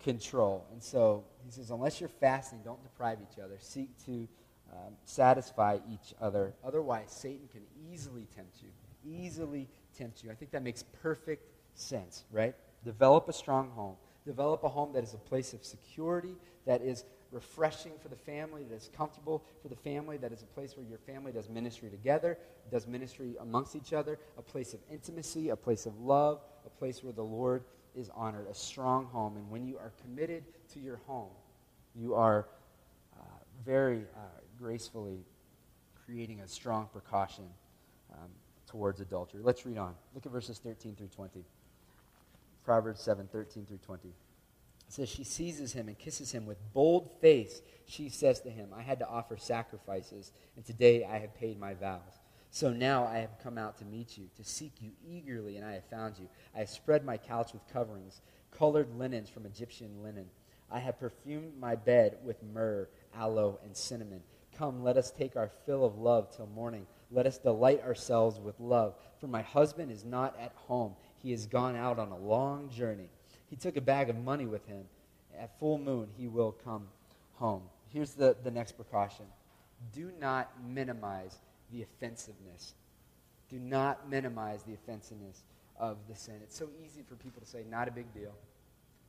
control. 0.02 0.66
And 0.72 0.82
so 0.82 1.24
he 1.44 1.50
says, 1.50 1.70
unless 1.70 2.00
you're 2.00 2.08
fasting, 2.08 2.60
don't 2.64 2.82
deprive 2.82 3.18
each 3.20 3.38
other. 3.38 3.56
Seek 3.58 3.88
to 4.06 4.28
um, 4.72 4.94
satisfy 5.04 5.78
each 5.90 6.14
other. 6.20 6.54
Otherwise, 6.64 7.10
Satan 7.10 7.48
can 7.52 7.62
easily 7.90 8.26
tempt 8.34 8.56
you. 8.62 8.68
Easily 9.04 9.68
tempt 9.96 10.24
you. 10.24 10.30
I 10.30 10.34
think 10.34 10.50
that 10.52 10.62
makes 10.62 10.84
perfect 11.02 11.48
sense, 11.74 12.24
right? 12.30 12.54
Develop 12.84 13.28
a 13.28 13.32
strong 13.32 13.70
home. 13.70 13.96
Develop 14.24 14.64
a 14.64 14.68
home 14.68 14.92
that 14.92 15.02
is 15.02 15.14
a 15.14 15.18
place 15.18 15.52
of 15.52 15.64
security, 15.64 16.36
that 16.64 16.80
is 16.80 17.04
refreshing 17.32 17.92
for 18.00 18.08
the 18.08 18.16
family, 18.16 18.62
that 18.64 18.76
is 18.76 18.90
comfortable 18.94 19.42
for 19.62 19.68
the 19.68 19.76
family, 19.76 20.18
that 20.18 20.32
is 20.32 20.42
a 20.42 20.46
place 20.46 20.76
where 20.76 20.86
your 20.86 20.98
family 20.98 21.32
does 21.32 21.48
ministry 21.48 21.88
together, 21.88 22.38
does 22.70 22.86
ministry 22.86 23.34
amongst 23.40 23.74
each 23.74 23.92
other, 23.92 24.18
a 24.38 24.42
place 24.42 24.74
of 24.74 24.80
intimacy, 24.90 25.48
a 25.48 25.56
place 25.56 25.86
of 25.86 25.98
love, 26.00 26.40
a 26.66 26.70
place 26.70 27.02
where 27.02 27.12
the 27.12 27.24
Lord 27.24 27.64
is 27.96 28.10
honored, 28.14 28.46
a 28.48 28.54
strong 28.54 29.06
home. 29.06 29.36
And 29.36 29.50
when 29.50 29.66
you 29.66 29.78
are 29.78 29.92
committed 30.02 30.44
to 30.74 30.80
your 30.80 31.00
home, 31.06 31.30
you 31.94 32.14
are 32.14 32.46
uh, 33.18 33.22
very 33.64 34.04
uh, 34.16 34.20
gracefully 34.58 35.24
creating 36.04 36.40
a 36.40 36.48
strong 36.48 36.88
precaution 36.92 37.44
um, 38.12 38.28
towards 38.66 39.00
adultery. 39.00 39.40
Let's 39.42 39.64
read 39.66 39.78
on. 39.78 39.94
Look 40.14 40.26
at 40.26 40.32
verses 40.32 40.58
13 40.58 40.94
through 40.96 41.08
20. 41.08 41.44
Proverbs 42.64 43.00
7 43.00 43.28
13 43.32 43.66
through 43.66 43.78
20. 43.78 44.08
Says, 44.92 45.08
She 45.08 45.24
seizes 45.24 45.72
him 45.72 45.88
and 45.88 45.98
kisses 45.98 46.32
him 46.32 46.44
with 46.44 46.58
bold 46.74 47.10
face. 47.22 47.62
She 47.86 48.10
says 48.10 48.40
to 48.40 48.50
him, 48.50 48.68
I 48.76 48.82
had 48.82 48.98
to 48.98 49.08
offer 49.08 49.38
sacrifices, 49.38 50.32
and 50.54 50.66
today 50.66 51.02
I 51.02 51.16
have 51.16 51.34
paid 51.34 51.58
my 51.58 51.72
vows. 51.72 52.20
So 52.50 52.70
now 52.70 53.06
I 53.06 53.16
have 53.16 53.38
come 53.42 53.56
out 53.56 53.78
to 53.78 53.86
meet 53.86 54.18
you, 54.18 54.28
to 54.36 54.44
seek 54.44 54.72
you 54.82 54.90
eagerly, 55.02 55.56
and 55.56 55.64
I 55.64 55.72
have 55.72 55.86
found 55.86 56.18
you. 56.18 56.28
I 56.54 56.58
have 56.58 56.68
spread 56.68 57.06
my 57.06 57.16
couch 57.16 57.54
with 57.54 57.62
coverings, 57.72 58.20
colored 58.50 58.94
linens 58.98 59.30
from 59.30 59.46
Egyptian 59.46 60.02
linen. 60.02 60.26
I 60.70 60.80
have 60.80 61.00
perfumed 61.00 61.58
my 61.58 61.74
bed 61.74 62.18
with 62.22 62.42
myrrh, 62.42 62.86
aloe, 63.14 63.60
and 63.64 63.74
cinnamon. 63.74 64.20
Come, 64.58 64.84
let 64.84 64.98
us 64.98 65.10
take 65.10 65.36
our 65.36 65.50
fill 65.64 65.86
of 65.86 65.96
love 65.96 66.36
till 66.36 66.48
morning. 66.48 66.86
Let 67.10 67.26
us 67.26 67.38
delight 67.38 67.82
ourselves 67.82 68.38
with 68.38 68.60
love. 68.60 68.94
For 69.20 69.26
my 69.26 69.40
husband 69.40 69.90
is 69.90 70.04
not 70.04 70.38
at 70.38 70.52
home. 70.54 70.96
He 71.16 71.30
has 71.30 71.46
gone 71.46 71.76
out 71.76 71.98
on 71.98 72.10
a 72.10 72.18
long 72.18 72.68
journey. 72.68 73.08
He 73.52 73.56
took 73.56 73.76
a 73.76 73.82
bag 73.82 74.08
of 74.08 74.16
money 74.16 74.46
with 74.46 74.66
him. 74.66 74.84
At 75.38 75.58
full 75.58 75.76
moon, 75.76 76.08
he 76.16 76.26
will 76.26 76.52
come 76.52 76.88
home. 77.34 77.64
Here's 77.92 78.14
the, 78.14 78.34
the 78.42 78.50
next 78.50 78.72
precaution 78.72 79.26
do 79.92 80.10
not 80.18 80.50
minimize 80.66 81.36
the 81.70 81.82
offensiveness. 81.82 82.72
Do 83.50 83.58
not 83.58 84.08
minimize 84.08 84.62
the 84.62 84.72
offensiveness 84.72 85.42
of 85.78 85.98
the 86.08 86.14
sin. 86.14 86.36
It's 86.42 86.56
so 86.56 86.70
easy 86.82 87.02
for 87.06 87.14
people 87.16 87.42
to 87.42 87.46
say, 87.46 87.62
not 87.68 87.88
a 87.88 87.90
big 87.90 88.14
deal. 88.14 88.32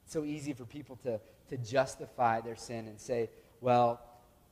It's 0.03 0.11
so 0.11 0.25
easy 0.25 0.51
for 0.51 0.65
people 0.65 0.97
to, 1.03 1.21
to 1.49 1.57
justify 1.57 2.41
their 2.41 2.57
sin 2.57 2.89
and 2.89 2.99
say, 2.99 3.29
well, 3.61 4.01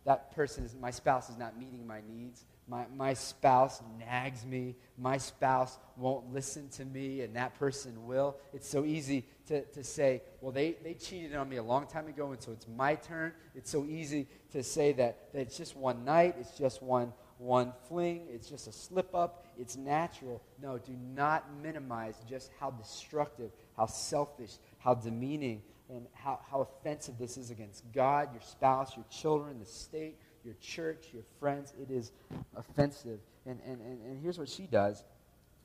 that 0.06 0.34
person 0.34 0.64
is, 0.64 0.74
my 0.80 0.92
spouse 0.92 1.30
is 1.30 1.38
not 1.38 1.60
meeting 1.60 1.86
my 1.86 2.00
needs. 2.08 2.46
My, 2.68 2.86
my 2.96 3.14
spouse 3.14 3.82
nags 4.00 4.46
me. 4.46 4.76
My 4.98 5.18
spouse 5.18 5.78
won't 5.98 6.32
listen 6.34 6.70
to 6.70 6.86
me, 6.86 7.22
and 7.22 7.36
that 7.36 7.58
person 7.60 8.06
will. 8.06 8.38
It's 8.54 8.70
so 8.70 8.86
easy 8.86 9.26
to, 9.48 9.64
to 9.66 9.84
say, 9.84 10.22
well, 10.40 10.52
they, 10.52 10.78
they 10.84 10.94
cheated 10.94 11.36
on 11.36 11.50
me 11.50 11.58
a 11.58 11.64
long 11.64 11.88
time 11.88 12.08
ago, 12.08 12.32
and 12.32 12.42
so 12.42 12.52
it's 12.52 12.68
my 12.68 12.96
turn. 12.96 13.34
It's 13.56 13.70
so 13.70 13.86
easy 13.86 14.28
to 14.52 14.64
say 14.64 14.94
that, 14.94 15.34
that 15.34 15.40
it's 15.42 15.58
just 15.58 15.76
one 15.76 16.06
night, 16.06 16.36
it's 16.40 16.58
just 16.58 16.82
one, 16.82 17.14
one 17.38 17.74
fling, 17.88 18.28
it's 18.30 18.48
just 18.48 18.68
a 18.68 18.72
slip 18.72 19.14
up, 19.16 19.46
it's 19.58 19.76
natural. 19.76 20.42
No, 20.62 20.78
do 20.78 20.96
not 21.16 21.46
minimize 21.62 22.16
just 22.30 22.52
how 22.60 22.72
destructive, 22.72 23.52
how 23.76 23.88
selfish, 23.88 24.52
how 24.78 24.94
demeaning, 24.94 25.64
and 25.90 26.08
how, 26.14 26.40
how 26.50 26.62
offensive 26.62 27.18
this 27.18 27.38
is 27.38 27.52
against 27.52 27.84
God, 27.92 28.30
your 28.32 28.42
spouse, 28.42 28.96
your 28.96 29.06
children, 29.10 29.60
the 29.60 29.66
state, 29.66 30.18
your 30.44 30.56
church, 30.62 31.08
your 31.14 31.24
friends. 31.40 31.74
It 31.80 31.92
is 31.92 32.12
offensive. 32.56 33.20
And, 33.46 33.60
and, 33.66 33.82
and, 33.82 34.02
and 34.06 34.22
here's 34.22 34.38
what 34.38 34.50
she 34.50 34.64
does. 34.64 35.04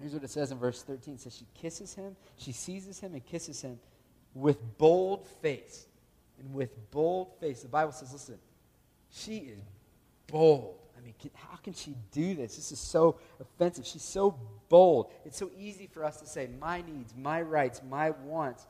Here's 0.01 0.13
what 0.13 0.23
it 0.23 0.31
says 0.31 0.53
in 0.53 0.59
verse 0.59 0.83
13. 0.83 1.15
It 1.15 1.21
says 1.21 1.37
she 1.37 1.47
kisses 1.55 1.95
him, 1.95 2.17
she 2.37 2.53
seizes 2.53 3.01
him 3.01 3.15
and 3.15 3.25
kisses 3.25 3.63
him 3.63 3.79
with 4.35 4.59
bold 4.79 5.27
face. 5.43 5.87
And 6.39 6.53
with 6.53 6.91
bold 6.91 7.39
face. 7.41 7.63
The 7.63 7.69
Bible 7.69 7.93
says, 7.93 8.13
listen, 8.13 8.39
she 9.11 9.37
is 9.37 9.63
bold. 10.27 10.79
I 10.97 11.01
mean, 11.01 11.15
can, 11.19 11.31
how 11.35 11.57
can 11.57 11.73
she 11.73 11.95
do 12.13 12.35
this? 12.35 12.57
This 12.57 12.73
is 12.73 12.79
so 12.79 13.19
offensive. 13.41 13.87
She's 13.87 14.03
so 14.03 14.39
bold. 14.69 15.13
It's 15.25 15.39
so 15.39 15.51
easy 15.59 15.87
for 15.87 16.05
us 16.05 16.21
to 16.21 16.27
say, 16.27 16.49
my 16.61 16.83
needs, 16.83 17.15
my 17.17 17.41
rights, 17.41 17.81
my 17.89 18.11
wants, 18.11 18.67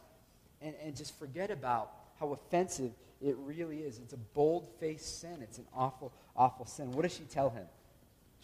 and, 0.60 0.74
and 0.82 0.96
just 0.96 1.18
forget 1.18 1.50
about 1.50 1.90
how 2.20 2.32
offensive 2.32 2.92
it 3.20 3.36
really 3.38 3.78
is. 3.78 3.98
It's 3.98 4.12
a 4.12 4.18
bold 4.18 4.68
faced 4.78 5.20
sin. 5.20 5.38
It's 5.42 5.58
an 5.58 5.66
awful, 5.74 6.12
awful 6.36 6.66
sin. 6.66 6.92
What 6.92 7.02
does 7.02 7.14
she 7.14 7.24
tell 7.24 7.50
him? 7.50 7.66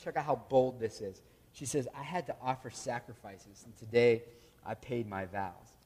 Check 0.02 0.16
out 0.16 0.24
how 0.24 0.42
bold 0.48 0.80
this 0.80 1.00
is. 1.00 1.20
She 1.52 1.66
says, 1.66 1.86
I 1.94 2.02
had 2.02 2.26
to 2.26 2.36
offer 2.40 2.70
sacrifices, 2.70 3.64
and 3.64 3.76
today 3.76 4.22
I 4.64 4.74
paid 4.74 5.08
my 5.08 5.26
vows. 5.26 5.76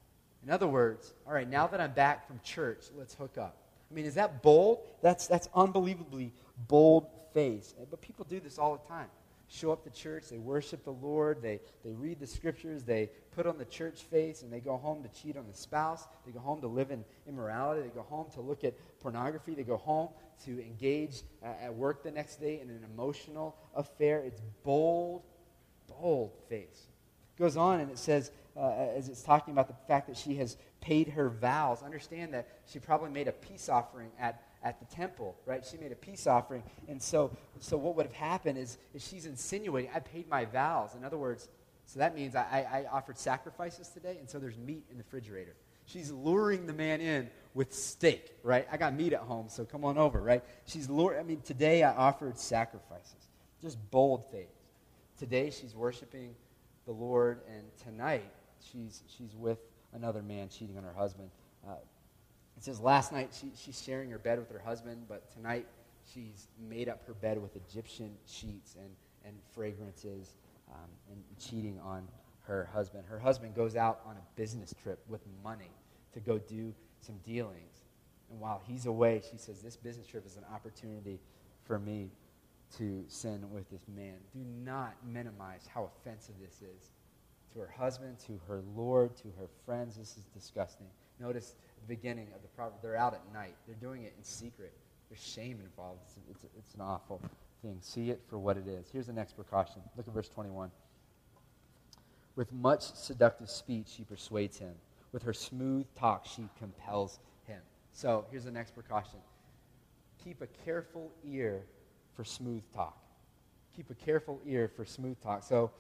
In 0.44 0.50
other 0.50 0.68
words, 0.68 1.12
all 1.26 1.32
right, 1.32 1.48
now 1.48 1.66
that 1.66 1.80
I'm 1.80 1.92
back 1.92 2.26
from 2.26 2.38
church, 2.44 2.84
let's 2.96 3.14
hook 3.14 3.36
up. 3.36 3.56
I 3.90 3.94
mean, 3.94 4.04
is 4.04 4.14
that 4.14 4.42
bold? 4.42 4.78
That's, 5.02 5.26
that's 5.26 5.48
unbelievably 5.54 6.32
bold 6.68 7.08
face. 7.34 7.74
But 7.90 8.00
people 8.00 8.24
do 8.28 8.38
this 8.38 8.58
all 8.58 8.76
the 8.76 8.88
time 8.88 9.08
show 9.48 9.72
up 9.72 9.84
to 9.84 9.90
church, 9.90 10.28
they 10.28 10.38
worship 10.38 10.84
the 10.84 10.92
Lord, 10.92 11.40
they, 11.40 11.60
they 11.84 11.92
read 11.92 12.18
the 12.18 12.26
scriptures, 12.26 12.82
they 12.82 13.10
put 13.34 13.46
on 13.46 13.58
the 13.58 13.64
church 13.64 14.02
face, 14.02 14.42
and 14.42 14.52
they 14.52 14.60
go 14.60 14.76
home 14.76 15.02
to 15.02 15.08
cheat 15.08 15.36
on 15.36 15.46
the 15.46 15.56
spouse, 15.56 16.06
they 16.24 16.32
go 16.32 16.40
home 16.40 16.60
to 16.60 16.66
live 16.66 16.90
in 16.90 17.04
immorality, 17.28 17.82
they 17.82 17.94
go 17.94 18.02
home 18.02 18.26
to 18.34 18.40
look 18.40 18.64
at 18.64 18.74
pornography, 19.00 19.54
they 19.54 19.62
go 19.62 19.76
home 19.76 20.08
to 20.44 20.60
engage 20.60 21.22
uh, 21.42 21.46
at 21.62 21.74
work 21.74 22.02
the 22.02 22.10
next 22.10 22.36
day 22.36 22.60
in 22.60 22.68
an 22.70 22.84
emotional 22.92 23.56
affair. 23.74 24.20
It's 24.20 24.40
bold, 24.64 25.22
bold 25.88 26.32
face. 26.48 26.88
It 27.36 27.38
goes 27.38 27.56
on 27.56 27.80
and 27.80 27.90
it 27.90 27.98
says, 27.98 28.30
uh, 28.56 28.72
as 28.96 29.08
it's 29.08 29.22
talking 29.22 29.52
about 29.52 29.68
the 29.68 29.86
fact 29.86 30.08
that 30.08 30.16
she 30.16 30.36
has 30.36 30.56
paid 30.80 31.08
her 31.08 31.28
vows, 31.28 31.82
understand 31.82 32.32
that 32.34 32.48
she 32.66 32.78
probably 32.78 33.10
made 33.10 33.28
a 33.28 33.32
peace 33.32 33.68
offering 33.68 34.10
at 34.18 34.42
at 34.66 34.80
the 34.80 34.96
temple, 34.96 35.36
right? 35.46 35.64
She 35.64 35.76
made 35.76 35.92
a 35.92 35.96
peace 35.96 36.26
offering. 36.26 36.64
And 36.88 37.00
so, 37.00 37.30
so 37.60 37.76
what 37.76 37.94
would 37.94 38.04
have 38.04 38.14
happened 38.14 38.58
is, 38.58 38.78
is 38.94 39.06
she's 39.06 39.24
insinuating, 39.24 39.92
I 39.94 40.00
paid 40.00 40.28
my 40.28 40.44
vows. 40.44 40.96
In 40.96 41.04
other 41.04 41.16
words, 41.16 41.48
so 41.86 42.00
that 42.00 42.16
means 42.16 42.34
I, 42.34 42.66
I, 42.68 42.86
offered 42.92 43.16
sacrifices 43.16 43.86
today, 43.88 44.16
and 44.18 44.28
so 44.28 44.40
there's 44.40 44.58
meat 44.58 44.82
in 44.90 44.98
the 44.98 45.04
refrigerator. 45.04 45.54
She's 45.84 46.10
luring 46.10 46.66
the 46.66 46.72
man 46.72 47.00
in 47.00 47.30
with 47.54 47.72
steak, 47.72 48.32
right? 48.42 48.66
I 48.72 48.76
got 48.76 48.92
meat 48.92 49.12
at 49.12 49.20
home, 49.20 49.46
so 49.48 49.64
come 49.64 49.84
on 49.84 49.98
over, 49.98 50.20
right? 50.20 50.42
She's 50.66 50.90
luring, 50.90 51.20
I 51.20 51.22
mean, 51.22 51.42
today 51.42 51.84
I 51.84 51.94
offered 51.94 52.36
sacrifices. 52.36 53.28
Just 53.62 53.78
bold 53.92 54.24
faith. 54.32 54.50
Today 55.16 55.50
she's 55.50 55.76
worshiping 55.76 56.34
the 56.86 56.92
Lord, 56.92 57.38
and 57.48 57.62
tonight 57.84 58.32
she's, 58.72 59.04
she's 59.16 59.36
with 59.36 59.60
another 59.92 60.22
man 60.22 60.48
cheating 60.48 60.76
on 60.76 60.82
her 60.82 60.92
husband. 60.92 61.30
It 62.56 62.64
says 62.64 62.80
last 62.80 63.12
night 63.12 63.30
she, 63.38 63.50
she's 63.54 63.82
sharing 63.82 64.10
her 64.10 64.18
bed 64.18 64.38
with 64.38 64.50
her 64.50 64.58
husband, 64.64 65.04
but 65.08 65.30
tonight 65.30 65.66
she's 66.12 66.48
made 66.68 66.88
up 66.88 67.06
her 67.06 67.14
bed 67.14 67.40
with 67.40 67.56
Egyptian 67.56 68.12
sheets 68.26 68.76
and, 68.76 68.90
and 69.24 69.34
fragrances 69.54 70.34
um, 70.70 70.90
and 71.10 71.22
cheating 71.38 71.78
on 71.84 72.08
her 72.46 72.68
husband. 72.72 73.04
Her 73.08 73.18
husband 73.18 73.54
goes 73.54 73.76
out 73.76 74.00
on 74.06 74.16
a 74.16 74.40
business 74.40 74.74
trip 74.82 75.00
with 75.08 75.20
money 75.42 75.70
to 76.14 76.20
go 76.20 76.38
do 76.38 76.72
some 77.00 77.16
dealings. 77.24 77.84
And 78.30 78.40
while 78.40 78.62
he's 78.66 78.86
away, 78.86 79.22
she 79.30 79.36
says, 79.36 79.60
This 79.60 79.76
business 79.76 80.06
trip 80.06 80.26
is 80.26 80.36
an 80.36 80.44
opportunity 80.52 81.20
for 81.64 81.78
me 81.78 82.10
to 82.78 83.04
sin 83.08 83.44
with 83.50 83.70
this 83.70 83.86
man. 83.94 84.14
Do 84.32 84.40
not 84.64 84.94
minimize 85.06 85.68
how 85.72 85.90
offensive 86.00 86.34
this 86.40 86.62
is 86.62 86.90
to 87.52 87.60
her 87.60 87.72
husband, 87.76 88.18
to 88.26 88.40
her 88.48 88.62
Lord, 88.74 89.16
to 89.18 89.28
her 89.38 89.48
friends. 89.64 89.96
This 89.96 90.16
is 90.16 90.24
disgusting. 90.34 90.88
Notice 91.20 91.54
the 91.86 91.94
beginning 91.94 92.28
of 92.34 92.42
the 92.42 92.48
proverb. 92.48 92.80
They're 92.82 92.96
out 92.96 93.14
at 93.14 93.20
night. 93.32 93.54
They're 93.66 93.76
doing 93.76 94.04
it 94.04 94.14
in 94.16 94.24
secret. 94.24 94.72
There's 95.08 95.22
shame 95.22 95.60
involved. 95.62 96.00
It's, 96.04 96.16
it's, 96.30 96.54
it's 96.58 96.74
an 96.74 96.80
awful 96.80 97.20
thing. 97.62 97.78
See 97.80 98.10
it 98.10 98.20
for 98.28 98.38
what 98.38 98.56
it 98.56 98.66
is. 98.66 98.88
Here's 98.92 99.06
the 99.06 99.12
next 99.12 99.34
precaution. 99.34 99.82
Look 99.96 100.08
at 100.08 100.14
verse 100.14 100.28
21. 100.28 100.70
With 102.34 102.52
much 102.52 102.82
seductive 102.94 103.48
speech, 103.48 103.86
she 103.96 104.04
persuades 104.04 104.58
him. 104.58 104.74
With 105.12 105.22
her 105.22 105.32
smooth 105.32 105.86
talk, 105.98 106.26
she 106.26 106.48
compels 106.58 107.18
him. 107.46 107.60
So 107.92 108.26
here's 108.30 108.44
the 108.44 108.50
next 108.50 108.72
precaution 108.74 109.18
keep 110.22 110.42
a 110.42 110.46
careful 110.64 111.12
ear 111.24 111.62
for 112.14 112.24
smooth 112.24 112.62
talk. 112.74 112.98
Keep 113.76 113.90
a 113.90 113.94
careful 113.94 114.40
ear 114.44 114.68
for 114.74 114.84
smooth 114.84 115.20
talk. 115.20 115.44
So 115.44 115.70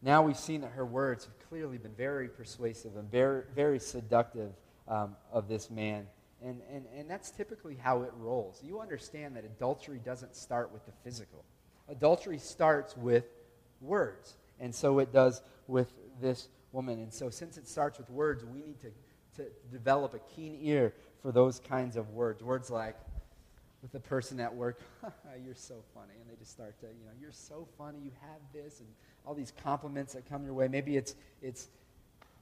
now 0.00 0.22
we've 0.22 0.38
seen 0.38 0.62
that 0.62 0.70
her 0.70 0.86
words 0.86 1.26
have 1.26 1.34
clearly 1.50 1.76
been 1.76 1.92
very 1.92 2.28
persuasive 2.28 2.96
and 2.96 3.10
very, 3.10 3.42
very 3.54 3.78
seductive 3.78 4.52
um, 4.88 5.16
of 5.32 5.48
this 5.48 5.70
man. 5.70 6.06
And, 6.42 6.60
and, 6.70 6.84
and 6.96 7.08
that's 7.08 7.30
typically 7.30 7.76
how 7.76 8.02
it 8.02 8.12
rolls. 8.16 8.60
You 8.62 8.80
understand 8.80 9.36
that 9.36 9.44
adultery 9.44 10.00
doesn't 10.04 10.36
start 10.36 10.72
with 10.72 10.84
the 10.86 10.92
physical, 11.02 11.44
adultery 11.88 12.38
starts 12.38 12.96
with 12.96 13.24
words. 13.80 14.36
And 14.60 14.74
so 14.74 14.98
it 14.98 15.12
does 15.12 15.42
with 15.66 15.92
this 16.20 16.48
woman. 16.72 17.00
And 17.00 17.12
so, 17.12 17.30
since 17.30 17.56
it 17.56 17.66
starts 17.66 17.98
with 17.98 18.08
words, 18.10 18.44
we 18.44 18.62
need 18.62 18.80
to, 18.80 18.90
to 19.36 19.48
develop 19.72 20.14
a 20.14 20.20
keen 20.34 20.58
ear 20.60 20.92
for 21.22 21.32
those 21.32 21.58
kinds 21.58 21.96
of 21.96 22.10
words. 22.10 22.42
Words 22.42 22.70
like, 22.70 22.96
with 23.82 23.92
the 23.92 24.00
person 24.00 24.40
at 24.40 24.54
work, 24.54 24.80
you're 25.44 25.54
so 25.54 25.82
funny. 25.94 26.14
And 26.20 26.30
they 26.30 26.36
just 26.38 26.52
start 26.52 26.78
to, 26.80 26.86
you 26.86 27.04
know, 27.04 27.12
you're 27.20 27.32
so 27.32 27.68
funny, 27.76 27.98
you 28.02 28.12
have 28.20 28.40
this, 28.52 28.80
and 28.80 28.88
all 29.26 29.34
these 29.34 29.52
compliments 29.62 30.14
that 30.14 30.28
come 30.28 30.44
your 30.44 30.54
way. 30.54 30.68
Maybe 30.68 30.96
it's, 30.96 31.14
it's 31.42 31.68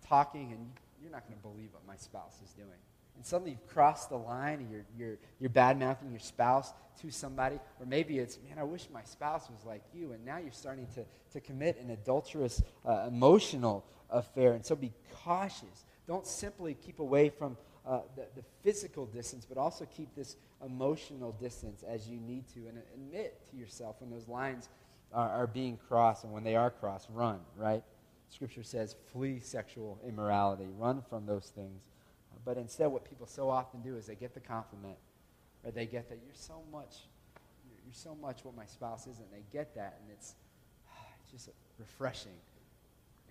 talking, 0.06 0.52
and 0.52 0.70
you're 1.02 1.12
not 1.12 1.26
going 1.26 1.36
to 1.36 1.42
believe 1.42 1.72
what 1.72 1.86
my 1.86 1.96
spouse 1.96 2.40
is 2.44 2.52
doing. 2.52 2.68
And 3.16 3.26
suddenly 3.26 3.52
you've 3.52 3.66
crossed 3.66 4.08
the 4.08 4.16
line, 4.16 4.60
and 4.60 4.70
you're, 4.70 4.84
you're, 4.96 5.18
you're 5.38 5.50
bad 5.50 5.78
mouthing 5.78 6.10
your 6.10 6.20
spouse 6.20 6.72
to 7.02 7.10
somebody. 7.10 7.56
Or 7.78 7.86
maybe 7.86 8.18
it's, 8.18 8.38
man, 8.48 8.58
I 8.58 8.62
wish 8.64 8.88
my 8.92 9.02
spouse 9.04 9.50
was 9.50 9.64
like 9.66 9.82
you. 9.92 10.12
And 10.12 10.24
now 10.24 10.38
you're 10.38 10.50
starting 10.52 10.86
to, 10.94 11.04
to 11.32 11.40
commit 11.40 11.78
an 11.78 11.90
adulterous, 11.90 12.62
uh, 12.86 13.04
emotional 13.08 13.84
affair. 14.08 14.54
And 14.54 14.64
so 14.64 14.74
be 14.74 14.92
cautious. 15.24 15.84
Don't 16.06 16.26
simply 16.26 16.74
keep 16.74 17.00
away 17.00 17.28
from 17.28 17.56
uh, 17.86 18.00
the, 18.16 18.26
the 18.34 18.44
physical 18.62 19.06
distance, 19.06 19.44
but 19.44 19.58
also 19.58 19.86
keep 19.96 20.14
this 20.14 20.36
emotional 20.64 21.32
distance 21.32 21.82
as 21.86 22.08
you 22.08 22.18
need 22.18 22.48
to. 22.54 22.60
And 22.60 22.78
admit 22.94 23.40
to 23.50 23.56
yourself 23.56 23.96
when 24.00 24.10
those 24.10 24.28
lines 24.28 24.68
are, 25.12 25.28
are 25.28 25.46
being 25.46 25.78
crossed, 25.88 26.24
and 26.24 26.32
when 26.32 26.44
they 26.44 26.56
are 26.56 26.70
crossed, 26.70 27.08
run, 27.12 27.40
right? 27.56 27.82
Scripture 28.32 28.62
says, 28.62 28.96
flee 29.12 29.40
sexual 29.40 29.98
immorality, 30.06 30.66
run 30.78 31.02
from 31.08 31.26
those 31.26 31.52
things. 31.54 31.82
But 32.44 32.56
instead, 32.56 32.86
what 32.86 33.04
people 33.04 33.26
so 33.26 33.50
often 33.50 33.82
do 33.82 33.96
is 33.96 34.06
they 34.06 34.14
get 34.14 34.34
the 34.34 34.40
compliment, 34.40 34.96
or 35.64 35.70
they 35.70 35.86
get 35.86 36.08
that 36.08 36.18
you're 36.24 36.34
so 36.34 36.62
much, 36.72 36.96
you're 37.84 37.92
so 37.92 38.16
much 38.20 38.44
what 38.44 38.56
my 38.56 38.64
spouse 38.64 39.06
is, 39.06 39.18
and 39.18 39.26
they 39.30 39.44
get 39.52 39.74
that, 39.74 40.00
and 40.00 40.10
it's, 40.16 40.34
just 41.30 41.48
refreshing 41.78 42.32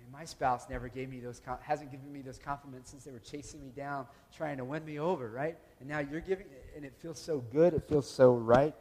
and 0.01 0.11
my 0.11 0.25
spouse 0.25 0.67
never 0.69 0.87
gave 0.87 1.09
me 1.09 1.19
those, 1.19 1.41
hasn't 1.61 1.91
given 1.91 2.11
me 2.11 2.21
those 2.21 2.39
compliments 2.39 2.89
since 2.89 3.03
they 3.03 3.11
were 3.11 3.19
chasing 3.19 3.61
me 3.61 3.71
down, 3.75 4.05
trying 4.35 4.57
to 4.57 4.65
win 4.65 4.83
me 4.85 4.99
over, 4.99 5.29
right? 5.29 5.57
And 5.79 5.87
now 5.87 5.99
you're 5.99 6.21
giving, 6.21 6.47
and 6.75 6.83
it 6.83 6.93
feels 6.99 7.19
so 7.19 7.39
good, 7.51 7.73
it 7.73 7.83
feels 7.87 8.09
so 8.09 8.33
right, 8.33 8.73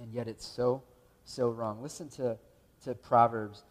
and 0.00 0.12
yet 0.12 0.28
it's 0.28 0.46
so, 0.46 0.82
so 1.24 1.48
wrong. 1.50 1.82
Listen 1.82 2.08
to, 2.10 2.36
to 2.84 2.94
Proverbs 2.94 3.62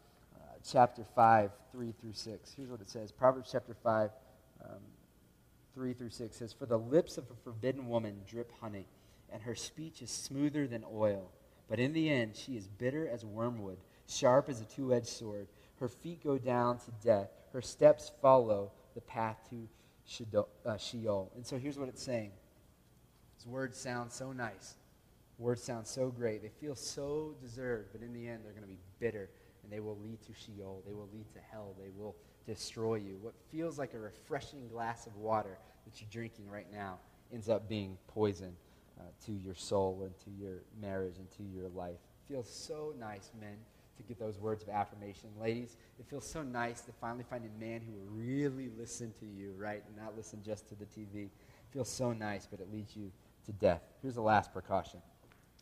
chapter 0.69 1.03
5, 1.15 1.51
3 1.71 1.93
through 1.99 2.13
6. 2.13 2.53
Here's 2.55 2.69
what 2.69 2.81
it 2.81 2.89
says 2.89 3.11
Proverbs 3.11 3.49
chapter 3.51 3.73
5, 3.73 4.09
um, 4.63 4.79
3 5.73 5.93
through 5.93 6.09
6 6.09 6.35
says, 6.35 6.53
For 6.53 6.65
the 6.65 6.77
lips 6.77 7.17
of 7.17 7.25
a 7.29 7.43
forbidden 7.43 7.87
woman 7.87 8.21
drip 8.27 8.51
honey, 8.59 8.85
and 9.31 9.41
her 9.43 9.55
speech 9.55 10.01
is 10.01 10.11
smoother 10.11 10.67
than 10.67 10.83
oil. 10.91 11.29
But 11.69 11.79
in 11.79 11.93
the 11.93 12.09
end, 12.09 12.35
she 12.35 12.55
is 12.55 12.67
bitter 12.67 13.07
as 13.07 13.25
wormwood, 13.25 13.77
sharp 14.07 14.49
as 14.49 14.61
a 14.61 14.65
two 14.65 14.93
edged 14.93 15.07
sword. 15.07 15.47
Her 15.79 15.87
feet 15.87 16.23
go 16.23 16.37
down 16.37 16.79
to 16.79 16.91
death. 17.03 17.29
Her 17.53 17.61
steps 17.61 18.11
follow 18.21 18.71
the 18.95 19.01
path 19.01 19.37
to 19.49 19.67
uh, 20.65 20.77
Sheol. 20.77 21.31
And 21.35 21.45
so 21.45 21.57
here's 21.57 21.77
what 21.77 21.89
it's 21.89 22.01
saying. 22.01 22.31
These 23.37 23.47
words 23.47 23.77
sound 23.77 24.11
so 24.11 24.31
nice. 24.31 24.75
Words 25.37 25.61
sound 25.61 25.85
so 25.85 26.09
great. 26.09 26.41
They 26.41 26.49
feel 26.49 26.75
so 26.75 27.35
deserved, 27.41 27.89
but 27.91 28.01
in 28.01 28.13
the 28.13 28.27
end, 28.27 28.43
they're 28.43 28.53
going 28.53 28.63
to 28.63 28.67
be 28.67 28.79
bitter 28.99 29.29
and 29.67 29.73
they 29.75 29.81
will 29.81 29.97
lead 29.97 30.21
to 30.21 30.33
Sheol. 30.33 30.81
They 30.85 30.93
will 30.93 31.09
lead 31.13 31.25
to 31.33 31.39
hell. 31.51 31.75
They 31.77 31.89
will 31.95 32.15
destroy 32.45 32.95
you. 32.95 33.17
What 33.21 33.33
feels 33.51 33.77
like 33.77 33.93
a 33.93 33.99
refreshing 33.99 34.69
glass 34.69 35.07
of 35.07 35.15
water 35.17 35.57
that 35.85 35.99
you're 35.99 36.09
drinking 36.09 36.49
right 36.49 36.71
now 36.71 36.99
ends 37.33 37.49
up 37.49 37.67
being 37.67 37.97
poison 38.07 38.55
uh, 38.97 39.03
to 39.25 39.33
your 39.33 39.55
soul 39.55 40.03
and 40.05 40.17
to 40.19 40.41
your 40.41 40.61
marriage 40.81 41.17
and 41.17 41.29
to 41.31 41.43
your 41.43 41.67
life. 41.69 41.95
It 41.95 42.33
feels 42.33 42.49
so 42.49 42.93
nice, 42.97 43.31
men 43.39 43.57
to 43.97 44.03
get 44.03 44.19
those 44.19 44.39
words 44.39 44.63
of 44.63 44.69
affirmation. 44.69 45.29
Ladies, 45.41 45.75
it 45.99 46.05
feels 46.07 46.25
so 46.25 46.43
nice 46.43 46.81
to 46.81 46.91
finally 47.01 47.25
find 47.29 47.43
a 47.43 47.59
man 47.59 47.81
who 47.81 47.91
will 47.91 48.23
really 48.25 48.69
listen 48.77 49.11
to 49.19 49.25
you, 49.25 49.53
right? 49.57 49.83
And 49.87 49.97
not 49.97 50.15
listen 50.15 50.41
just 50.45 50.67
to 50.69 50.75
the 50.75 50.85
TV. 50.85 51.25
It 51.25 51.31
feels 51.71 51.89
so 51.89 52.13
nice, 52.13 52.47
but 52.49 52.59
it 52.61 52.71
leads 52.71 52.95
you 52.95 53.11
to 53.45 53.51
death. 53.53 53.81
Here's 54.01 54.15
the 54.15 54.21
last 54.21 54.53
precaution 54.53 55.01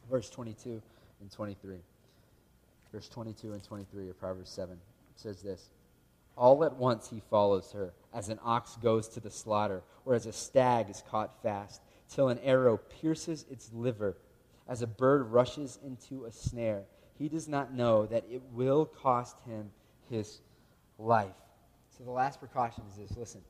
verse 0.10 0.30
22 0.30 0.82
and 1.22 1.32
23. 1.32 1.78
Verse 2.96 3.10
22 3.10 3.52
and 3.52 3.62
23 3.62 4.10
of 4.10 4.18
Proverbs 4.18 4.50
7 4.50 4.78
says 5.18 5.42
this 5.42 5.70
All 6.38 6.64
at 6.64 6.78
once 6.78 7.10
he 7.10 7.22
follows 7.30 7.74
her, 7.74 7.94
as 8.14 8.30
an 8.30 8.40
ox 8.42 8.78
goes 8.82 9.10
to 9.10 9.20
the 9.20 9.30
slaughter, 9.30 9.84
or 10.06 10.16
as 10.16 10.26
a 10.26 10.32
stag 10.32 10.90
is 10.90 11.04
caught 11.12 11.44
fast, 11.44 11.82
till 12.10 12.30
an 12.30 12.40
arrow 12.40 12.78
pierces 12.78 13.46
its 13.52 13.70
liver, 13.74 14.16
as 14.66 14.82
a 14.82 14.88
bird 14.88 15.24
rushes 15.30 15.78
into 15.86 16.24
a 16.24 16.32
snare 16.32 16.86
he 17.18 17.30
does 17.30 17.48
not 17.48 17.74
know 17.74 18.06
that 18.06 18.26
it 18.30 18.42
will 18.54 18.86
cost 18.86 19.36
him 19.46 19.72
his 20.10 20.40
life. 20.98 21.36
So 21.98 22.04
the 22.04 22.12
last 22.12 22.40
precaution 22.40 22.84
is 22.90 22.98
this 22.98 23.18
listen, 23.18 23.42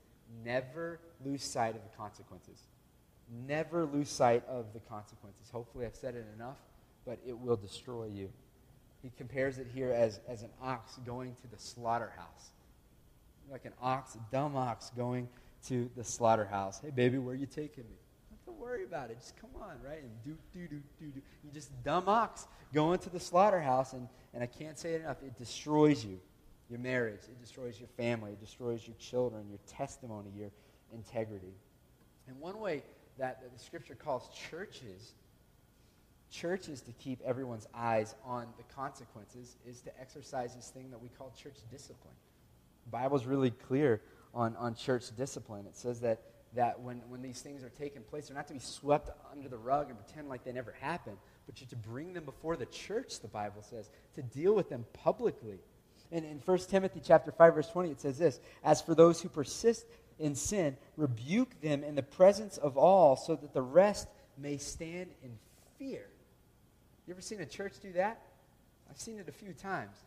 never 0.44 1.00
lose 1.24 1.44
sight 1.44 1.76
of 1.76 1.84
the 1.84 1.96
consequences. 1.98 2.64
Never 3.48 3.86
lose 3.86 4.10
sight 4.10 4.44
of 4.48 4.74
the 4.74 4.80
consequences. 4.80 5.50
Hopefully, 5.52 5.86
I've 5.86 5.96
said 5.96 6.16
it 6.16 6.26
enough, 6.36 6.58
but 7.06 7.18
it 7.26 7.38
will 7.38 7.56
destroy 7.56 8.06
you. 8.06 8.30
He 9.06 9.12
compares 9.20 9.60
it 9.60 9.68
here 9.72 9.92
as, 9.92 10.20
as 10.28 10.42
an 10.42 10.50
ox 10.64 10.98
going 11.06 11.36
to 11.44 11.48
the 11.56 11.62
slaughterhouse. 11.62 12.50
Like 13.52 13.66
an 13.66 13.74
ox, 13.80 14.16
a 14.16 14.32
dumb 14.32 14.56
ox 14.56 14.90
going 14.98 15.30
to 15.68 15.88
the 15.96 16.04
slaughterhouse. 16.04 16.80
Hey, 16.80 16.90
baby, 16.90 17.20
where 17.20 17.36
are 17.36 17.38
you 17.38 17.46
taking 17.46 17.84
me? 17.84 17.98
Don't 18.48 18.60
worry 18.60 18.84
about 18.84 19.12
it. 19.12 19.20
Just 19.20 19.40
come 19.40 19.52
on, 19.62 19.76
right? 19.86 20.02
And 20.02 20.10
do, 20.24 20.36
do, 20.56 20.68
do, 20.68 20.82
do, 21.00 21.06
do. 21.12 21.22
You 21.44 21.52
just 21.54 21.70
dumb 21.84 22.10
ox 22.10 22.48
going 22.74 22.98
to 22.98 23.12
the 23.12 23.20
slaughterhouse, 23.20 23.94
and, 23.94 24.08
and 24.34 24.42
I 24.42 24.48
can't 24.48 24.80
say 24.80 24.96
it 24.96 25.02
enough. 25.02 25.22
It 25.22 25.38
destroys 25.38 26.04
you, 26.04 26.20
your 26.72 26.80
marriage. 26.80 27.22
It 27.28 27.40
destroys 27.40 27.80
your 27.80 27.90
family. 27.90 28.32
It 28.32 28.40
destroys 28.40 28.88
your 28.88 28.96
children, 28.98 29.46
your 29.50 29.60
testimony, 29.68 30.32
your 30.36 30.50
integrity. 30.92 31.54
And 32.28 32.40
one 32.40 32.60
way 32.60 32.82
that, 33.20 33.40
that 33.44 33.56
the 33.56 33.64
scripture 33.64 33.94
calls 33.94 34.30
churches, 34.50 35.14
churches 36.36 36.82
to 36.82 36.92
keep 36.94 37.22
everyone's 37.24 37.68
eyes 37.74 38.16
on 38.26 38.48
the 38.58 38.64
consequences, 38.76 39.56
is 39.68 39.82
to 39.82 40.00
exercise 40.00 40.56
this 40.56 40.70
thing 40.70 40.92
that 40.92 41.02
we 41.02 41.10
call 41.10 41.34
church 41.42 41.58
discipline. 41.72 42.14
The 42.86 42.92
Bible's 42.92 43.26
really 43.26 43.52
clear 43.52 44.02
on, 44.34 44.56
on 44.58 44.76
church 44.76 45.16
discipline. 45.16 45.66
It 45.66 45.76
says 45.76 46.02
that 46.02 46.22
that 46.56 46.80
when, 46.80 47.02
when 47.10 47.22
these 47.22 47.42
things 47.42 47.64
are 47.64 47.70
taking 47.70 48.02
place, 48.02 48.28
they're 48.28 48.36
not 48.36 48.48
to 48.48 48.54
be 48.54 48.60
swept 48.60 49.10
under 49.32 49.48
the 49.48 49.58
rug 49.58 49.90
and 49.90 50.00
pretend 50.00 50.30
like 50.30 50.44
they 50.44 50.52
never 50.52 50.74
happened, 50.80 51.18
but 51.46 51.60
you're 51.60 51.70
to 51.70 51.76
bring 51.76 52.14
them 52.14 52.24
before 52.24 52.56
the 52.56 52.66
church, 52.66 53.20
the 53.20 53.28
Bible 53.28 53.62
says, 53.62 53.90
to 54.16 54.22
deal 54.22 54.56
with 54.56 54.70
them 54.70 54.86
publicly. 54.94 55.60
And 56.12 56.26
in 56.26 56.40
1 56.44 56.58
Timothy 56.70 57.02
chapter 57.04 57.32
5, 57.32 57.56
verse 57.56 57.70
20, 57.70 57.92
it 57.92 58.02
says 58.02 58.18
this 58.18 58.40
As 58.64 58.82
for 58.82 58.96
those 58.96 59.22
who 59.22 59.30
persist 59.30 59.86
in 60.18 60.36
sin, 60.36 60.78
rebuke 60.98 61.62
them 61.62 61.84
in 61.84 61.96
the 61.96 62.04
presence 62.04 62.58
of 62.58 62.78
all, 62.78 63.16
so 63.16 63.36
that 63.36 63.54
the 63.54 63.62
rest 63.62 64.08
may 64.38 64.58
stand 64.58 65.10
in 65.24 65.38
fear. 65.78 66.06
You 67.08 67.14
ever 67.14 67.22
seen 67.22 67.42
a 67.42 67.46
church 67.46 67.74
do 67.82 67.92
that? 67.94 68.20
I've 68.90 69.00
seen 69.00 69.20
it 69.20 69.28
a 69.28 69.32
few 69.32 69.54
times, 69.54 69.98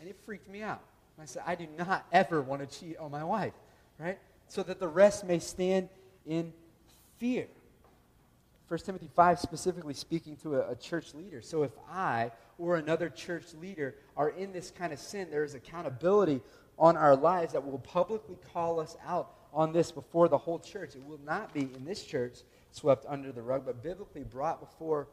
and 0.00 0.08
it 0.08 0.16
freaked 0.24 0.48
me 0.48 0.62
out. 0.62 0.82
I 1.20 1.24
said, 1.24 1.42
I 1.46 1.54
do 1.54 1.66
not 1.76 2.06
ever 2.12 2.40
want 2.40 2.68
to 2.68 2.78
cheat 2.78 2.96
on 2.98 3.10
my 3.10 3.24
wife, 3.24 3.54
right? 3.98 4.18
So 4.46 4.62
that 4.62 4.78
the 4.78 4.88
rest 4.88 5.24
may 5.24 5.40
stand 5.40 5.88
in 6.26 6.52
fear. 7.18 7.46
1 8.68 8.80
Timothy 8.80 9.10
5 9.14 9.40
specifically 9.40 9.94
speaking 9.94 10.36
to 10.36 10.56
a, 10.56 10.72
a, 10.72 10.76
church 10.76 11.14
leader. 11.14 11.40
So 11.40 11.62
if 11.62 11.72
I 11.90 12.30
or 12.58 12.76
another 12.76 13.08
church 13.08 13.54
leader 13.60 13.94
are 14.16 14.28
in 14.28 14.52
this 14.52 14.70
kind 14.70 14.92
of 14.92 14.98
sin, 14.98 15.28
there 15.30 15.42
is 15.42 15.54
accountability 15.54 16.42
on 16.78 16.96
our 16.96 17.16
lives 17.16 17.54
that 17.54 17.66
will 17.66 17.78
publicly 17.78 18.36
call 18.52 18.78
us 18.78 18.96
out 19.06 19.32
on 19.52 19.72
this 19.72 19.90
before 19.90 20.28
the 20.28 20.38
whole 20.38 20.58
church. 20.58 20.94
It 20.94 21.04
will 21.04 21.20
not 21.24 21.54
be 21.54 21.62
in 21.62 21.84
this 21.84 22.04
church 22.04 22.40
swept 22.70 23.06
under 23.08 23.32
the 23.32 23.42
rug, 23.42 23.64
but 23.64 23.82
biblically 23.82 24.22
brought 24.22 24.60
before 24.60 25.08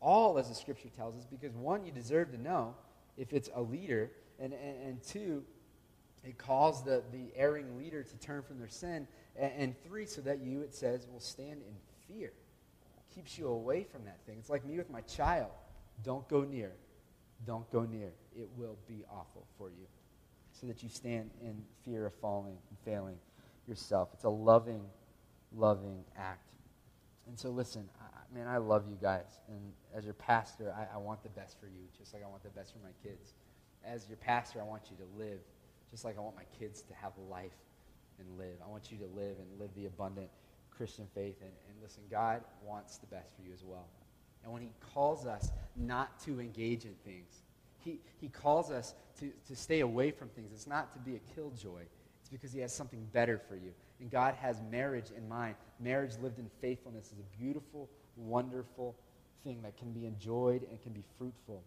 all, 0.00 0.38
as 0.38 0.48
the 0.48 0.54
scripture 0.54 0.88
tells 0.88 1.16
us, 1.16 1.26
because 1.26 1.54
one, 1.54 1.84
you 1.84 1.92
deserve 1.92 2.30
to 2.32 2.40
know 2.40 2.74
if 3.16 3.32
it's 3.32 3.50
a 3.54 3.60
leader, 3.60 4.10
and, 4.38 4.52
and, 4.52 4.82
and 4.82 5.02
two, 5.02 5.42
it 6.24 6.38
calls 6.38 6.82
the, 6.84 7.02
the 7.12 7.30
erring 7.34 7.78
leader 7.78 8.02
to 8.02 8.16
turn 8.16 8.42
from 8.42 8.58
their 8.58 8.68
sin 8.68 9.06
and, 9.36 9.52
and 9.56 9.82
three, 9.82 10.06
so 10.06 10.20
that 10.22 10.40
you, 10.40 10.62
it 10.62 10.74
says, 10.74 11.06
will 11.10 11.20
stand 11.20 11.60
in 11.62 11.74
fear. 12.08 12.28
It 12.28 13.14
keeps 13.14 13.38
you 13.38 13.48
away 13.48 13.84
from 13.84 14.04
that 14.04 14.18
thing. 14.26 14.36
It's 14.38 14.50
like 14.50 14.64
me 14.64 14.76
with 14.76 14.90
my 14.90 15.00
child. 15.02 15.50
Don't 16.02 16.26
go 16.28 16.42
near. 16.42 16.72
Don't 17.46 17.70
go 17.70 17.84
near. 17.84 18.12
It 18.36 18.48
will 18.56 18.76
be 18.86 19.04
awful 19.10 19.46
for 19.58 19.70
you. 19.70 19.86
So 20.52 20.66
that 20.66 20.82
you 20.82 20.88
stand 20.88 21.30
in 21.40 21.62
fear 21.84 22.06
of 22.06 22.14
falling 22.14 22.56
and 22.68 22.78
failing 22.84 23.16
yourself. 23.66 24.10
It's 24.12 24.24
a 24.24 24.28
loving, 24.28 24.82
loving 25.56 26.04
act. 26.18 26.52
And 27.30 27.38
so, 27.38 27.50
listen, 27.50 27.88
I, 28.00 28.36
man, 28.36 28.48
I 28.48 28.56
love 28.56 28.86
you 28.90 28.98
guys. 29.00 29.38
And 29.46 29.72
as 29.94 30.04
your 30.04 30.14
pastor, 30.14 30.74
I, 30.76 30.96
I 30.96 30.98
want 30.98 31.22
the 31.22 31.28
best 31.28 31.60
for 31.60 31.66
you, 31.66 31.86
just 31.96 32.12
like 32.12 32.24
I 32.24 32.26
want 32.26 32.42
the 32.42 32.50
best 32.50 32.72
for 32.72 32.80
my 32.80 32.90
kids. 33.04 33.34
As 33.84 34.08
your 34.08 34.16
pastor, 34.16 34.60
I 34.60 34.64
want 34.64 34.82
you 34.90 34.96
to 34.96 35.04
live 35.16 35.38
just 35.92 36.04
like 36.04 36.18
I 36.18 36.20
want 36.20 36.34
my 36.34 36.44
kids 36.58 36.82
to 36.82 36.94
have 36.94 37.12
life 37.30 37.54
and 38.18 38.36
live. 38.36 38.56
I 38.64 38.68
want 38.68 38.90
you 38.90 38.98
to 38.98 39.06
live 39.14 39.36
and 39.38 39.60
live 39.60 39.70
the 39.76 39.86
abundant 39.86 40.28
Christian 40.76 41.06
faith. 41.14 41.36
And, 41.40 41.52
and 41.68 41.80
listen, 41.80 42.02
God 42.10 42.42
wants 42.66 42.98
the 42.98 43.06
best 43.06 43.36
for 43.36 43.42
you 43.46 43.52
as 43.54 43.62
well. 43.62 43.86
And 44.42 44.52
when 44.52 44.62
He 44.62 44.72
calls 44.92 45.24
us 45.24 45.52
not 45.76 46.18
to 46.24 46.40
engage 46.40 46.84
in 46.84 46.94
things, 47.04 47.42
He, 47.78 48.00
he 48.20 48.26
calls 48.26 48.72
us 48.72 48.96
to, 49.20 49.30
to 49.46 49.54
stay 49.54 49.80
away 49.80 50.10
from 50.10 50.30
things. 50.30 50.50
It's 50.52 50.66
not 50.66 50.92
to 50.94 50.98
be 50.98 51.14
a 51.14 51.34
killjoy, 51.36 51.82
it's 52.20 52.28
because 52.28 52.52
He 52.52 52.58
has 52.58 52.74
something 52.74 53.06
better 53.12 53.38
for 53.38 53.54
you. 53.54 53.72
And 54.00 54.10
God 54.10 54.34
has 54.40 54.60
marriage 54.70 55.10
in 55.16 55.28
mind. 55.28 55.56
Marriage 55.78 56.12
lived 56.22 56.38
in 56.38 56.48
faithfulness 56.60 57.06
is 57.06 57.18
a 57.18 57.38
beautiful, 57.38 57.88
wonderful 58.16 58.96
thing 59.44 59.60
that 59.62 59.76
can 59.76 59.92
be 59.92 60.06
enjoyed 60.06 60.66
and 60.70 60.80
can 60.82 60.92
be 60.92 61.04
fruitful. 61.18 61.62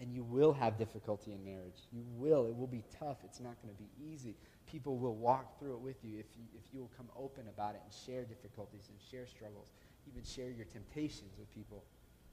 And 0.00 0.12
you 0.12 0.24
will 0.24 0.52
have 0.52 0.76
difficulty 0.76 1.32
in 1.32 1.44
marriage. 1.44 1.86
You 1.92 2.02
will. 2.16 2.46
It 2.46 2.56
will 2.56 2.66
be 2.66 2.82
tough. 2.98 3.18
It's 3.24 3.40
not 3.40 3.54
going 3.62 3.74
to 3.74 3.80
be 3.80 3.88
easy. 4.12 4.34
People 4.70 4.98
will 4.98 5.14
walk 5.14 5.58
through 5.58 5.74
it 5.74 5.80
with 5.80 5.96
you 6.02 6.18
if, 6.18 6.26
you 6.36 6.44
if 6.54 6.74
you 6.74 6.80
will 6.80 6.90
come 6.96 7.08
open 7.16 7.44
about 7.48 7.74
it 7.74 7.80
and 7.84 7.92
share 7.92 8.24
difficulties 8.24 8.88
and 8.88 8.98
share 9.10 9.26
struggles, 9.26 9.70
even 10.08 10.22
share 10.24 10.50
your 10.50 10.64
temptations 10.66 11.32
with 11.38 11.52
people. 11.54 11.84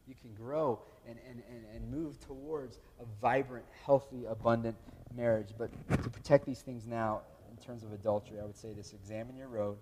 You 0.08 0.16
can 0.20 0.34
grow 0.34 0.80
and, 1.08 1.18
and, 1.30 1.44
and, 1.50 1.66
and 1.76 1.92
move 1.92 2.20
towards 2.20 2.80
a 3.00 3.06
vibrant, 3.22 3.66
healthy, 3.86 4.26
abundant 4.26 4.76
marriage. 5.16 5.50
But 5.58 5.70
to 6.04 6.10
protect 6.10 6.46
these 6.46 6.62
things 6.62 6.88
now, 6.88 7.22
terms 7.62 7.84
of 7.84 7.94
adultery, 7.94 8.40
I 8.40 8.46
would 8.46 8.58
say 8.58 8.74
this 8.74 8.94
examine 8.94 9.38
your 9.38 9.48
road, 9.48 9.78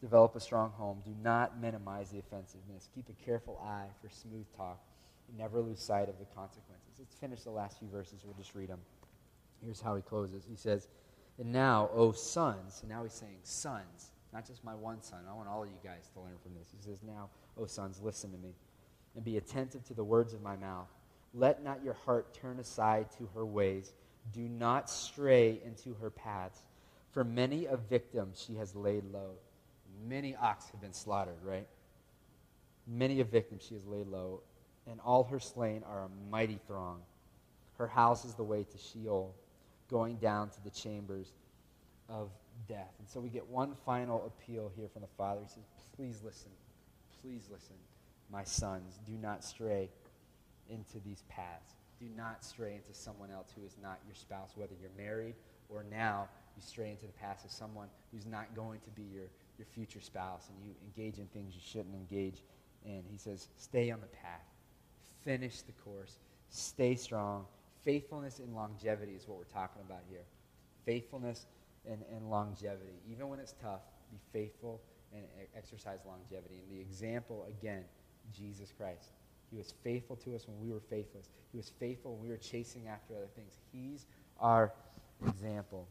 develop 0.00 0.36
a 0.36 0.40
strong 0.40 0.70
home. 0.70 1.00
Do 1.04 1.14
not 1.22 1.60
minimize 1.60 2.10
the 2.10 2.18
offensiveness. 2.18 2.88
Keep 2.94 3.08
a 3.08 3.24
careful 3.24 3.60
eye 3.64 3.86
for 4.00 4.08
smooth 4.08 4.46
talk. 4.56 4.80
And 5.28 5.38
never 5.38 5.60
lose 5.60 5.80
sight 5.80 6.08
of 6.10 6.18
the 6.18 6.26
consequences. 6.36 6.92
Let's 6.98 7.14
finish 7.14 7.42
the 7.42 7.50
last 7.50 7.78
few 7.78 7.88
verses. 7.88 8.20
We'll 8.24 8.34
just 8.34 8.54
read 8.54 8.68
them. 8.68 8.80
Here's 9.64 9.80
how 9.80 9.96
he 9.96 10.02
closes. 10.02 10.44
He 10.48 10.56
says, 10.56 10.88
And 11.38 11.50
now, 11.50 11.88
O 11.94 12.12
sons, 12.12 12.80
and 12.82 12.90
now 12.90 13.02
he's 13.02 13.14
saying 13.14 13.38
sons, 13.42 14.10
not 14.32 14.46
just 14.46 14.62
my 14.62 14.74
one 14.74 15.02
son. 15.02 15.20
I 15.28 15.34
want 15.34 15.48
all 15.48 15.62
of 15.62 15.68
you 15.70 15.78
guys 15.82 16.10
to 16.12 16.20
learn 16.20 16.36
from 16.42 16.54
this. 16.54 16.68
He 16.70 16.82
says, 16.82 16.98
Now, 17.02 17.30
O 17.58 17.64
sons, 17.66 18.00
listen 18.02 18.30
to 18.32 18.38
me, 18.38 18.54
and 19.14 19.24
be 19.24 19.38
attentive 19.38 19.84
to 19.84 19.94
the 19.94 20.04
words 20.04 20.34
of 20.34 20.42
my 20.42 20.56
mouth. 20.56 20.88
Let 21.32 21.64
not 21.64 21.82
your 21.82 21.94
heart 21.94 22.34
turn 22.34 22.60
aside 22.60 23.06
to 23.18 23.28
her 23.34 23.46
ways. 23.46 23.92
Do 24.32 24.42
not 24.42 24.90
stray 24.90 25.60
into 25.64 25.94
her 25.94 26.10
paths. 26.10 26.62
For 27.14 27.22
many 27.22 27.66
a 27.66 27.76
victim 27.76 28.32
she 28.34 28.56
has 28.56 28.74
laid 28.74 29.04
low. 29.04 29.36
Many 30.06 30.34
ox 30.34 30.66
have 30.72 30.80
been 30.80 30.92
slaughtered, 30.92 31.38
right? 31.44 31.68
Many 32.88 33.20
a 33.20 33.24
victim 33.24 33.58
she 33.60 33.74
has 33.74 33.86
laid 33.86 34.08
low, 34.08 34.42
and 34.90 35.00
all 35.00 35.22
her 35.24 35.38
slain 35.38 35.84
are 35.88 36.02
a 36.02 36.08
mighty 36.30 36.58
throng. 36.66 37.00
Her 37.78 37.86
house 37.86 38.24
is 38.24 38.34
the 38.34 38.42
way 38.42 38.64
to 38.64 38.78
Sheol, 38.78 39.32
going 39.88 40.16
down 40.16 40.50
to 40.50 40.64
the 40.64 40.70
chambers 40.70 41.32
of 42.08 42.30
death. 42.68 42.92
And 42.98 43.08
so 43.08 43.20
we 43.20 43.28
get 43.28 43.46
one 43.46 43.74
final 43.86 44.26
appeal 44.26 44.72
here 44.76 44.88
from 44.88 45.02
the 45.02 45.08
Father. 45.16 45.40
He 45.40 45.48
says, 45.48 45.64
Please 45.96 46.20
listen. 46.24 46.50
Please 47.22 47.48
listen, 47.50 47.76
my 48.30 48.44
sons. 48.44 48.98
Do 49.06 49.12
not 49.12 49.44
stray 49.44 49.88
into 50.68 50.98
these 51.04 51.22
paths. 51.28 51.74
Do 52.00 52.06
not 52.16 52.44
stray 52.44 52.74
into 52.74 52.92
someone 52.92 53.30
else 53.30 53.52
who 53.56 53.64
is 53.64 53.76
not 53.80 54.00
your 54.04 54.16
spouse, 54.16 54.50
whether 54.56 54.74
you're 54.80 54.90
married 54.96 55.36
or 55.70 55.84
now 55.90 56.28
you 56.56 56.62
stray 56.62 56.90
into 56.90 57.06
the 57.06 57.12
past 57.12 57.44
of 57.44 57.50
someone 57.50 57.88
who's 58.12 58.26
not 58.26 58.54
going 58.54 58.80
to 58.80 58.90
be 58.90 59.02
your, 59.02 59.26
your 59.58 59.66
future 59.72 60.00
spouse 60.00 60.48
and 60.48 60.58
you 60.66 60.74
engage 60.84 61.18
in 61.18 61.26
things 61.26 61.54
you 61.54 61.60
shouldn't 61.64 61.94
engage 61.94 62.42
in. 62.84 63.02
He 63.10 63.18
says, 63.18 63.48
Stay 63.56 63.90
on 63.90 64.00
the 64.00 64.06
path 64.08 64.42
finish 65.24 65.62
the 65.62 65.72
course, 65.72 66.18
stay 66.50 66.94
strong. 66.94 67.46
Faithfulness 67.84 68.38
and 68.38 68.54
longevity 68.54 69.12
is 69.12 69.26
what 69.26 69.38
we're 69.38 69.44
talking 69.44 69.82
about 69.86 70.02
here. 70.08 70.24
Faithfulness 70.84 71.46
and, 71.90 72.02
and 72.14 72.30
longevity. 72.30 73.00
Even 73.10 73.28
when 73.28 73.40
it's 73.40 73.54
tough, 73.60 73.80
be 74.10 74.18
faithful 74.32 74.80
and 75.12 75.22
exercise 75.56 76.00
longevity. 76.06 76.60
And 76.62 76.78
the 76.78 76.80
example, 76.80 77.46
again, 77.60 77.84
Jesus 78.36 78.72
Christ. 78.76 79.10
He 79.50 79.56
was 79.56 79.74
faithful 79.84 80.16
to 80.16 80.34
us 80.34 80.46
when 80.48 80.58
we 80.66 80.72
were 80.72 80.80
faithless. 80.80 81.28
He 81.52 81.58
was 81.58 81.70
faithful 81.78 82.14
when 82.14 82.22
we 82.22 82.28
were 82.30 82.38
chasing 82.38 82.88
after 82.88 83.14
other 83.14 83.28
things. 83.36 83.58
He's 83.72 84.06
our 84.40 84.72
example. 85.26 85.86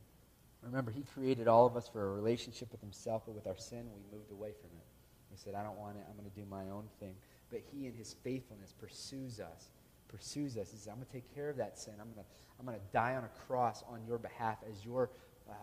Remember, 0.65 0.91
He 0.91 1.03
created 1.03 1.47
all 1.47 1.65
of 1.65 1.75
us 1.75 1.87
for 1.87 2.09
a 2.09 2.13
relationship 2.13 2.71
with 2.71 2.81
Himself, 2.81 3.23
but 3.25 3.35
with 3.35 3.47
our 3.47 3.57
sin, 3.57 3.85
we 3.93 4.17
moved 4.17 4.31
away 4.31 4.51
from 4.59 4.69
it. 4.77 4.85
He 5.31 5.37
said, 5.37 5.55
I 5.55 5.63
don't 5.63 5.77
want 5.77 5.97
it. 5.97 6.03
I'm 6.07 6.15
going 6.15 6.29
to 6.29 6.39
do 6.39 6.45
my 6.49 6.69
own 6.69 6.85
thing. 6.99 7.15
But 7.49 7.61
he 7.71 7.87
in 7.87 7.93
his 7.93 8.15
faithfulness 8.23 8.73
pursues 8.73 9.39
us 9.39 9.69
pursues 10.07 10.57
us. 10.57 10.69
He 10.69 10.77
says 10.77 10.87
i'm 10.87 10.95
going 10.95 11.07
to 11.07 11.11
take 11.11 11.35
care 11.35 11.49
of 11.49 11.57
that 11.57 11.77
sin. 11.77 11.93
I'm 11.99 12.13
going 12.13 12.23
to 12.23 12.31
i'm 12.59 12.65
going 12.65 12.77
to 12.77 12.93
die 12.93 13.15
on 13.15 13.23
a 13.23 13.47
cross 13.47 13.83
on 13.89 13.99
your 14.07 14.17
behalf 14.17 14.57
as 14.69 14.85
your 14.85 15.09
uh, 15.49 15.53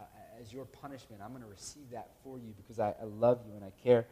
as 0.41 0.53
your 0.53 0.65
punishment. 0.65 1.23
I'm 1.25 1.31
going 1.31 1.43
to 1.43 1.49
receive 1.49 1.91
that 1.93 2.11
for 2.23 2.39
you 2.39 2.53
because 2.57 2.81
I, 2.81 2.95
I 3.01 3.05
love 3.05 3.41
you 3.47 3.55
and 3.55 3.65
i 3.65 3.71
care 3.83 4.07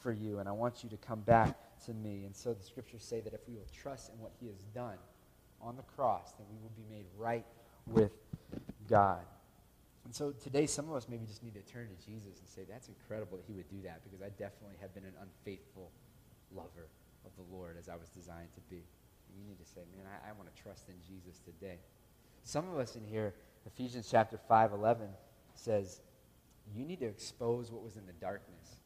for 0.00 0.12
you 0.12 0.38
and 0.40 0.48
i 0.48 0.52
want 0.52 0.82
you 0.82 0.90
to 0.90 0.96
come 0.96 1.20
back 1.20 1.56
to 1.86 1.94
me. 1.94 2.24
And 2.24 2.34
so 2.34 2.52
the 2.52 2.62
scriptures 2.62 3.02
say 3.02 3.20
that 3.20 3.32
if 3.32 3.40
we 3.48 3.54
will 3.54 3.66
trust 3.72 4.10
in 4.12 4.18
what 4.20 4.32
he 4.40 4.48
has 4.48 4.62
done 4.74 4.98
on 5.60 5.76
the 5.76 5.82
cross 5.82 6.32
then 6.32 6.46
we 6.50 6.58
will 6.60 6.72
be 6.76 6.94
made 6.94 7.06
right 7.16 7.46
with 7.86 8.12
god 8.88 9.24
and 10.04 10.14
so 10.14 10.32
today, 10.32 10.66
some 10.66 10.88
of 10.90 10.96
us 10.96 11.06
maybe 11.08 11.24
just 11.26 11.42
need 11.42 11.54
to 11.54 11.72
turn 11.72 11.88
to 11.88 12.06
Jesus 12.06 12.38
and 12.38 12.48
say, 12.48 12.62
That's 12.68 12.88
incredible 12.88 13.38
that 13.38 13.46
he 13.46 13.54
would 13.54 13.68
do 13.68 13.80
that 13.84 14.04
because 14.04 14.20
I 14.20 14.28
definitely 14.36 14.76
have 14.80 14.94
been 14.94 15.04
an 15.04 15.14
unfaithful 15.20 15.90
lover 16.54 16.88
of 17.24 17.32
the 17.36 17.56
Lord 17.56 17.76
as 17.78 17.88
I 17.88 17.96
was 17.96 18.08
designed 18.10 18.52
to 18.54 18.60
be. 18.68 18.76
And 19.28 19.38
you 19.38 19.44
need 19.48 19.58
to 19.58 19.64
say, 19.64 19.80
man, 19.96 20.06
I, 20.06 20.30
I 20.30 20.32
want 20.32 20.54
to 20.54 20.62
trust 20.62 20.88
in 20.88 20.94
Jesus 21.06 21.40
today. 21.40 21.78
Some 22.44 22.68
of 22.68 22.78
us 22.78 22.96
in 22.96 23.04
here, 23.04 23.34
Ephesians 23.66 24.08
chapter 24.10 24.38
5, 24.48 24.72
11 24.72 25.08
says, 25.54 26.00
you 26.74 26.84
need 26.84 27.00
to 27.00 27.06
expose 27.06 27.70
what 27.70 27.82
was 27.82 27.96
in 27.96 28.06
the 28.06 28.12
darkness. 28.14 28.76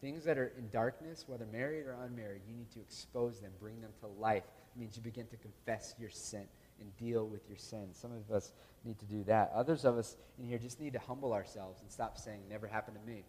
Things 0.00 0.24
that 0.24 0.38
are 0.38 0.52
in 0.58 0.68
darkness, 0.70 1.24
whether 1.26 1.46
married 1.46 1.86
or 1.86 1.96
unmarried, 2.04 2.42
you 2.48 2.54
need 2.54 2.70
to 2.72 2.80
expose 2.80 3.40
them, 3.40 3.50
bring 3.60 3.80
them 3.80 3.90
to 4.00 4.06
life. 4.20 4.44
It 4.74 4.80
means 4.80 4.96
you 4.96 5.02
begin 5.02 5.26
to 5.28 5.36
confess 5.36 5.94
your 5.98 6.10
sin 6.10 6.46
and 6.80 6.96
deal 6.96 7.26
with 7.26 7.48
your 7.48 7.58
sin. 7.58 7.88
Some 7.92 8.12
of 8.12 8.30
us 8.34 8.52
need 8.84 8.98
to 8.98 9.04
do 9.04 9.24
that. 9.24 9.52
Others 9.54 9.84
of 9.84 9.98
us 9.98 10.16
in 10.38 10.46
here 10.46 10.58
just 10.58 10.80
need 10.80 10.92
to 10.92 10.98
humble 10.98 11.32
ourselves 11.32 11.80
and 11.80 11.90
stop 11.90 12.18
saying, 12.18 12.40
never 12.48 12.66
happened 12.66 12.96
to 13.00 13.10
me. 13.10 13.24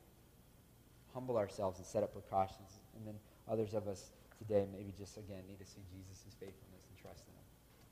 Humble 1.13 1.37
ourselves 1.37 1.79
and 1.79 1.87
set 1.87 2.03
up 2.03 2.13
precautions. 2.13 2.79
And 2.95 3.07
then 3.07 3.15
others 3.47 3.73
of 3.73 3.87
us 3.87 4.11
today 4.37 4.67
maybe 4.71 4.93
just, 4.97 5.17
again, 5.17 5.43
need 5.47 5.59
to 5.59 5.65
see 5.65 5.81
Jesus' 5.91 6.35
faithfulness 6.39 6.85
and 6.89 6.97
trust 7.01 7.23
in 7.27 7.33
him. 7.33 7.45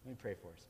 Let 0.06 0.12
me 0.12 0.18
pray 0.22 0.36
for 0.42 0.52
us. 0.52 0.68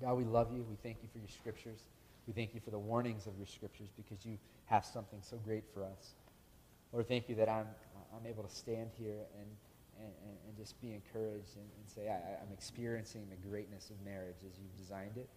God, 0.00 0.14
we 0.14 0.24
love 0.24 0.52
you. 0.52 0.64
We 0.68 0.76
thank 0.82 0.98
you 1.02 1.08
for 1.12 1.18
your 1.18 1.28
scriptures. 1.28 1.80
We 2.26 2.32
thank 2.32 2.54
you 2.54 2.60
for 2.60 2.70
the 2.70 2.78
warnings 2.78 3.26
of 3.26 3.36
your 3.36 3.46
scriptures 3.46 3.88
because 3.96 4.26
you 4.26 4.36
have 4.66 4.84
something 4.84 5.20
so 5.22 5.36
great 5.36 5.64
for 5.72 5.84
us. 5.84 6.14
Lord, 6.92 7.06
thank 7.08 7.28
you 7.28 7.34
that 7.36 7.48
I'm, 7.48 7.66
I'm 8.14 8.26
able 8.26 8.42
to 8.42 8.50
stand 8.54 8.90
here 8.98 9.26
and, 9.38 9.46
and, 10.00 10.36
and 10.46 10.56
just 10.56 10.80
be 10.80 10.92
encouraged 10.92 11.56
and, 11.56 11.64
and 11.64 11.86
say, 11.86 12.08
I, 12.08 12.42
I'm 12.42 12.52
experiencing 12.52 13.26
the 13.30 13.48
greatness 13.48 13.90
of 13.90 13.96
marriage 14.04 14.38
as 14.46 14.58
you've 14.58 14.76
designed 14.76 15.16
it. 15.16 15.28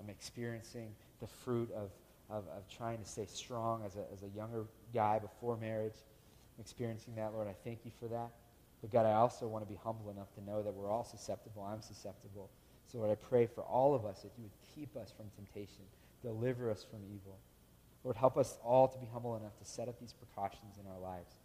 I'm 0.00 0.08
experiencing 0.08 0.92
the 1.20 1.26
fruit 1.26 1.70
of, 1.72 1.90
of, 2.30 2.44
of 2.56 2.68
trying 2.68 2.98
to 2.98 3.04
stay 3.04 3.26
strong 3.26 3.82
as 3.84 3.96
a, 3.96 4.04
as 4.12 4.22
a 4.22 4.28
younger 4.36 4.64
guy 4.94 5.18
before 5.18 5.56
marriage. 5.56 5.96
I'm 6.56 6.62
experiencing 6.62 7.14
that, 7.16 7.32
Lord. 7.32 7.48
I 7.48 7.54
thank 7.64 7.80
you 7.84 7.90
for 8.00 8.06
that. 8.08 8.30
But 8.80 8.90
God, 8.90 9.04
I 9.04 9.12
also 9.12 9.46
want 9.46 9.64
to 9.66 9.68
be 9.68 9.78
humble 9.82 10.10
enough 10.10 10.32
to 10.34 10.44
know 10.44 10.62
that 10.62 10.72
we're 10.72 10.90
all 10.90 11.04
susceptible. 11.04 11.62
I'm 11.62 11.82
susceptible. 11.82 12.48
So, 12.90 12.98
Lord, 12.98 13.10
I 13.10 13.14
pray 13.14 13.46
for 13.46 13.62
all 13.62 13.94
of 13.94 14.04
us 14.04 14.22
that 14.22 14.32
you 14.36 14.44
would 14.44 14.74
keep 14.74 14.96
us 14.96 15.12
from 15.14 15.26
temptation, 15.36 15.84
deliver 16.22 16.70
us 16.70 16.84
from 16.90 17.00
evil. 17.04 17.38
Lord, 18.04 18.16
help 18.16 18.38
us 18.38 18.58
all 18.64 18.88
to 18.88 18.98
be 18.98 19.06
humble 19.12 19.36
enough 19.36 19.56
to 19.58 19.64
set 19.64 19.88
up 19.88 20.00
these 20.00 20.14
precautions 20.14 20.78
in 20.78 20.90
our 20.90 20.98
lives. 20.98 21.39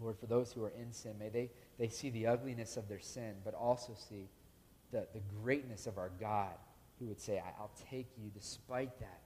Lord, 0.00 0.16
for 0.18 0.26
those 0.26 0.52
who 0.52 0.62
are 0.64 0.72
in 0.80 0.92
sin, 0.92 1.14
may 1.18 1.28
they, 1.28 1.50
they 1.78 1.88
see 1.88 2.10
the 2.10 2.26
ugliness 2.26 2.76
of 2.76 2.88
their 2.88 3.00
sin, 3.00 3.34
but 3.44 3.54
also 3.54 3.94
see 4.08 4.28
the, 4.92 5.06
the 5.12 5.20
greatness 5.42 5.86
of 5.86 5.98
our 5.98 6.10
God 6.20 6.54
who 6.98 7.06
would 7.06 7.20
say, 7.20 7.42
I'll 7.58 7.70
take 7.90 8.08
you 8.16 8.30
despite 8.34 8.98
that. 9.00 9.20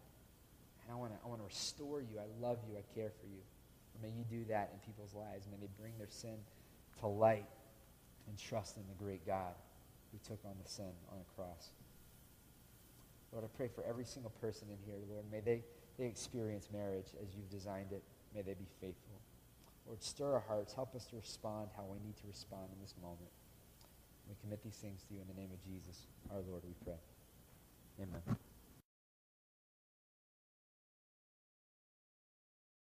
And 0.83 0.93
I 0.93 0.97
want 0.97 1.13
to 1.13 1.19
I 1.25 1.29
wanna 1.29 1.45
restore 1.45 2.01
you. 2.01 2.19
I 2.19 2.47
love 2.47 2.59
you. 2.69 2.77
I 2.77 2.83
care 2.95 3.11
for 3.21 3.27
you. 3.27 3.41
May 4.03 4.09
you 4.09 4.25
do 4.29 4.45
that 4.49 4.71
in 4.73 4.81
people's 4.81 5.15
lives. 5.15 5.47
May 5.51 5.59
they 5.59 5.71
bring 5.79 5.93
their 5.99 6.11
sin 6.11 6.37
to 7.01 7.07
light 7.07 7.47
and 8.29 8.39
trust 8.39 8.77
in 8.77 8.83
the 8.89 9.05
great 9.05 9.27
God 9.27 9.55
who 10.11 10.19
took 10.27 10.39
on 10.45 10.55
the 10.63 10.69
sin 10.69 10.91
on 11.11 11.19
the 11.19 11.25
cross. 11.37 11.71
Lord, 13.33 13.45
I 13.45 13.57
pray 13.57 13.69
for 13.75 13.85
every 13.85 14.05
single 14.05 14.33
person 14.41 14.69
in 14.71 14.77
here, 14.85 15.01
Lord. 15.09 15.25
May 15.31 15.41
they, 15.41 15.63
they 15.99 16.07
experience 16.07 16.69
marriage 16.73 17.09
as 17.23 17.35
you've 17.35 17.49
designed 17.49 17.93
it. 17.93 18.03
May 18.35 18.43
they 18.43 18.55
be 18.55 18.67
faithful. 18.81 19.12
Lord, 19.93 20.03
stir 20.03 20.33
our 20.33 20.45
hearts. 20.49 20.73
Help 20.73 20.95
us 20.95 21.05
to 21.09 21.17
respond 21.17 21.69
how 21.77 21.83
we 21.85 21.99
need 21.99 22.17
to 22.17 22.27
respond 22.27 22.65
in 22.73 22.81
this 22.81 22.95
moment. 23.03 23.29
We 24.27 24.35
commit 24.41 24.65
these 24.65 24.77
things 24.81 25.03
to 25.03 25.13
you 25.13 25.21
in 25.21 25.29
the 25.29 25.39
name 25.39 25.51
of 25.53 25.63
Jesus, 25.63 26.07
our 26.31 26.41
Lord, 26.49 26.63
we 26.65 26.73
pray. 26.83 26.97
Amen. 28.01 28.39